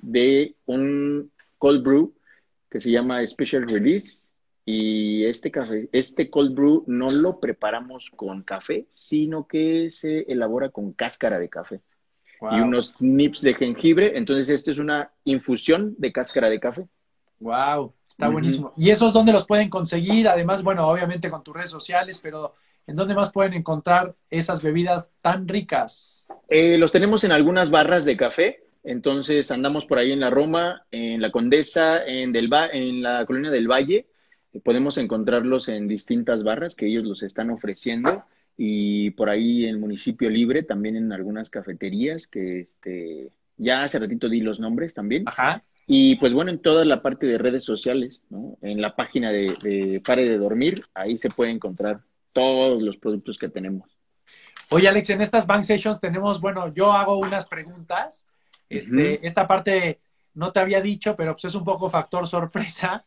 de 0.00 0.56
un 0.66 1.30
cold 1.58 1.82
brew 1.82 2.14
que 2.70 2.80
se 2.80 2.90
llama 2.90 3.26
Special 3.26 3.66
Release. 3.68 4.30
Y 4.66 5.24
este 5.26 5.50
café, 5.50 5.88
este 5.92 6.30
cold 6.30 6.54
brew 6.54 6.84
no 6.86 7.10
lo 7.10 7.38
preparamos 7.38 8.10
con 8.16 8.42
café, 8.42 8.86
sino 8.90 9.46
que 9.46 9.90
se 9.90 10.20
elabora 10.22 10.70
con 10.70 10.92
cáscara 10.92 11.38
de 11.38 11.48
café 11.50 11.82
y 12.52 12.60
unos 12.60 13.00
nips 13.00 13.40
de 13.42 13.54
jengibre. 13.54 14.16
Entonces, 14.16 14.48
esto 14.48 14.70
es 14.70 14.78
una 14.78 15.10
infusión 15.24 15.94
de 15.98 16.12
cáscara 16.12 16.48
de 16.50 16.60
café. 16.60 16.86
Wow, 17.40 17.92
está 18.08 18.28
buenísimo. 18.28 18.72
¿Y 18.76 18.90
esos 18.90 19.12
dónde 19.12 19.32
los 19.32 19.46
pueden 19.46 19.68
conseguir? 19.68 20.28
Además, 20.28 20.62
bueno, 20.62 20.88
obviamente 20.88 21.30
con 21.30 21.42
tus 21.42 21.54
redes 21.54 21.70
sociales, 21.70 22.18
pero 22.22 22.54
¿en 22.86 22.96
dónde 22.96 23.14
más 23.14 23.32
pueden 23.32 23.54
encontrar 23.54 24.14
esas 24.30 24.62
bebidas 24.62 25.10
tan 25.20 25.48
ricas? 25.48 26.28
Eh, 26.48 26.78
los 26.78 26.92
tenemos 26.92 27.24
en 27.24 27.32
algunas 27.32 27.70
barras 27.70 28.04
de 28.04 28.16
café. 28.16 28.60
Entonces 28.82 29.50
andamos 29.50 29.86
por 29.86 29.98
ahí 29.98 30.12
en 30.12 30.20
la 30.20 30.28
Roma, 30.28 30.84
en 30.90 31.22
la 31.22 31.30
Condesa, 31.30 32.04
en, 32.04 32.32
del 32.32 32.50
en 32.72 33.02
la 33.02 33.24
colonia 33.24 33.50
del 33.50 33.66
Valle. 33.66 34.06
Podemos 34.62 34.98
encontrarlos 34.98 35.68
en 35.68 35.88
distintas 35.88 36.44
barras 36.44 36.74
que 36.74 36.86
ellos 36.86 37.04
los 37.04 37.22
están 37.22 37.50
ofreciendo 37.50 38.24
y 38.56 39.10
por 39.10 39.30
ahí 39.30 39.66
en 39.66 39.80
Municipio 39.80 40.30
Libre, 40.30 40.62
también 40.62 40.96
en 40.96 41.12
algunas 41.12 41.50
cafeterías 41.50 42.28
que 42.28 42.60
este, 42.60 43.30
ya 43.56 43.82
hace 43.82 43.98
ratito 43.98 44.28
di 44.28 44.40
los 44.40 44.60
nombres 44.60 44.94
también. 44.94 45.24
Ajá. 45.26 45.62
Y 45.86 46.16
pues 46.16 46.32
bueno, 46.32 46.50
en 46.50 46.60
toda 46.60 46.84
la 46.84 47.02
parte 47.02 47.26
de 47.26 47.36
redes 47.36 47.64
sociales, 47.64 48.22
¿no? 48.30 48.56
En 48.62 48.80
la 48.80 48.96
página 48.96 49.30
de, 49.30 50.00
Pare 50.04 50.28
de 50.28 50.38
Dormir, 50.38 50.82
ahí 50.94 51.18
se 51.18 51.28
puede 51.28 51.50
encontrar 51.50 52.00
todos 52.32 52.82
los 52.82 52.96
productos 52.96 53.38
que 53.38 53.48
tenemos. 53.48 53.90
Oye, 54.70 54.88
Alex, 54.88 55.10
en 55.10 55.20
estas 55.20 55.46
Bank 55.46 55.64
Sessions 55.64 56.00
tenemos, 56.00 56.40
bueno, 56.40 56.72
yo 56.72 56.92
hago 56.92 57.18
unas 57.18 57.44
preguntas. 57.44 58.26
Este, 58.70 59.24
Esta 59.26 59.46
parte 59.46 60.00
no 60.32 60.52
te 60.52 60.60
había 60.60 60.80
dicho, 60.80 61.14
pero 61.16 61.32
pues 61.32 61.44
es 61.44 61.54
un 61.54 61.64
poco 61.64 61.90
factor 61.90 62.26
sorpresa, 62.26 63.04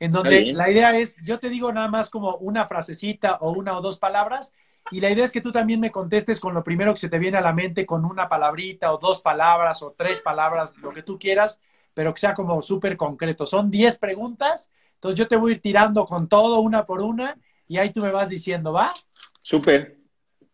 en 0.00 0.12
donde 0.12 0.52
la 0.54 0.70
idea 0.70 0.96
es, 0.96 1.16
yo 1.22 1.38
te 1.38 1.50
digo 1.50 1.72
nada 1.72 1.88
más 1.88 2.08
como 2.08 2.36
una 2.36 2.66
frasecita 2.66 3.36
o 3.36 3.52
una 3.52 3.76
o 3.76 3.82
dos 3.82 3.98
palabras, 3.98 4.52
y 4.90 5.00
la 5.00 5.10
idea 5.10 5.24
es 5.26 5.30
que 5.30 5.42
tú 5.42 5.52
también 5.52 5.78
me 5.78 5.92
contestes 5.92 6.40
con 6.40 6.54
lo 6.54 6.64
primero 6.64 6.94
que 6.94 7.00
se 7.00 7.10
te 7.10 7.18
viene 7.18 7.36
a 7.36 7.42
la 7.42 7.52
mente, 7.52 7.84
con 7.84 8.06
una 8.06 8.26
palabrita 8.26 8.92
o 8.94 8.98
dos 8.98 9.20
palabras 9.20 9.82
o 9.82 9.94
tres 9.96 10.20
palabras, 10.20 10.74
lo 10.78 10.90
que 10.90 11.02
tú 11.02 11.18
quieras, 11.18 11.60
pero 11.92 12.14
que 12.14 12.20
sea 12.20 12.34
como 12.34 12.62
súper 12.62 12.96
concreto. 12.96 13.44
Son 13.44 13.70
diez 13.70 13.98
preguntas, 13.98 14.72
entonces 14.94 15.18
yo 15.18 15.28
te 15.28 15.36
voy 15.36 15.52
a 15.52 15.54
ir 15.56 15.60
tirando 15.60 16.06
con 16.06 16.28
todo, 16.28 16.60
una 16.60 16.86
por 16.86 17.02
una, 17.02 17.36
y 17.68 17.76
ahí 17.76 17.90
tú 17.90 18.00
me 18.00 18.10
vas 18.10 18.30
diciendo, 18.30 18.72
¿va? 18.72 18.94
Súper. 19.42 19.98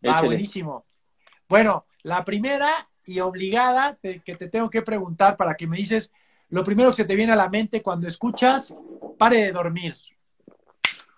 Ah, 0.04 0.22
buenísimo. 0.22 0.84
Bueno, 1.48 1.86
la 2.02 2.24
primera 2.24 2.90
y 3.04 3.20
obligada 3.20 3.96
que 4.02 4.20
te 4.36 4.48
tengo 4.48 4.68
que 4.68 4.82
preguntar 4.82 5.36
para 5.36 5.54
que 5.54 5.68
me 5.68 5.76
dices 5.76 6.12
lo 6.48 6.64
primero 6.64 6.90
que 6.90 6.96
se 6.96 7.04
te 7.04 7.16
viene 7.16 7.32
a 7.32 7.36
la 7.36 7.48
mente 7.48 7.82
cuando 7.82 8.06
escuchas, 8.06 8.74
pare 9.18 9.38
de 9.38 9.52
dormir. 9.52 9.96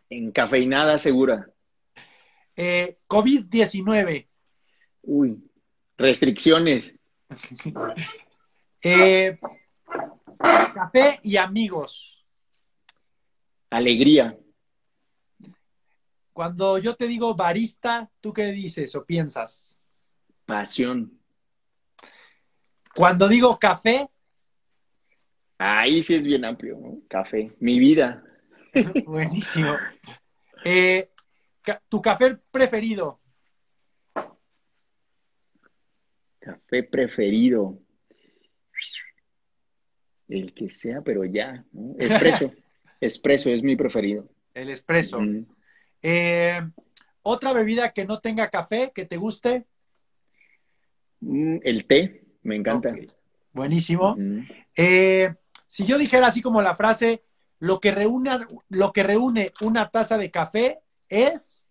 Encafeinada 0.09 0.99
segura. 0.99 1.51
Eh, 2.57 2.99
COVID-19. 3.07 4.27
Uy, 5.03 5.51
restricciones. 5.97 6.95
Eh, 8.81 9.37
café 10.39 11.19
y 11.25 11.37
amigos. 11.37 12.25
Alegría. 13.71 14.39
Cuando 16.33 16.79
yo 16.79 16.95
te 16.95 17.09
digo 17.09 17.35
barista, 17.35 18.09
¿tú 18.21 18.33
qué 18.33 18.53
dices 18.53 18.95
o 18.95 19.05
piensas? 19.05 19.77
Pasión. 20.47 21.21
Cuando 22.95 23.27
digo 23.27 23.59
café. 23.59 24.09
Ahí 25.59 26.05
sí 26.05 26.15
es 26.15 26.23
bien 26.23 26.45
amplio, 26.45 26.79
¿no? 26.81 27.01
Café. 27.09 27.53
Mi 27.59 27.81
vida. 27.81 28.23
Buenísimo. 29.05 29.77
Eh, 30.65 31.11
¿Tu 31.89 32.01
café 32.01 32.39
preferido? 32.51 33.21
Café 36.39 36.85
preferido. 36.85 37.79
El 40.29 40.55
que 40.55 40.71
sea, 40.71 41.03
pero 41.03 41.25
ya. 41.25 41.65
¿no? 41.73 41.97
Espresso. 41.99 42.53
espresso 43.01 43.51
es 43.51 43.63
mi 43.63 43.75
preferido. 43.75 44.29
El 44.55 44.71
espresso. 44.71 45.21
Eh, 46.03 46.61
¿Otra 47.23 47.53
bebida 47.53 47.93
que 47.93 48.05
no 48.05 48.21
tenga 48.21 48.49
café 48.49 48.93
que 48.95 49.05
te 49.05 49.17
guste? 49.17 49.67
Mm, 51.21 51.59
el 51.63 51.85
té, 51.87 52.23
me 52.43 52.55
encanta. 52.55 52.95
Buenísimo. 53.53 54.17
Eh, 54.77 55.35
si 55.69 55.85
yo 55.85 55.99
dijera 55.99 56.27
así 56.27 56.41
como 56.41 56.63
la 56.63 56.75
frase, 56.75 57.23
lo 57.61 57.79
que, 57.79 57.93
reúne, 57.93 58.31
lo 58.71 58.93
que 58.93 59.03
reúne 59.03 59.53
una 59.61 59.91
taza 59.91 60.17
de 60.17 60.31
café 60.31 60.81
es 61.09 61.69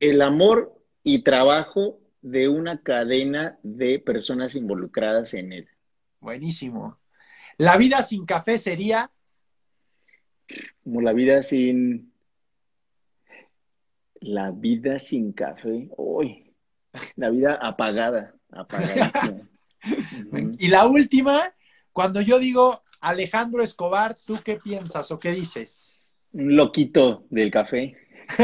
el 0.00 0.20
amor 0.20 0.74
y 1.04 1.22
trabajo 1.22 2.00
de 2.20 2.48
una 2.48 2.82
cadena 2.82 3.58
de 3.62 4.00
personas 4.00 4.56
involucradas 4.56 5.34
en 5.34 5.52
él. 5.52 5.68
Buenísimo. 6.20 6.98
La 7.58 7.76
vida 7.76 8.02
sin 8.02 8.26
café 8.26 8.58
sería 8.58 9.10
como 10.82 11.00
la 11.00 11.12
vida 11.12 11.42
sin 11.42 12.12
la 14.20 14.50
vida 14.50 14.98
sin 14.98 15.32
café. 15.32 15.88
Uy, 15.96 16.52
la 17.14 17.30
vida 17.30 17.54
apagada, 17.54 18.34
apagada. 18.50 19.12
y 20.58 20.68
la 20.68 20.88
última, 20.88 21.54
cuando 21.92 22.20
yo 22.20 22.38
digo 22.38 22.82
Alejandro 23.00 23.62
Escobar, 23.62 24.16
¿tú 24.26 24.38
qué 24.44 24.56
piensas 24.56 25.10
o 25.10 25.18
qué 25.18 25.32
dices? 25.32 26.14
Un 26.32 26.56
loquito 26.56 27.24
del 27.30 27.50
café. 27.50 27.96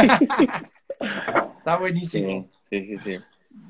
Está 1.59 1.76
buenísimo. 1.76 2.49
Sí, 2.70 2.86
sí, 2.86 2.97
sí. 2.97 3.18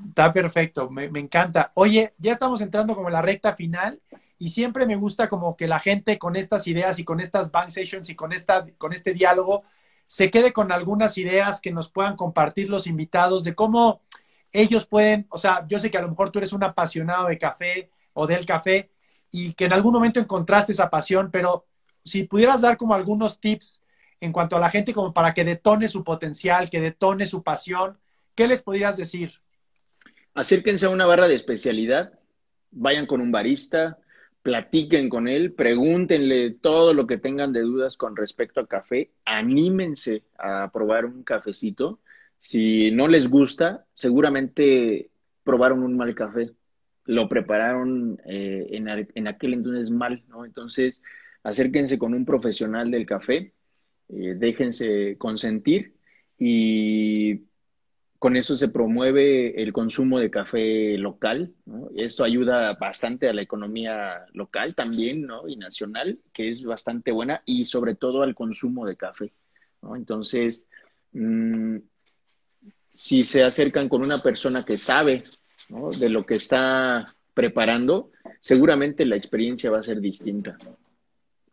Está 0.09 0.33
perfecto, 0.33 0.89
me, 0.91 1.07
encanta. 1.19 1.73
Oye, 1.75 2.15
ya 2.19 2.33
estamos 2.33 2.61
entrando 2.61 2.95
como 2.95 3.09
en 3.09 3.15
la 3.15 3.23
recta 3.23 3.55
final 3.55 4.01
y 4.39 4.51
siempre 4.51 4.87
me 4.87 4.97
gusta 4.97 5.29
como 5.29 5.57
que 5.57 5.67
la 5.67 5.81
gente 5.81 6.19
con 6.19 6.37
estas 6.37 6.67
ideas 6.67 6.99
y 6.99 7.05
con 7.05 7.21
estas 7.21 7.51
bank 7.51 7.71
sessions 7.71 8.09
y 8.11 8.15
con, 8.15 8.33
esta, 8.33 8.67
con 8.79 8.93
este 8.93 9.15
diálogo 9.15 9.65
se 10.07 10.31
quede 10.31 10.53
con 10.53 10.71
algunas 10.73 11.19
ideas 11.19 11.61
que 11.61 11.73
nos 11.73 11.91
puedan 11.91 12.17
compartir 12.17 12.69
los 12.69 12.87
invitados 12.87 13.45
de 13.45 13.55
cómo 13.55 14.03
ellos 14.53 14.87
pueden, 14.87 15.27
o 15.31 15.39
sea, 15.39 15.67
yo 15.67 15.79
sé 15.79 15.91
que 15.91 15.99
a 15.99 16.03
lo 16.03 16.09
mejor 16.09 16.31
tú 16.31 16.39
eres 16.39 16.53
un 16.53 16.63
apasionado 16.63 17.27
de 17.27 17.39
café 17.39 17.91
o 18.13 18.27
del 18.27 18.47
café 18.47 18.91
y 19.35 19.53
que 19.55 19.65
en 19.65 19.73
algún 19.73 19.93
momento 19.93 20.21
encontraste 20.21 20.71
esa 20.71 20.89
pasión, 20.89 21.31
pero 21.33 21.67
si 22.05 22.23
pudieras 22.23 22.61
dar 22.61 22.77
como 22.77 22.95
algunos 22.95 23.41
tips 23.41 23.83
en 24.21 24.31
cuanto 24.31 24.57
a 24.57 24.61
la 24.61 24.71
gente 24.71 24.95
como 24.95 25.13
para 25.13 25.35
que 25.35 25.43
detone 25.43 25.89
su 25.89 26.05
potencial, 26.05 26.71
que 26.71 26.81
detone 26.81 27.27
su 27.27 27.43
pasión, 27.43 27.99
¿qué 28.37 28.47
les 28.47 28.63
podrías 28.63 28.97
decir? 28.97 29.33
Acérquense 30.35 30.87
a 30.87 30.91
una 30.91 31.05
barra 31.05 31.27
de 31.27 31.35
especialidad, 31.35 32.17
vayan 32.71 33.07
con 33.07 33.21
un 33.21 33.33
barista, 33.33 33.99
platiquen 34.43 35.09
con 35.09 35.27
él, 35.27 35.53
pregúntenle 35.53 36.53
todo 36.53 36.95
lo 36.95 37.09
que 37.09 37.19
tengan 37.19 37.53
de 37.53 37.63
dudas 37.63 37.97
con 37.97 38.15
respecto 38.15 38.61
a 38.61 38.69
café, 38.69 39.11
anímense 39.25 40.23
a 40.39 40.71
probar 40.73 41.07
un 41.07 41.25
cafecito. 41.25 41.99
Si 42.39 42.93
no 42.93 43.09
les 43.09 43.29
gusta, 43.29 43.85
seguramente 43.95 45.11
probaron 45.43 45.83
un 45.83 45.97
mal 45.97 46.15
café, 46.15 46.53
lo 47.07 47.29
prepararon 47.29 48.21
eh, 48.27 48.67
en, 48.71 48.89
en 48.89 49.29
aquel 49.29 49.55
entonces 49.55 49.91
mal, 49.91 50.25
¿no? 50.29 50.45
Entonces, 50.45 51.03
acérquense 51.43 51.99
con 51.99 52.15
un 52.15 52.25
profesional 52.25 52.91
del 52.91 53.07
café, 53.07 53.53
eh, 54.09 54.35
déjense 54.37 55.17
consentir 55.19 55.95
y 56.39 57.43
con 58.19 58.37
eso 58.37 58.57
se 58.57 58.69
promueve 58.69 59.63
el 59.63 59.73
consumo 59.75 60.19
de 60.19 60.31
café 60.31 60.97
local. 60.97 61.53
Esto 61.95 62.25
ayuda 62.25 62.73
bastante 62.73 63.29
a 63.29 63.35
la 63.35 63.43
economía 63.43 64.25
local 64.33 64.75
también 64.75 65.27
¿no? 65.27 65.47
y 65.47 65.57
nacional, 65.57 66.19
que 66.33 66.49
es 66.49 66.65
bastante 66.65 67.13
buena, 67.13 67.43
y 67.45 67.67
sobre 67.67 67.95
todo 67.95 68.23
al 68.23 68.35
consumo 68.35 68.87
de 68.87 68.97
café. 68.97 69.35
Entonces, 69.95 70.67
mm, 71.13 71.77
si 72.95 73.25
se 73.25 73.45
acercan 73.45 73.91
con 73.91 74.03
una 74.03 74.23
persona 74.23 74.65
que 74.65 74.79
sabe 74.79 75.25
de 75.99 76.09
lo 76.09 76.25
que 76.27 76.37
está 76.37 77.15
preparando, 77.33 78.11
seguramente 78.41 79.05
la 79.05 79.17
experiencia 79.17 79.71
va 79.71 79.81
a 79.81 79.85
ser 79.85 80.01
distinta. 80.01 80.57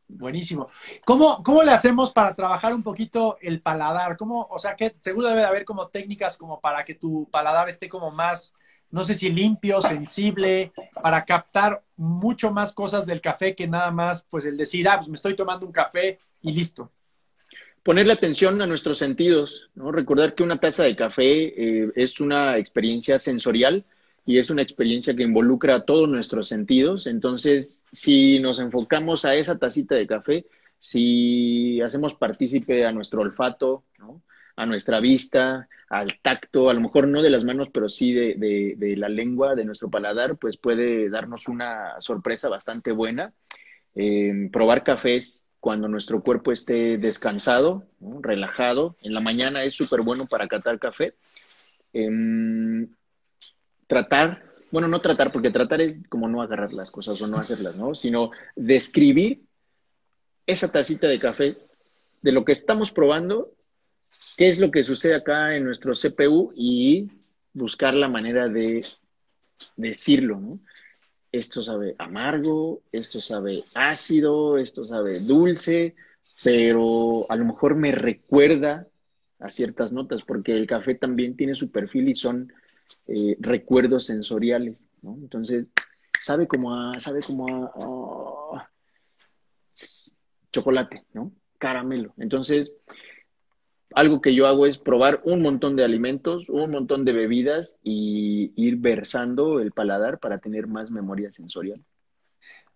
Buenísimo. 0.07 0.69
¿Cómo, 1.05 1.41
¿Cómo 1.41 1.63
le 1.63 1.71
hacemos 1.71 2.11
para 2.11 2.35
trabajar 2.35 2.73
un 2.73 2.83
poquito 2.83 3.37
el 3.41 3.61
paladar? 3.61 4.17
¿Cómo, 4.17 4.45
o 4.49 4.59
sea, 4.59 4.75
que 4.75 4.95
seguro 4.99 5.29
debe 5.29 5.41
de 5.41 5.47
haber 5.47 5.65
como 5.65 5.87
técnicas 5.87 6.37
como 6.37 6.59
para 6.59 6.83
que 6.83 6.95
tu 6.95 7.29
paladar 7.31 7.69
esté 7.69 7.87
como 7.87 8.11
más, 8.11 8.53
no 8.89 9.03
sé 9.03 9.15
si 9.15 9.29
limpio, 9.29 9.81
sensible, 9.81 10.73
para 11.01 11.23
captar 11.23 11.81
mucho 11.95 12.51
más 12.51 12.73
cosas 12.73 13.05
del 13.05 13.21
café 13.21 13.55
que 13.55 13.67
nada 13.67 13.89
más, 13.91 14.27
pues 14.29 14.45
el 14.45 14.57
decir, 14.57 14.87
ah, 14.89 14.97
pues 14.97 15.07
me 15.07 15.15
estoy 15.15 15.35
tomando 15.35 15.65
un 15.65 15.71
café 15.71 16.19
y 16.41 16.51
listo. 16.51 16.91
Ponerle 17.83 18.13
atención 18.13 18.61
a 18.61 18.67
nuestros 18.67 18.99
sentidos, 18.99 19.71
¿no? 19.73 19.91
Recordar 19.91 20.35
que 20.35 20.43
una 20.43 20.59
taza 20.59 20.83
de 20.83 20.95
café 20.95 21.25
eh, 21.25 21.91
es 21.95 22.19
una 22.19 22.57
experiencia 22.57 23.17
sensorial 23.17 23.85
y 24.23 24.37
es 24.37 24.51
una 24.51 24.61
experiencia 24.61 25.15
que 25.15 25.23
involucra 25.23 25.83
todos 25.83 26.07
nuestros 26.07 26.47
sentidos. 26.47 27.07
Entonces, 27.07 27.83
si 27.91 28.39
nos 28.39 28.59
enfocamos 28.59 29.25
a 29.25 29.33
esa 29.33 29.57
tacita 29.57 29.95
de 29.95 30.05
café, 30.05 30.45
si 30.79 31.81
hacemos 31.81 32.13
partícipe 32.13 32.85
a 32.85 32.91
nuestro 32.91 33.21
olfato, 33.21 33.83
a 34.55 34.65
nuestra 34.67 34.99
vista, 34.99 35.67
al 35.89 36.19
tacto, 36.21 36.69
a 36.69 36.75
lo 36.75 36.81
mejor 36.81 37.07
no 37.07 37.23
de 37.23 37.31
las 37.31 37.43
manos, 37.43 37.69
pero 37.73 37.89
sí 37.89 38.13
de, 38.13 38.95
la 38.95 39.09
lengua, 39.09 39.55
de 39.55 39.65
nuestro 39.65 39.89
paladar, 39.89 40.37
pues 40.37 40.57
puede 40.57 41.09
darnos 41.09 41.47
una 41.47 41.99
sorpresa 41.99 42.47
bastante 42.47 42.91
buena. 42.91 43.33
Eh, 43.95 44.49
probar 44.51 44.83
cafés 44.83 45.45
cuando 45.61 45.87
nuestro 45.87 46.21
cuerpo 46.23 46.51
esté 46.51 46.97
descansado, 46.97 47.85
relajado. 48.19 48.97
En 49.03 49.13
la 49.13 49.21
mañana 49.21 49.63
es 49.63 49.75
súper 49.75 50.01
bueno 50.01 50.25
para 50.25 50.47
catar 50.47 50.79
café. 50.79 51.13
Em, 51.93 52.89
tratar, 53.85 54.43
bueno, 54.71 54.87
no 54.87 55.01
tratar, 55.01 55.31
porque 55.31 55.51
tratar 55.51 55.79
es 55.81 55.99
como 56.09 56.27
no 56.27 56.41
agarrar 56.41 56.73
las 56.73 56.89
cosas 56.89 57.21
o 57.21 57.27
no 57.27 57.37
hacerlas, 57.37 57.75
¿no? 57.75 57.93
Sino 57.93 58.31
describir 58.55 59.43
esa 60.47 60.71
tacita 60.71 61.07
de 61.07 61.19
café 61.19 61.57
de 62.23 62.31
lo 62.31 62.43
que 62.43 62.53
estamos 62.53 62.91
probando, 62.91 63.53
qué 64.37 64.49
es 64.49 64.59
lo 64.59 64.71
que 64.71 64.83
sucede 64.83 65.13
acá 65.13 65.55
en 65.55 65.63
nuestro 65.63 65.93
CPU 65.93 66.53
y 66.55 67.07
buscar 67.53 67.93
la 67.93 68.07
manera 68.07 68.47
de 68.47 68.83
decirlo, 69.75 70.39
¿no? 70.39 70.59
Esto 71.31 71.63
sabe 71.63 71.95
amargo, 71.97 72.81
esto 72.91 73.21
sabe 73.21 73.63
ácido, 73.73 74.57
esto 74.57 74.83
sabe 74.83 75.19
dulce, 75.19 75.95
pero 76.43 77.25
a 77.29 77.35
lo 77.35 77.45
mejor 77.45 77.75
me 77.75 77.91
recuerda 77.91 78.87
a 79.39 79.49
ciertas 79.49 79.91
notas, 79.91 80.21
porque 80.23 80.53
el 80.53 80.67
café 80.67 80.95
también 80.95 81.35
tiene 81.35 81.55
su 81.55 81.71
perfil 81.71 82.09
y 82.09 82.15
son 82.15 82.51
eh, 83.07 83.35
recuerdos 83.39 84.05
sensoriales, 84.05 84.83
¿no? 85.01 85.15
Entonces, 85.15 85.67
sabe 86.21 86.47
como 86.47 86.75
a, 86.75 86.99
sabe 86.99 87.21
como 87.21 87.47
a, 88.53 88.69
chocolate, 90.51 91.05
¿no? 91.13 91.31
Caramelo. 91.57 92.13
Entonces, 92.17 92.71
algo 93.93 94.21
que 94.21 94.33
yo 94.33 94.47
hago 94.47 94.65
es 94.65 94.77
probar 94.77 95.21
un 95.23 95.41
montón 95.41 95.75
de 95.75 95.83
alimentos, 95.83 96.47
un 96.49 96.71
montón 96.71 97.05
de 97.05 97.13
bebidas 97.13 97.77
y 97.83 98.53
ir 98.55 98.77
versando 98.77 99.59
el 99.59 99.71
paladar 99.71 100.19
para 100.19 100.39
tener 100.39 100.67
más 100.67 100.91
memoria 100.91 101.31
sensorial. 101.31 101.81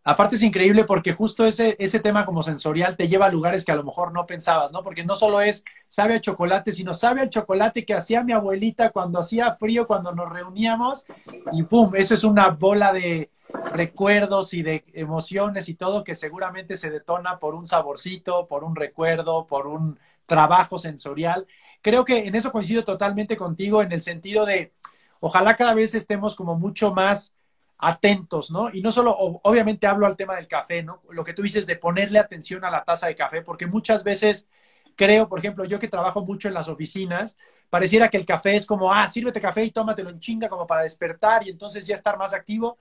Aparte 0.08 0.36
es 0.36 0.44
increíble 0.44 0.84
porque 0.84 1.14
justo 1.14 1.46
ese, 1.46 1.76
ese 1.80 2.00
tema 2.00 2.28
como 2.28 2.44
sensorial 2.44 2.96
te 2.96 3.08
lleva 3.08 3.26
a 3.26 3.32
lugares 3.32 3.66
que 3.66 3.72
a 3.72 3.76
lo 3.76 3.84
mejor 3.84 4.14
no 4.14 4.28
pensabas, 4.28 4.72
¿no? 4.72 4.84
Porque 4.84 5.04
no 5.04 5.16
solo 5.16 5.42
es 5.42 5.64
sabe 5.88 6.14
a 6.14 6.22
chocolate, 6.22 6.72
sino 6.72 6.94
sabe 6.94 7.22
al 7.22 7.30
chocolate 7.30 7.86
que 7.86 7.96
hacía 7.96 8.24
mi 8.24 8.32
abuelita 8.32 8.92
cuando 8.92 9.18
hacía 9.18 9.56
frío, 9.56 9.88
cuando 9.88 10.12
nos 10.12 10.32
reuníamos 10.32 11.08
y 11.54 11.64
¡pum! 11.64 11.96
Eso 11.96 12.14
es 12.14 12.24
una 12.24 12.50
bola 12.50 12.94
de 12.94 13.32
recuerdos 13.74 14.54
y 14.54 14.62
de 14.62 14.86
emociones 14.94 15.70
y 15.70 15.74
todo 15.74 16.04
que 16.04 16.14
seguramente 16.14 16.78
se 16.78 16.92
detona 16.92 17.40
por 17.40 17.56
un 17.56 17.66
saborcito, 17.66 18.46
por 18.48 18.64
un 18.64 18.76
recuerdo, 18.76 19.48
por 19.48 19.66
un 19.66 19.98
trabajo 20.26 20.78
sensorial. 20.78 21.46
Creo 21.82 22.06
que 22.06 22.28
en 22.28 22.36
eso 22.36 22.52
coincido 22.52 22.84
totalmente 22.84 23.38
contigo 23.38 23.82
en 23.82 23.92
el 23.92 24.02
sentido 24.02 24.46
de 24.46 24.74
ojalá 25.20 25.56
cada 25.56 25.74
vez 25.74 25.96
estemos 25.96 26.36
como 26.36 26.56
mucho 26.56 26.94
más 26.94 27.34
atentos, 27.78 28.52
¿no? 28.52 28.70
Y 28.74 28.82
no 28.82 28.92
solo, 28.92 29.16
obviamente 29.18 29.88
hablo 29.88 30.06
al 30.06 30.16
tema 30.16 30.36
del 30.36 30.48
café, 30.48 30.82
¿no? 30.82 31.02
Lo 31.10 31.24
que 31.24 31.34
tú 31.34 31.42
dices 31.42 31.66
de 31.66 31.76
ponerle 31.76 32.20
atención 32.20 32.64
a 32.64 32.72
la 32.72 32.84
taza 32.84 33.08
de 33.08 33.16
café, 33.16 33.42
porque 33.42 33.68
muchas 33.68 34.04
veces 34.04 34.48
creo, 34.96 35.28
por 35.28 35.40
ejemplo, 35.40 35.66
yo 35.66 35.80
que 35.80 35.88
trabajo 35.88 36.26
mucho 36.26 36.48
en 36.48 36.54
las 36.54 36.68
oficinas, 36.68 37.38
pareciera 37.70 38.10
que 38.10 38.18
el 38.18 38.26
café 38.26 38.56
es 38.56 38.66
como, 38.66 38.94
ah, 38.94 39.08
sírvete 39.08 39.42
café 39.42 39.64
y 39.64 39.72
tómatelo 39.72 40.10
en 40.10 40.20
chinga 40.20 40.48
como 40.48 40.66
para 40.66 40.84
despertar 40.84 41.46
y 41.46 41.50
entonces 41.50 41.86
ya 41.86 41.96
estar 41.96 42.18
más 42.18 42.34
activo, 42.34 42.78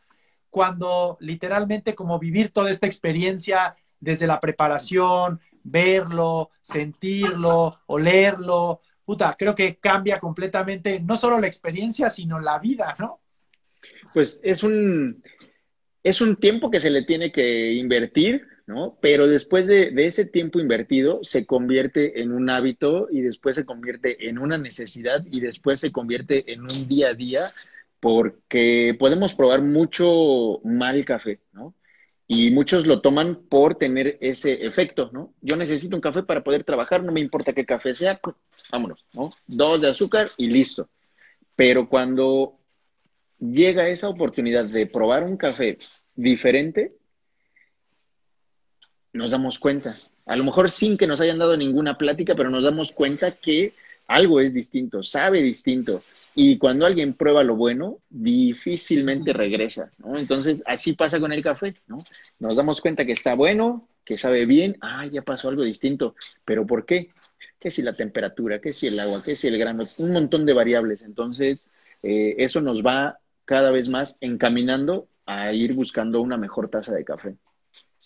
cuando 0.51 1.17
literalmente 1.21 1.95
como 1.97 2.19
vivir 2.19 2.53
toda 2.53 2.71
esta 2.71 2.87
experiencia 2.87 3.75
desde 3.99 4.27
la 4.29 4.39
preparación, 4.39 5.41
verlo, 5.65 6.51
sentirlo, 6.61 7.81
olerlo, 7.87 8.81
puta, 9.05 9.35
creo 9.37 9.55
que 9.55 9.77
cambia 9.77 10.19
completamente 10.19 11.01
no 11.01 11.17
solo 11.17 11.39
la 11.39 11.47
experiencia, 11.47 12.09
sino 12.09 12.39
la 12.39 12.59
vida, 12.59 12.95
¿no? 12.99 13.21
pues 14.13 14.41
es 14.43 14.63
un, 14.63 15.23
es 16.03 16.21
un 16.21 16.37
tiempo 16.37 16.71
que 16.71 16.81
se 16.81 16.91
le 16.91 17.03
tiene 17.03 17.33
que 17.33 17.73
invertir, 17.73 18.47
¿no? 18.67 18.99
Pero 19.01 19.27
después 19.27 19.67
de, 19.67 19.93
ese 19.97 20.25
tiempo 20.25 20.59
invertido 20.59 21.23
se 21.23 21.47
convierte 21.47 22.23
en 22.23 22.33
un 22.33 22.51
hábito 22.51 23.09
y 23.11 23.21
después 23.21 23.57
se 23.57 23.65
convierte 23.65 24.29
en 24.29 24.39
una 24.39 24.59
necesidad 24.59 25.25
y 25.31 25.41
después 25.41 25.81
se 25.81 25.93
convierte 25.93 26.53
en 26.53 26.63
un 26.63 26.89
día 26.89 27.09
a 27.09 27.15
día 27.15 27.53
porque 28.01 28.97
podemos 28.99 29.35
probar 29.35 29.63
mucho 29.63 30.61
mal 30.65 31.05
café, 31.05 31.41
¿no? 31.53 31.75
Y 32.35 32.51
muchos 32.51 32.85
lo 32.85 33.01
toman 33.01 33.37
por 33.49 33.77
tener 33.77 34.19
ese 34.21 34.67
efecto, 34.67 35.09
¿no? 35.13 35.33
Yo 35.41 35.57
necesito 35.57 35.95
un 35.95 36.03
café 36.03 36.25
para 36.25 36.43
poder 36.43 36.65
trabajar, 36.65 37.05
no 37.05 37.13
me 37.13 37.21
importa 37.21 37.53
qué 37.53 37.65
café 37.65 37.95
sea, 37.95 38.21
vámonos, 38.73 39.05
¿no? 39.13 39.33
Dos 39.47 39.81
de 39.81 39.89
azúcar 39.89 40.31
y 40.37 40.49
listo. 40.49 40.89
Pero 41.55 41.89
cuando 41.89 42.59
llega 43.39 43.89
esa 43.89 44.09
oportunidad 44.09 44.65
de 44.65 44.87
probar 44.87 45.23
un 45.23 45.37
café 45.37 45.79
diferente, 46.17 46.97
nos 49.13 49.31
damos 49.31 49.61
cuenta. 49.61 49.97
A 50.27 50.35
lo 50.35 50.43
mejor 50.43 50.71
sin 50.71 50.99
que 50.99 51.07
nos 51.07 51.21
hayan 51.21 51.39
dado 51.39 51.57
ninguna 51.57 51.97
plática, 51.97 52.35
pero 52.35 52.51
nos 52.51 52.65
damos 52.65 52.91
cuenta 52.91 53.37
que 53.37 53.75
algo 54.07 54.41
es 54.41 54.53
distinto, 54.53 55.03
sabe 55.03 55.43
distinto. 55.43 56.03
Y 56.35 56.59
cuando 56.59 56.87
alguien 56.87 57.15
prueba 57.15 57.43
lo 57.43 57.57
bueno, 57.57 57.99
difícilmente 58.11 59.33
regresa, 59.33 59.91
¿no? 59.99 60.19
Entonces, 60.19 60.63
así 60.67 60.93
pasa 60.95 61.21
con 61.21 61.33
el 61.33 61.43
café, 61.43 61.75
¿no? 61.87 62.05
Nos 62.39 62.57
damos 62.57 62.81
cuenta 62.81 63.05
que 63.05 63.13
está 63.13 63.35
bueno, 63.35 63.89
que 64.05 64.19
sabe 64.19 64.47
bien, 64.47 64.77
ah, 64.81 65.07
ya 65.07 65.23
pasó 65.23 65.49
algo 65.49 65.63
distinto. 65.63 66.15
¿Pero 66.45 66.67
por 66.67 66.85
qué? 66.87 67.11
¿Qué 67.59 67.71
si 67.71 67.83
la 67.83 67.97
temperatura? 67.97 68.61
¿Qué 68.61 68.73
si 68.73 68.89
el 68.89 69.01
agua? 69.01 69.23
¿Qué 69.23 69.37
si 69.37 69.49
el 69.49 69.59
grano? 69.59 69.87
Un 69.97 70.13
montón 70.13 70.45
de 70.45 70.53
variables. 70.53 71.03
Entonces, 71.03 71.69
eh, 72.03 72.35
eso 72.39 72.61
nos 72.61 72.85
va 72.85 73.19
cada 73.45 73.71
vez 73.71 73.89
más 73.89 74.17
encaminando 74.21 75.09
a 75.27 75.53
ir 75.53 75.75
buscando 75.75 76.21
una 76.21 76.37
mejor 76.37 76.69
taza 76.69 76.93
de 76.93 77.05
café. 77.05 77.37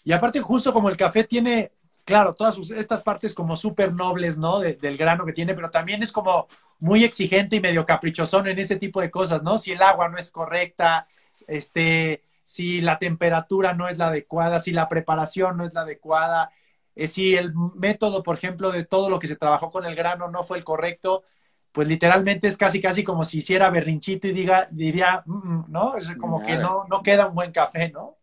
Y 0.04 0.12
aparte, 0.12 0.40
justo 0.40 0.72
como 0.72 0.88
el 0.88 0.96
café 0.96 1.24
tiene, 1.24 1.72
claro, 2.08 2.34
todas 2.34 2.58
estas 2.70 3.02
partes 3.02 3.34
como 3.34 3.54
súper 3.54 3.92
nobles, 3.92 4.38
¿no? 4.38 4.60
del 4.60 4.96
grano 4.96 5.26
que 5.26 5.34
tiene, 5.34 5.52
pero 5.52 5.68
también 5.68 6.02
es 6.02 6.10
como 6.10 6.46
muy 6.78 7.04
exigente 7.04 7.56
y 7.56 7.60
medio 7.60 7.84
caprichosón 7.84 8.48
en 8.48 8.58
ese 8.58 8.76
tipo 8.76 9.02
de 9.02 9.10
cosas, 9.10 9.42
¿no? 9.42 9.58
Si 9.58 9.72
el 9.72 9.82
agua 9.82 10.08
no 10.08 10.16
es 10.16 10.30
correcta, 10.30 11.06
este, 11.46 12.22
si 12.42 12.80
la 12.80 12.98
temperatura 12.98 13.74
no 13.74 13.88
es 13.88 13.98
la 13.98 14.06
adecuada, 14.06 14.58
si 14.58 14.72
la 14.72 14.88
preparación 14.88 15.58
no 15.58 15.66
es 15.66 15.74
la 15.74 15.82
adecuada, 15.82 16.50
eh, 16.96 17.08
si 17.08 17.36
el 17.36 17.52
método, 17.74 18.22
por 18.22 18.36
ejemplo, 18.36 18.72
de 18.72 18.86
todo 18.86 19.10
lo 19.10 19.18
que 19.18 19.26
se 19.26 19.36
trabajó 19.36 19.68
con 19.68 19.84
el 19.84 19.94
grano 19.94 20.30
no 20.30 20.42
fue 20.42 20.56
el 20.56 20.64
correcto, 20.64 21.24
pues 21.72 21.88
literalmente 21.88 22.48
es 22.48 22.56
casi 22.56 22.80
casi 22.80 23.04
como 23.04 23.22
si 23.22 23.38
hiciera 23.38 23.68
berrinchito 23.68 24.28
y 24.28 24.32
diga, 24.32 24.66
diría, 24.70 25.22
mm, 25.26 25.32
mm", 25.36 25.64
¿no? 25.68 25.94
Es 25.98 26.10
como 26.12 26.42
que 26.42 26.56
no, 26.56 26.86
no 26.88 27.02
queda 27.02 27.26
un 27.26 27.34
buen 27.34 27.52
café, 27.52 27.90
¿no? 27.90 28.16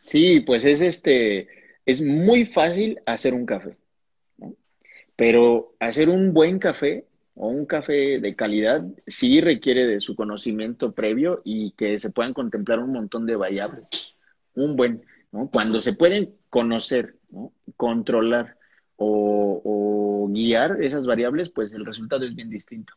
Sí, 0.00 0.40
pues 0.40 0.64
es 0.64 0.80
este, 0.80 1.59
es 1.90 2.02
muy 2.02 2.44
fácil 2.44 3.00
hacer 3.06 3.34
un 3.34 3.46
café, 3.46 3.76
¿no? 4.38 4.54
Pero 5.16 5.74
hacer 5.80 6.08
un 6.08 6.32
buen 6.32 6.58
café 6.58 7.06
o 7.34 7.48
un 7.48 7.66
café 7.66 8.20
de 8.20 8.36
calidad 8.36 8.84
sí 9.06 9.40
requiere 9.40 9.86
de 9.86 10.00
su 10.00 10.14
conocimiento 10.14 10.92
previo 10.92 11.42
y 11.44 11.72
que 11.72 11.98
se 11.98 12.10
puedan 12.10 12.34
contemplar 12.34 12.78
un 12.78 12.92
montón 12.92 13.26
de 13.26 13.36
variables. 13.36 14.14
Un 14.54 14.76
buen, 14.76 15.04
¿no? 15.32 15.48
Cuando 15.50 15.80
se 15.80 15.94
pueden 15.94 16.34
conocer, 16.48 17.16
controlar 17.76 18.56
o, 18.96 20.28
guiar 20.30 20.82
esas 20.82 21.06
variables, 21.06 21.50
pues 21.50 21.72
el 21.72 21.84
resultado 21.84 22.24
es 22.24 22.34
bien 22.34 22.50
distinto. 22.50 22.94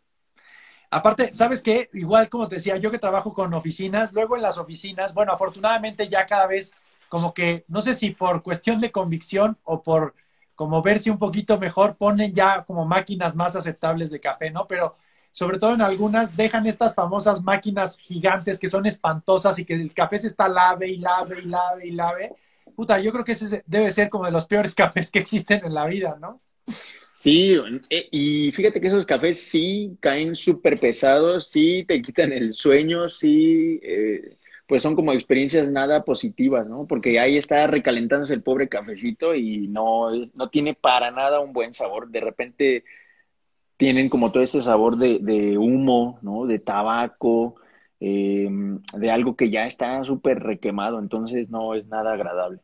Aparte, 0.91 1.34
¿sabes 1.34 1.64
qué? 1.64 1.89
Igual 1.94 2.30
como 2.30 2.48
te 2.48 2.56
decía, 2.56 2.78
yo 2.78 2.91
que 2.91 3.00
trabajo 3.00 3.34
con 3.34 3.54
oficinas, 3.54 4.14
luego 4.14 4.36
en 4.36 4.44
las 4.44 4.60
oficinas, 4.60 5.14
bueno, 5.14 5.32
afortunadamente 5.32 6.08
ya 6.08 6.26
cada 6.26 6.46
vez 6.46 6.72
como 7.14 7.32
que, 7.32 7.64
no 7.68 7.80
sé 7.84 7.93
si 7.93 8.09
por 8.09 8.41
cuestión 8.41 8.80
de 8.80 8.91
convicción 8.91 9.55
o 9.66 9.84
por 9.84 10.16
como 10.55 10.82
verse 10.82 11.11
un 11.11 11.20
poquito 11.20 11.59
mejor, 11.59 11.95
ponen 11.95 12.34
ya 12.34 12.64
como 12.64 12.86
máquinas 12.86 13.36
más 13.36 13.55
aceptables 13.55 14.09
de 14.09 14.20
café, 14.20 14.49
¿no? 14.49 14.66
Pero 14.68 14.95
sobre 15.30 15.59
todo 15.59 15.76
en 15.76 15.84
algunas 15.84 16.36
dejan 16.36 16.66
estas 16.66 16.95
famosas 16.95 17.43
máquinas 17.43 17.97
gigantes 17.99 18.57
que 18.57 18.68
son 18.68 18.88
espantosas 18.88 19.59
y 19.59 19.66
que 19.66 19.76
el 19.76 19.93
café 19.93 20.18
se 20.18 20.26
está 20.26 20.47
lave 20.47 20.88
y 20.88 20.97
lave 20.97 21.41
y 21.43 21.45
lave 21.45 21.88
y 21.88 21.91
lave 21.91 22.32
puta, 22.76 22.99
yo 22.99 23.11
creo 23.11 23.24
que 23.24 23.34
ese 23.34 23.64
debe 23.68 23.91
ser 23.91 24.09
como 24.09 24.26
de 24.26 24.32
los 24.32 24.47
peores 24.47 24.74
cafés 24.82 25.11
que 25.11 25.20
existen 25.20 25.64
en 25.64 25.76
la 25.76 25.86
vida, 25.86 26.18
¿no? 26.20 26.41
Sí, 27.14 27.55
eh, 27.91 28.07
y 28.09 28.51
fíjate 28.53 28.82
que 28.82 28.88
esos 28.88 29.05
cafés 29.05 29.39
sí 29.39 29.99
caen 29.99 30.36
súper 30.36 30.80
pesados, 30.80 31.47
sí 31.47 31.86
te 31.88 32.01
quitan 32.01 32.34
el 32.34 32.55
sueño, 32.55 33.07
sí, 33.07 33.80
eh, 33.84 34.39
pues 34.68 34.82
son 34.82 34.95
como 34.95 35.14
experiencias 35.14 35.70
nada 35.70 36.03
positivas, 36.03 36.68
¿no? 36.68 36.88
Porque 36.88 37.20
ahí 37.20 37.38
está 37.38 37.68
recalentándose 37.68 38.34
el 38.34 38.43
pobre 38.43 38.70
cafecito 38.70 39.36
y 39.36 39.68
no, 39.68 40.09
no 40.34 40.49
tiene 40.49 40.74
para 40.74 41.11
nada 41.11 41.39
un 41.41 41.53
buen 41.53 41.74
sabor. 41.74 42.09
De 42.09 42.22
repente 42.22 42.84
tienen 43.78 44.09
como 44.09 44.32
todo 44.32 44.43
ese 44.43 44.61
sabor 44.61 44.97
de, 44.97 45.20
de 45.20 45.57
humo, 45.57 46.20
¿no? 46.22 46.45
De 46.45 46.59
tabaco, 46.59 47.55
eh, 47.99 48.49
de 48.97 49.11
algo 49.11 49.36
que 49.36 49.49
ya 49.49 49.66
está 49.66 50.03
súper 50.03 50.39
requemado, 50.39 50.99
entonces 50.99 51.49
no 51.49 51.74
es 51.74 51.88
nada 51.88 52.14
agradable. 52.14 52.59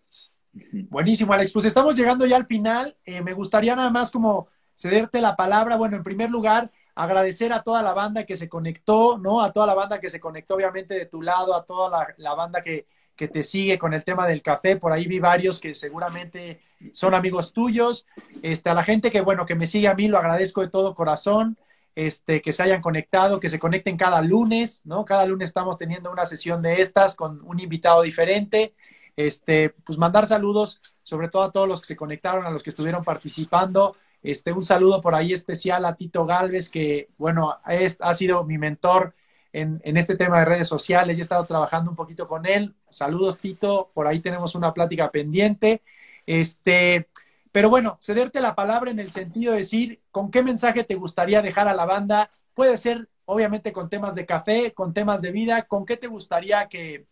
Buenísimo, 0.90 1.34
Alex. 1.34 1.54
Pues 1.54 1.66
estamos 1.66 1.96
llegando 1.96 2.26
ya 2.26 2.36
al 2.36 2.46
final. 2.46 2.96
Eh, 3.06 3.22
me 3.22 3.34
gustaría 3.34 3.76
nada 3.76 3.90
más 3.90 4.12
como 4.12 4.48
cederte 4.76 5.22
la 5.22 5.36
palabra. 5.36 5.78
Bueno, 5.78 5.96
en 5.96 6.04
primer 6.04 6.30
lugar, 6.30 6.72
agradecer 7.04 7.54
a 7.54 7.64
toda 7.64 7.82
la 7.82 7.94
banda 7.94 8.26
que 8.26 8.36
se 8.36 8.50
conectó, 8.50 9.18
¿no? 9.18 9.42
A 9.42 9.54
toda 9.54 9.66
la 9.66 9.74
banda 9.74 10.02
que 10.02 10.10
se 10.10 10.20
conectó, 10.20 10.56
obviamente, 10.56 10.94
de 10.96 11.06
tu 11.06 11.22
lado, 11.22 11.56
a 11.56 11.64
toda 11.66 12.14
la, 12.18 12.34
banda 12.34 12.62
que, 12.62 12.88
que, 13.16 13.30
te 13.30 13.42
sigue 13.44 13.80
con 13.80 13.94
el 13.94 14.04
tema 14.04 14.28
del 14.28 14.42
café. 14.42 14.76
Por 14.76 14.92
ahí 14.92 15.08
vi 15.08 15.20
varios 15.20 15.60
que 15.60 15.74
seguramente 15.74 16.60
son 16.92 17.14
amigos 17.14 17.54
tuyos. 17.54 18.06
Este, 18.42 18.70
a 18.70 18.74
la 18.74 18.84
gente 18.84 19.12
que, 19.12 19.22
bueno, 19.22 19.46
que 19.46 19.56
me 19.56 19.66
sigue 19.66 19.88
a 19.88 19.94
mí, 19.94 20.10
lo 20.10 20.18
agradezco 20.18 20.60
de 20.60 20.68
todo 20.68 20.94
corazón 20.94 21.58
este, 21.96 22.42
que 22.42 22.52
se 22.52 22.64
hayan 22.64 22.82
conectado, 22.82 23.40
que 23.40 23.50
se 23.50 23.60
conecten 23.60 23.96
cada 23.96 24.22
lunes, 24.22 24.86
¿no? 24.86 25.06
Cada 25.06 25.26
lunes 25.26 25.50
estamos 25.50 25.78
teniendo 25.78 26.12
una 26.12 26.26
sesión 26.26 26.62
de 26.62 26.82
estas 26.82 27.16
con 27.16 27.42
un 27.46 27.62
invitado 27.62 28.02
diferente. 28.02 28.74
Este, 29.16 29.70
pues 29.70 29.98
mandar 29.98 30.28
saludos, 30.28 30.82
sobre 31.02 31.30
todo 31.30 31.44
a 31.44 31.52
todos 31.52 31.68
los 31.68 31.80
que 31.80 31.88
se 31.88 31.96
conectaron, 31.96 32.46
a 32.46 32.52
los 32.52 32.62
que 32.62 32.70
estuvieron 32.70 33.06
participando. 33.06 33.96
Este, 34.22 34.52
un 34.52 34.64
saludo 34.64 35.02
por 35.02 35.16
ahí 35.16 35.34
especial 35.34 35.86
a 35.86 35.96
Tito 35.96 36.26
Galvez, 36.26 36.70
que, 36.70 37.10
bueno, 37.18 37.58
ha 37.64 38.14
sido 38.14 38.44
mi 38.44 38.58
mentor 38.58 39.16
en, 39.54 39.82
en, 39.84 39.98
este 39.98 40.16
tema 40.16 40.40
de 40.40 40.46
redes 40.46 40.68
sociales 40.68 41.18
y 41.18 41.22
he 41.22 41.24
estado 41.24 41.46
trabajando 41.46 41.90
un 41.90 41.96
poquito 41.96 42.28
con 42.28 42.46
él. 42.46 42.76
Saludos, 42.90 43.40
Tito, 43.40 43.92
por 43.94 44.08
ahí 44.08 44.20
tenemos 44.20 44.56
una 44.56 44.74
plática 44.74 45.10
pendiente. 45.10 45.82
Este, 46.26 47.08
pero 47.52 47.70
bueno, 47.70 47.98
cederte 48.02 48.42
la 48.42 48.56
palabra 48.56 48.92
en 48.92 49.00
el 49.00 49.12
sentido 49.12 49.54
de 49.54 49.60
decir 49.60 50.02
con 50.12 50.30
qué 50.30 50.44
mensaje 50.44 50.84
te 50.84 50.96
gustaría 50.96 51.42
dejar 51.42 51.68
a 51.68 51.74
la 51.74 51.86
banda. 51.86 52.32
Puede 52.54 52.78
ser, 52.78 53.10
obviamente, 53.26 53.72
con 53.72 53.90
temas 53.90 54.16
de 54.16 54.26
café, 54.26 54.74
con 54.74 54.94
temas 54.94 55.22
de 55.22 55.32
vida. 55.32 55.64
¿Con 55.64 55.86
qué 55.86 55.98
te 55.98 56.08
gustaría 56.08 56.68
que, 56.68 57.08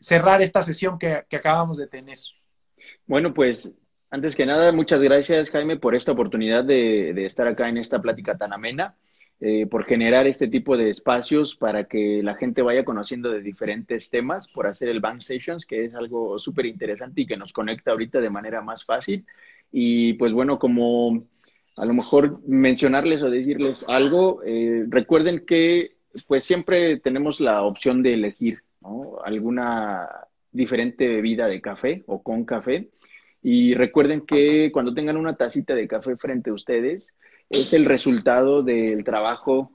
cerrar 0.00 0.42
esta 0.42 0.62
sesión 0.62 0.98
que, 0.98 1.24
acabamos 1.30 1.78
de 1.78 1.86
tener? 1.86 2.18
Bueno, 3.06 3.32
pues 3.32 3.72
antes 4.12 4.36
que 4.36 4.44
nada, 4.44 4.72
muchas 4.72 5.00
gracias, 5.00 5.50
Jaime, 5.50 5.78
por 5.78 5.94
esta 5.94 6.12
oportunidad 6.12 6.64
de, 6.64 7.24
estar 7.24 7.48
acá 7.48 7.68
en 7.70 7.78
esta 7.78 8.00
plática 8.00 8.36
tan 8.36 8.52
amena. 8.52 8.94
Eh, 9.40 9.66
por 9.66 9.84
generar 9.84 10.28
este 10.28 10.46
tipo 10.46 10.76
de 10.76 10.90
espacios 10.90 11.56
para 11.56 11.84
que 11.84 12.22
la 12.22 12.36
gente 12.36 12.62
vaya 12.62 12.84
conociendo 12.84 13.28
de 13.28 13.40
diferentes 13.40 14.08
temas, 14.08 14.46
por 14.52 14.68
hacer 14.68 14.88
el 14.88 15.00
Bank 15.00 15.20
Sessions, 15.20 15.66
que 15.66 15.86
es 15.86 15.94
algo 15.96 16.38
súper 16.38 16.66
interesante 16.66 17.22
y 17.22 17.26
que 17.26 17.36
nos 17.36 17.52
conecta 17.52 17.90
ahorita 17.90 18.20
de 18.20 18.30
manera 18.30 18.60
más 18.60 18.84
fácil. 18.84 19.26
Y 19.72 20.12
pues 20.12 20.32
bueno, 20.32 20.60
como 20.60 21.24
a 21.76 21.84
lo 21.84 21.94
mejor 21.94 22.40
mencionarles 22.46 23.22
o 23.22 23.30
decirles 23.30 23.84
algo, 23.88 24.42
eh, 24.44 24.84
recuerden 24.88 25.44
que 25.44 25.96
pues 26.28 26.44
siempre 26.44 26.98
tenemos 27.00 27.40
la 27.40 27.62
opción 27.62 28.02
de 28.02 28.14
elegir 28.14 28.62
alguna 29.24 30.06
diferente 30.52 31.08
bebida 31.08 31.48
de 31.48 31.60
café 31.60 32.04
o 32.06 32.22
con 32.22 32.44
café. 32.44 32.90
Y 33.42 33.74
recuerden 33.74 34.20
que 34.20 34.70
cuando 34.72 34.94
tengan 34.94 35.16
una 35.16 35.36
tacita 35.36 35.74
de 35.74 35.88
café 35.88 36.16
frente 36.16 36.50
a 36.50 36.54
ustedes, 36.54 37.14
es 37.50 37.72
el 37.72 37.84
resultado 37.84 38.62
del 38.62 39.04
trabajo 39.04 39.72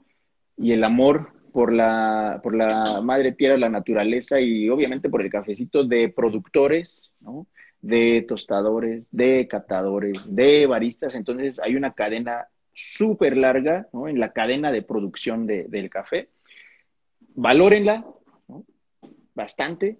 y 0.56 0.72
el 0.72 0.82
amor 0.84 1.32
por 1.52 1.72
la, 1.72 2.40
por 2.42 2.54
la 2.54 3.00
madre 3.02 3.32
tierra, 3.32 3.56
la 3.56 3.68
naturaleza 3.68 4.40
y 4.40 4.68
obviamente 4.68 5.08
por 5.08 5.22
el 5.22 5.30
cafecito 5.30 5.84
de 5.84 6.08
productores, 6.08 7.10
de 7.80 8.24
tostadores, 8.26 9.08
de 9.12 9.46
catadores, 9.48 10.34
de 10.34 10.66
baristas. 10.66 11.14
Entonces 11.14 11.60
hay 11.60 11.76
una 11.76 11.92
cadena 11.92 12.48
súper 12.74 13.36
larga 13.36 13.88
¿no? 13.92 14.08
en 14.08 14.18
la 14.18 14.32
cadena 14.32 14.72
de 14.72 14.82
producción 14.82 15.46
del 15.46 15.90
café. 15.90 16.28
Valórenla 17.34 18.04
bastante, 19.34 19.98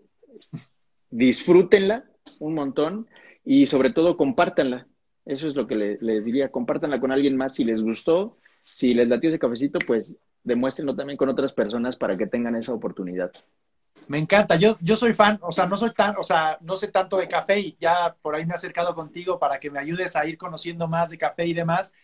disfrútenla 1.10 2.04
un 2.40 2.54
montón 2.54 3.06
y 3.50 3.64
sobre 3.64 3.88
todo 3.88 4.18
compártanla. 4.18 4.86
Eso 5.24 5.48
es 5.48 5.56
lo 5.56 5.66
que 5.66 5.74
les, 5.74 6.22
diría, 6.22 6.50
compártanla 6.50 7.00
con 7.00 7.12
alguien 7.12 7.34
más 7.34 7.54
si 7.54 7.64
les 7.64 7.80
gustó, 7.80 8.36
si 8.62 8.92
les 8.92 9.08
latió 9.08 9.30
ese 9.30 9.38
cafecito, 9.38 9.78
pues 9.86 10.18
demuéstrenlo 10.44 10.94
también 10.94 11.16
con 11.16 11.30
otras 11.30 11.54
personas 11.54 11.96
para 11.96 12.18
que 12.18 12.26
tengan 12.26 12.56
esa 12.56 12.74
oportunidad. 12.74 13.32
Me 14.06 14.18
encanta, 14.18 14.56
yo, 14.56 14.76
yo 14.82 14.96
soy 14.96 15.14
fan, 15.14 15.38
o 15.40 15.50
sea, 15.50 15.64
no 15.64 15.78
soy 15.78 15.94
tan, 15.94 16.18
o 16.18 16.22
sea, 16.22 16.58
no 16.60 16.76
sé 16.76 16.88
tanto 16.88 17.16
de 17.16 17.26
café 17.26 17.58
y 17.58 17.76
ya 17.80 18.14
por 18.20 18.34
ahí 18.34 18.44
me 18.44 18.52
he 18.52 18.54
acercado 18.54 18.94
contigo 18.94 19.38
para 19.38 19.58
que 19.58 19.70
me 19.70 19.78
ayudes 19.78 20.14
a 20.14 20.26
ir 20.26 20.36
conociendo 20.36 20.86
más 20.86 21.08
de 21.08 21.16
café 21.16 21.46
y 21.46 21.54
demás, 21.54 21.94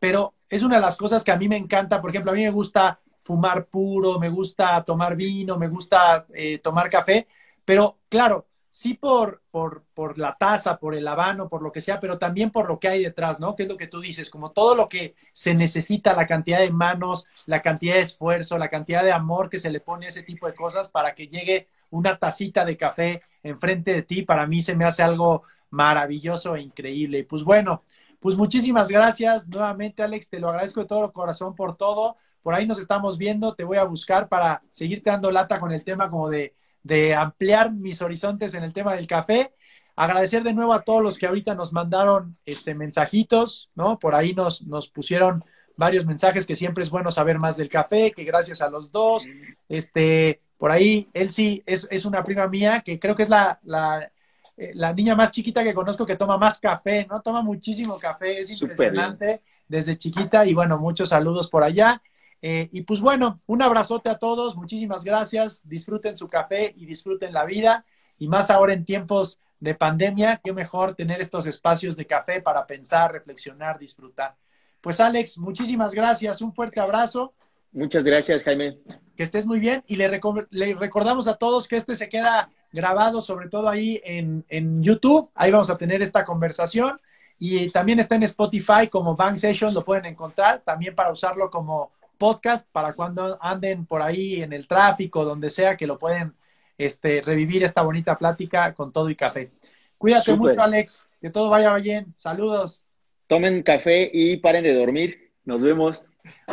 pero 0.00 0.34
es 0.48 0.64
una 0.64 0.76
de 0.76 0.82
las 0.82 0.96
cosas 0.96 1.22
que 1.22 1.30
a 1.30 1.36
mí 1.36 1.48
me 1.48 1.56
encanta, 1.56 2.00
por 2.00 2.10
ejemplo, 2.10 2.32
a 2.32 2.34
mí 2.34 2.42
me 2.42 2.50
gusta 2.50 3.00
fumar 3.22 3.66
puro, 3.66 4.18
me 4.18 4.30
gusta 4.30 4.82
tomar 4.84 5.14
vino, 5.14 5.56
me 5.56 5.68
gusta 5.68 6.26
eh, 6.34 6.58
tomar 6.58 6.90
café, 6.90 7.28
pero 7.64 7.98
claro, 8.08 8.47
sí 8.70 8.94
por, 8.94 9.42
por, 9.50 9.84
por 9.94 10.18
la 10.18 10.36
taza, 10.38 10.78
por 10.78 10.94
el 10.94 11.08
habano, 11.08 11.48
por 11.48 11.62
lo 11.62 11.72
que 11.72 11.80
sea, 11.80 12.00
pero 12.00 12.18
también 12.18 12.50
por 12.50 12.68
lo 12.68 12.78
que 12.78 12.88
hay 12.88 13.02
detrás, 13.02 13.40
¿no? 13.40 13.54
Que 13.54 13.64
es 13.64 13.68
lo 13.68 13.76
que 13.76 13.86
tú 13.86 14.00
dices, 14.00 14.30
como 14.30 14.52
todo 14.52 14.74
lo 14.74 14.88
que 14.88 15.14
se 15.32 15.54
necesita, 15.54 16.14
la 16.14 16.26
cantidad 16.26 16.60
de 16.60 16.70
manos, 16.70 17.26
la 17.46 17.62
cantidad 17.62 17.94
de 17.94 18.02
esfuerzo, 18.02 18.58
la 18.58 18.68
cantidad 18.68 19.02
de 19.02 19.12
amor 19.12 19.48
que 19.50 19.58
se 19.58 19.70
le 19.70 19.80
pone 19.80 20.06
a 20.06 20.08
ese 20.10 20.22
tipo 20.22 20.46
de 20.46 20.54
cosas 20.54 20.90
para 20.90 21.14
que 21.14 21.28
llegue 21.28 21.68
una 21.90 22.18
tacita 22.18 22.64
de 22.64 22.76
café 22.76 23.22
enfrente 23.42 23.92
de 23.92 24.02
ti, 24.02 24.22
para 24.22 24.46
mí 24.46 24.60
se 24.62 24.74
me 24.76 24.84
hace 24.84 25.02
algo 25.02 25.44
maravilloso 25.70 26.56
e 26.56 26.62
increíble. 26.62 27.18
Y 27.20 27.22
pues 27.24 27.42
bueno, 27.44 27.84
pues 28.20 28.36
muchísimas 28.36 28.88
gracias 28.88 29.46
nuevamente, 29.48 30.02
Alex, 30.02 30.28
te 30.28 30.40
lo 30.40 30.48
agradezco 30.48 30.80
de 30.80 30.86
todo 30.86 31.12
corazón 31.12 31.54
por 31.54 31.76
todo. 31.76 32.16
Por 32.42 32.54
ahí 32.54 32.66
nos 32.66 32.78
estamos 32.78 33.18
viendo, 33.18 33.54
te 33.54 33.64
voy 33.64 33.78
a 33.78 33.84
buscar 33.84 34.28
para 34.28 34.62
seguirte 34.70 35.10
dando 35.10 35.30
lata 35.30 35.60
con 35.60 35.72
el 35.72 35.84
tema 35.84 36.10
como 36.10 36.28
de 36.28 36.54
de 36.82 37.14
ampliar 37.14 37.72
mis 37.72 38.00
horizontes 38.02 38.54
en 38.54 38.64
el 38.64 38.72
tema 38.72 38.94
del 38.94 39.06
café. 39.06 39.52
Agradecer 39.96 40.42
de 40.42 40.54
nuevo 40.54 40.72
a 40.72 40.82
todos 40.82 41.02
los 41.02 41.18
que 41.18 41.26
ahorita 41.26 41.54
nos 41.54 41.72
mandaron 41.72 42.36
este, 42.44 42.74
mensajitos, 42.74 43.70
¿no? 43.74 43.98
Por 43.98 44.14
ahí 44.14 44.32
nos, 44.34 44.62
nos 44.62 44.88
pusieron 44.88 45.44
varios 45.76 46.06
mensajes 46.06 46.44
que 46.44 46.56
siempre 46.56 46.82
es 46.82 46.90
bueno 46.90 47.10
saber 47.10 47.38
más 47.38 47.56
del 47.56 47.68
café, 47.68 48.12
que 48.12 48.24
gracias 48.24 48.60
a 48.60 48.68
los 48.68 48.90
dos. 48.90 49.26
Este, 49.68 50.40
por 50.56 50.72
ahí, 50.72 51.08
Elsie 51.14 51.62
es, 51.66 51.86
es 51.90 52.04
una 52.04 52.22
prima 52.22 52.48
mía 52.48 52.82
que 52.84 52.98
creo 52.98 53.14
que 53.14 53.22
es 53.22 53.28
la, 53.28 53.60
la, 53.62 54.10
eh, 54.56 54.72
la, 54.74 54.92
niña 54.92 55.14
más 55.14 55.30
chiquita 55.30 55.62
que 55.62 55.72
conozco 55.72 56.04
que 56.04 56.16
toma 56.16 56.36
más 56.36 56.60
café, 56.60 57.06
¿no? 57.08 57.22
Toma 57.22 57.42
muchísimo 57.42 57.96
café, 57.98 58.40
es 58.40 58.50
impresionante 58.50 59.42
desde 59.68 59.96
chiquita 59.96 60.44
y 60.46 60.54
bueno, 60.54 60.78
muchos 60.78 61.10
saludos 61.10 61.48
por 61.48 61.62
allá. 61.62 62.02
Eh, 62.40 62.68
y 62.70 62.82
pues 62.82 63.00
bueno, 63.00 63.40
un 63.46 63.62
abrazote 63.62 64.08
a 64.10 64.18
todos, 64.18 64.56
muchísimas 64.56 65.04
gracias, 65.04 65.60
disfruten 65.64 66.16
su 66.16 66.28
café 66.28 66.72
y 66.76 66.86
disfruten 66.86 67.32
la 67.32 67.44
vida, 67.44 67.84
y 68.18 68.28
más 68.28 68.50
ahora 68.50 68.72
en 68.72 68.84
tiempos 68.84 69.40
de 69.60 69.74
pandemia, 69.74 70.40
qué 70.42 70.52
mejor 70.52 70.94
tener 70.94 71.20
estos 71.20 71.46
espacios 71.46 71.96
de 71.96 72.06
café 72.06 72.40
para 72.40 72.66
pensar, 72.66 73.12
reflexionar, 73.12 73.78
disfrutar. 73.78 74.36
Pues 74.80 75.00
Alex, 75.00 75.38
muchísimas 75.38 75.92
gracias, 75.92 76.40
un 76.40 76.54
fuerte 76.54 76.78
abrazo. 76.78 77.34
Muchas 77.72 78.04
gracias, 78.04 78.42
Jaime. 78.44 78.78
Que 79.16 79.24
estés 79.24 79.44
muy 79.44 79.58
bien 79.58 79.82
y 79.88 79.96
le, 79.96 80.08
recordamos 80.08 81.26
a 81.26 81.34
todos 81.34 81.66
que 81.66 81.76
este 81.76 81.96
se 81.96 82.08
queda 82.08 82.50
grabado, 82.72 83.20
sobre 83.20 83.48
todo 83.48 83.68
ahí 83.68 84.00
en, 84.04 84.44
en, 84.48 84.82
YouTube. 84.82 85.28
Ahí 85.34 85.50
vamos 85.50 85.70
a 85.70 85.76
tener 85.76 86.00
esta 86.02 86.24
conversación. 86.24 87.00
Y 87.40 87.70
también 87.70 88.00
está 88.00 88.14
en 88.14 88.22
Spotify 88.24 88.88
como 88.90 89.16
Bank 89.16 89.36
Session, 89.36 89.74
lo 89.74 89.84
pueden 89.84 90.06
encontrar. 90.06 90.62
También 90.64 90.94
para 90.94 91.12
usarlo 91.12 91.50
como 91.50 91.92
podcast 92.18 92.68
para 92.72 92.92
cuando 92.92 93.38
anden 93.40 93.86
por 93.86 94.02
ahí 94.02 94.42
en 94.42 94.52
el 94.52 94.66
tráfico, 94.66 95.24
donde 95.24 95.50
sea, 95.50 95.76
que 95.76 95.86
lo 95.86 95.98
pueden 95.98 96.34
este, 96.76 97.22
revivir 97.22 97.64
esta 97.64 97.82
bonita 97.82 98.18
plática 98.18 98.74
con 98.74 98.92
todo 98.92 99.08
y 99.08 99.16
café. 99.16 99.52
Cuídate 99.96 100.34
mucho, 100.34 100.62
Alex. 100.62 101.08
Que 101.20 101.30
todo 101.30 101.48
vaya 101.48 101.74
bien. 101.74 102.12
Saludos. 102.16 102.84
Tomen 103.26 103.62
café 103.62 104.10
y 104.12 104.36
paren 104.36 104.62
de 104.62 104.74
dormir. 104.74 105.32
Nos 105.44 105.62
vemos. 105.62 106.02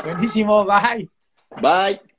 Buenísimo. 0.04 0.66
Bye. 0.66 1.10
Bye. 1.62 2.15